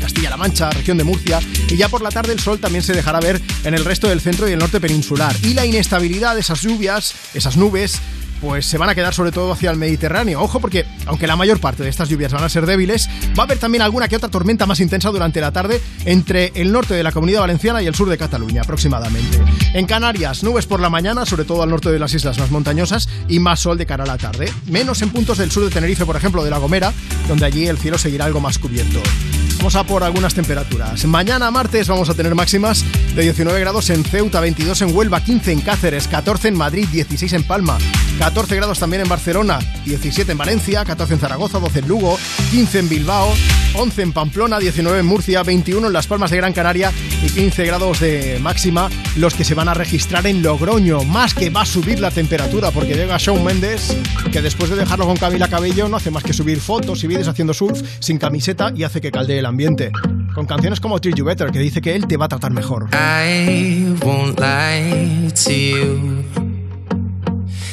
[0.00, 3.18] Castilla-La Mancha, región de Murcia, y ya por la tarde el sol también se dejará
[3.18, 5.34] ver en el resto del centro y el norte peninsular.
[5.42, 8.00] Y la inestabilidad de esas lluvias, esas nubes,
[8.40, 10.40] pues se van a quedar sobre todo hacia el Mediterráneo.
[10.40, 13.46] Ojo porque, aunque la mayor parte de estas lluvias van a ser débiles, va a
[13.46, 17.02] haber también alguna que otra tormenta más intensa durante la tarde entre el norte de
[17.02, 19.38] la Comunidad Valenciana y el sur de Cataluña aproximadamente.
[19.74, 23.08] En Canarias, nubes por la mañana, sobre todo al norte de las islas más montañosas,
[23.28, 24.50] y más sol de cara a la tarde.
[24.66, 26.92] Menos en puntos del sur de Tenerife, por ejemplo, de La Gomera,
[27.26, 29.00] donde allí el cielo seguirá algo más cubierto.
[29.58, 31.04] Vamos a por algunas temperaturas.
[31.04, 32.84] Mañana martes vamos a tener máximas
[33.16, 37.32] de 19 grados en Ceuta, 22 en Huelva, 15 en Cáceres, 14 en Madrid, 16
[37.32, 37.76] en Palma,
[38.20, 42.16] 14 grados también en Barcelona, 17 en Valencia, 14 en Zaragoza, 12 en Lugo,
[42.52, 43.34] 15 en Bilbao,
[43.74, 47.66] 11 en Pamplona, 19 en Murcia, 21 en Las Palmas de Gran Canaria y 15
[47.66, 51.02] grados de máxima los que se van a registrar en Logroño.
[51.02, 53.96] Más que va a subir la temperatura porque llega Shawn Mendes,
[54.32, 57.26] que después de dejarlo con Camila Cabello no hace más que subir fotos y vídeos
[57.26, 59.90] haciendo surf sin camiseta y hace que caldee el ambiente.
[60.34, 62.88] Con canciones como Treat You Better, que dice que él te va a tratar mejor.
[62.92, 66.24] I won't lie to you.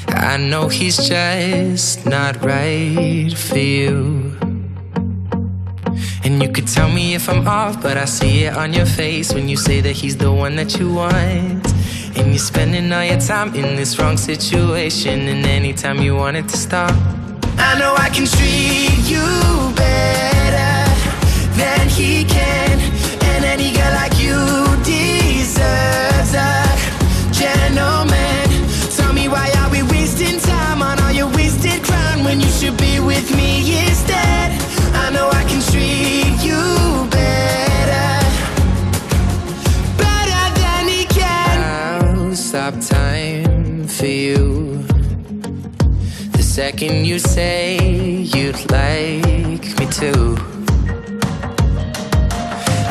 [0.09, 4.35] I know he's just not right for you.
[6.55, 9.57] could tell me if I'm off, but I see it on your face when you
[9.57, 11.67] say that he's the one that you want.
[12.17, 16.47] And you're spending all your time in this wrong situation, and anytime you want it
[16.47, 16.91] to stop.
[17.57, 20.24] I know I can treat you better
[21.57, 22.79] than he can,
[23.29, 24.39] and any girl like you
[24.83, 26.65] deserves a
[27.31, 28.45] gentleman.
[28.95, 32.77] Tell me why are we wasting time on all your wasted crown when you should
[32.77, 34.51] be with me instead?
[34.93, 38.11] I know I can treat you better,
[39.97, 41.55] better than he can.
[41.61, 44.83] I'll stop time for you.
[46.31, 47.77] The second you say
[48.33, 50.54] you'd like me to.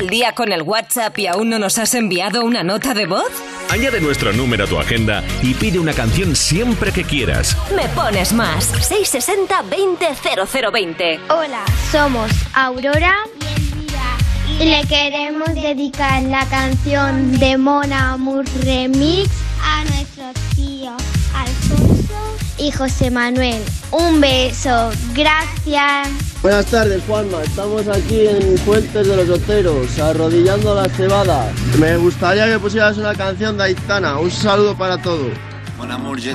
[0.00, 3.04] ¿Todo el día con el WhatsApp y aún no nos has enviado una nota de
[3.04, 3.30] voz?
[3.68, 7.54] Añade nuestro número a tu agenda y pide una canción siempre que quieras.
[7.76, 8.64] Me pones más.
[8.64, 10.06] 660 20
[10.72, 11.20] 0020.
[11.28, 11.62] Hola,
[11.92, 13.14] somos Aurora
[14.58, 19.28] y le queremos dedicar la canción de Mona Amour Remix
[19.62, 20.49] a nuestro tío Alfonso
[22.60, 23.62] y José Manuel.
[23.90, 26.08] Un beso, gracias.
[26.42, 27.42] Buenas tardes, Juanma.
[27.42, 31.52] Estamos aquí en Fuentes de los Oteros, arrodillando la cebada.
[31.78, 34.18] Me gustaría que pusieras una canción de Aitana.
[34.18, 35.32] Un saludo para todos.
[35.78, 36.34] Mon amour, je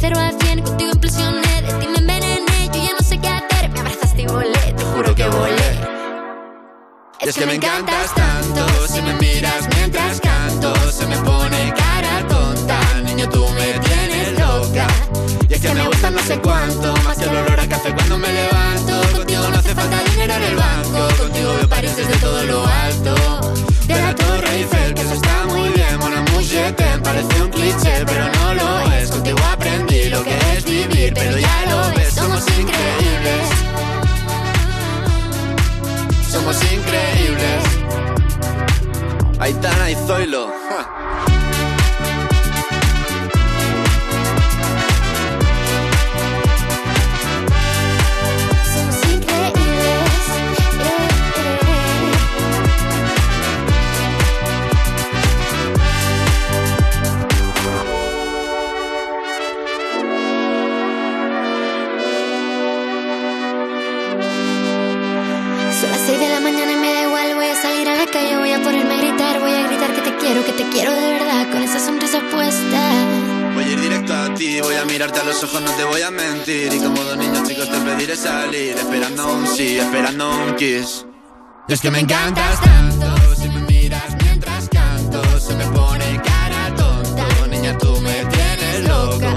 [0.00, 3.68] cero a cien, contigo impresioné, de ti me envenené, yo ya no sé qué hacer,
[3.68, 5.70] me abrazaste y volé, te juro que volé.
[7.20, 9.39] Es que me encantas tanto Si me miras
[81.80, 87.26] Es que me encantas tanto, si me miras mientras canto, se me pone cara tonta.
[87.48, 89.34] Niña, tú me tienes loca.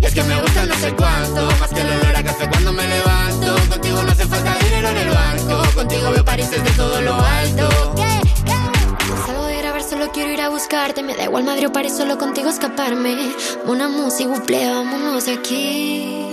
[0.00, 2.72] Y es que me gusta no sé cuánto, más que el olor a café cuando
[2.72, 3.54] me levanto.
[3.68, 7.94] Contigo no hace falta dinero en el banco, contigo veo París desde todo lo alto.
[9.24, 11.04] Salgo de grabar, solo quiero ir a buscarte.
[11.04, 13.32] Me da igual Madrid o París, solo contigo escaparme.
[13.64, 16.26] Una música, buple, vámonos de aquí.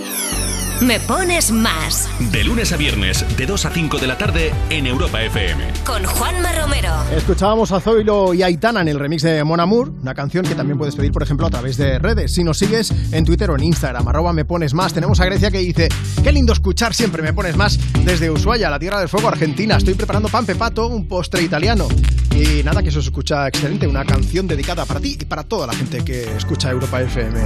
[0.80, 2.08] Me pones más.
[2.34, 5.68] De lunes a viernes, de 2 a 5 de la tarde en Europa FM.
[5.86, 6.90] Con Juanma Romero.
[7.16, 10.76] Escuchábamos a Zoilo y Aitana en el remix de Mon Amour, una canción que también
[10.76, 12.34] puedes pedir, por ejemplo, a través de redes.
[12.34, 14.92] Si nos sigues en Twitter o en Instagram, arroba me pones más.
[14.92, 15.88] Tenemos a Grecia que dice,
[16.24, 19.76] qué lindo escuchar siempre me pones más desde Ushuaia, la Tierra del Fuego, Argentina.
[19.76, 21.86] Estoy preparando pan pepato, un postre italiano.
[22.34, 25.68] Y nada, que eso se escucha excelente, una canción dedicada para ti y para toda
[25.68, 27.38] la gente que escucha Europa FM.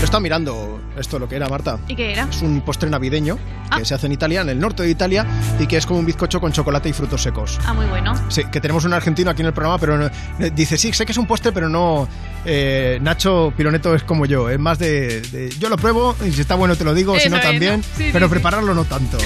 [0.00, 1.78] Lo estaba mirando esto lo que era, Marta.
[1.86, 2.26] ¿Y qué era?
[2.30, 3.38] Es un postre navideño
[3.76, 5.24] que se hace en Italia, en el norte de Italia,
[5.58, 7.58] y que es como un bizcocho con chocolate y frutos secos.
[7.64, 8.14] Ah, muy bueno.
[8.30, 11.06] Sí, que tenemos un argentino aquí en el programa, pero no- eh, dice, sí, sé
[11.06, 12.08] que es un postre, pero no...
[12.44, 16.40] eh, Nacho Pironeto es como yo, es más de, de- Yo lo pruebo, y si
[16.40, 18.30] está bueno te lo digo, si no también, sí, pero sí.
[18.30, 19.18] prepararlo no tanto.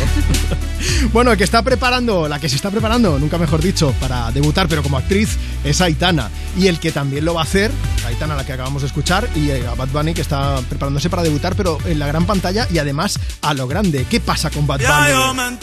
[1.13, 4.69] bueno, el que está preparando, la que se está preparando, nunca mejor dicho, para debutar,
[4.69, 6.29] pero como actriz, es Aitana.
[6.59, 7.71] Y el que también lo va a hacer,
[8.07, 11.23] Aitana, la que acabamos de escuchar, y eh, a Bad Bunny, que está preparándose para
[11.23, 14.07] debutar, pero en la gran pantalla y además a lo grande.
[14.09, 15.59] ¿Qué pasa con Bad Bunny?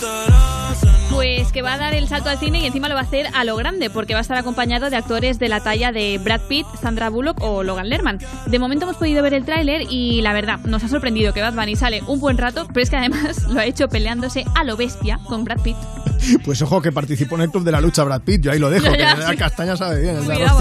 [1.10, 3.28] Pues que va a dar el salto al cine y encima lo va a hacer
[3.34, 6.42] a lo grande, porque va a estar acompañado de actores de la talla de Brad
[6.48, 8.20] Pitt, Sandra Bullock o Logan Lerman.
[8.48, 11.54] De momento hemos podido ver el tráiler y la verdad, nos ha sorprendido que Bad
[11.54, 14.78] Bunny sale un buen rato, pero es que además lo ha hecho peleándose a lo
[14.78, 15.78] bestia con Brad Pitt.
[16.46, 18.70] Pues ojo que participó en el Club de la Lucha Brad Pitt, yo ahí lo
[18.70, 19.38] dejo, Ya, que ya, la sí.
[19.38, 20.60] castaña sabe bien, es la Cuidado.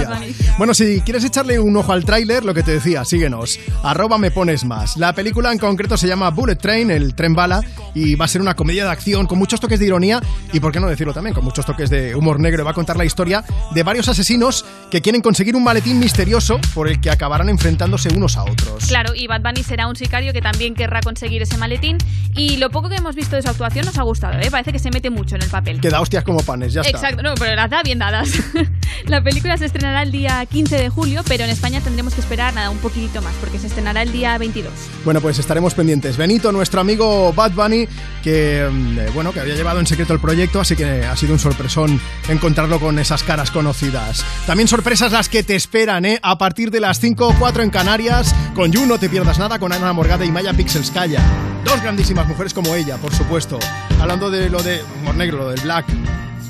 [0.59, 4.31] Bueno, si quieres echarle un ojo al tráiler, lo que te decía, síguenos, arroba me
[4.31, 4.97] pones más.
[4.97, 7.63] La película en concreto se llama Bullet Train, el tren bala,
[7.95, 10.21] y va a ser una comedia de acción con muchos toques de ironía
[10.53, 12.65] y, por qué no decirlo también, con muchos toques de humor negro.
[12.65, 16.89] Va a contar la historia de varios asesinos que quieren conseguir un maletín misterioso por
[16.89, 18.87] el que acabarán enfrentándose unos a otros.
[18.87, 21.99] Claro, y Bad Bunny será un sicario que también querrá conseguir ese maletín
[22.35, 24.51] y lo poco que hemos visto de su actuación nos ha gustado, ¿eh?
[24.51, 25.81] parece que se mete mucho en el papel.
[25.81, 26.97] Que da hostias como panes, ya está.
[26.97, 28.31] Exacto, no, pero las da bien dadas.
[29.07, 32.55] la película se estrenará el día 15 de julio, pero en España tendremos que esperar
[32.55, 34.73] nada, un poquitito más, porque se estrenará el día 22.
[35.05, 36.17] Bueno, pues estaremos pendientes.
[36.17, 37.87] Benito, nuestro amigo Bad Bunny,
[38.23, 41.33] que mm, eh, bueno, que había llevado en secreto el proyecto, así que ha sido
[41.33, 44.25] un sorpresón encontrarlo con esas caras conocidas.
[44.47, 46.19] También sorpresas las que te esperan, ¿eh?
[46.23, 49.59] A partir de las 5 o 4 en Canarias, con You No Te Pierdas Nada,
[49.59, 51.23] con Ana Morgada y Maya Pixelskaya.
[51.65, 53.59] Dos grandísimas mujeres como ella, por supuesto.
[54.01, 55.86] Hablando de lo de humor negro, del black.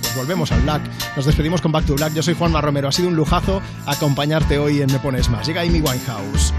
[0.00, 0.82] Pues volvemos al Black.
[1.16, 2.12] Nos despedimos con Back to Black.
[2.14, 2.88] Yo soy Juanma Romero.
[2.88, 5.46] Ha sido un lujazo acompañarte hoy en Me Pones Más.
[5.46, 6.52] Llega Amy Winehouse.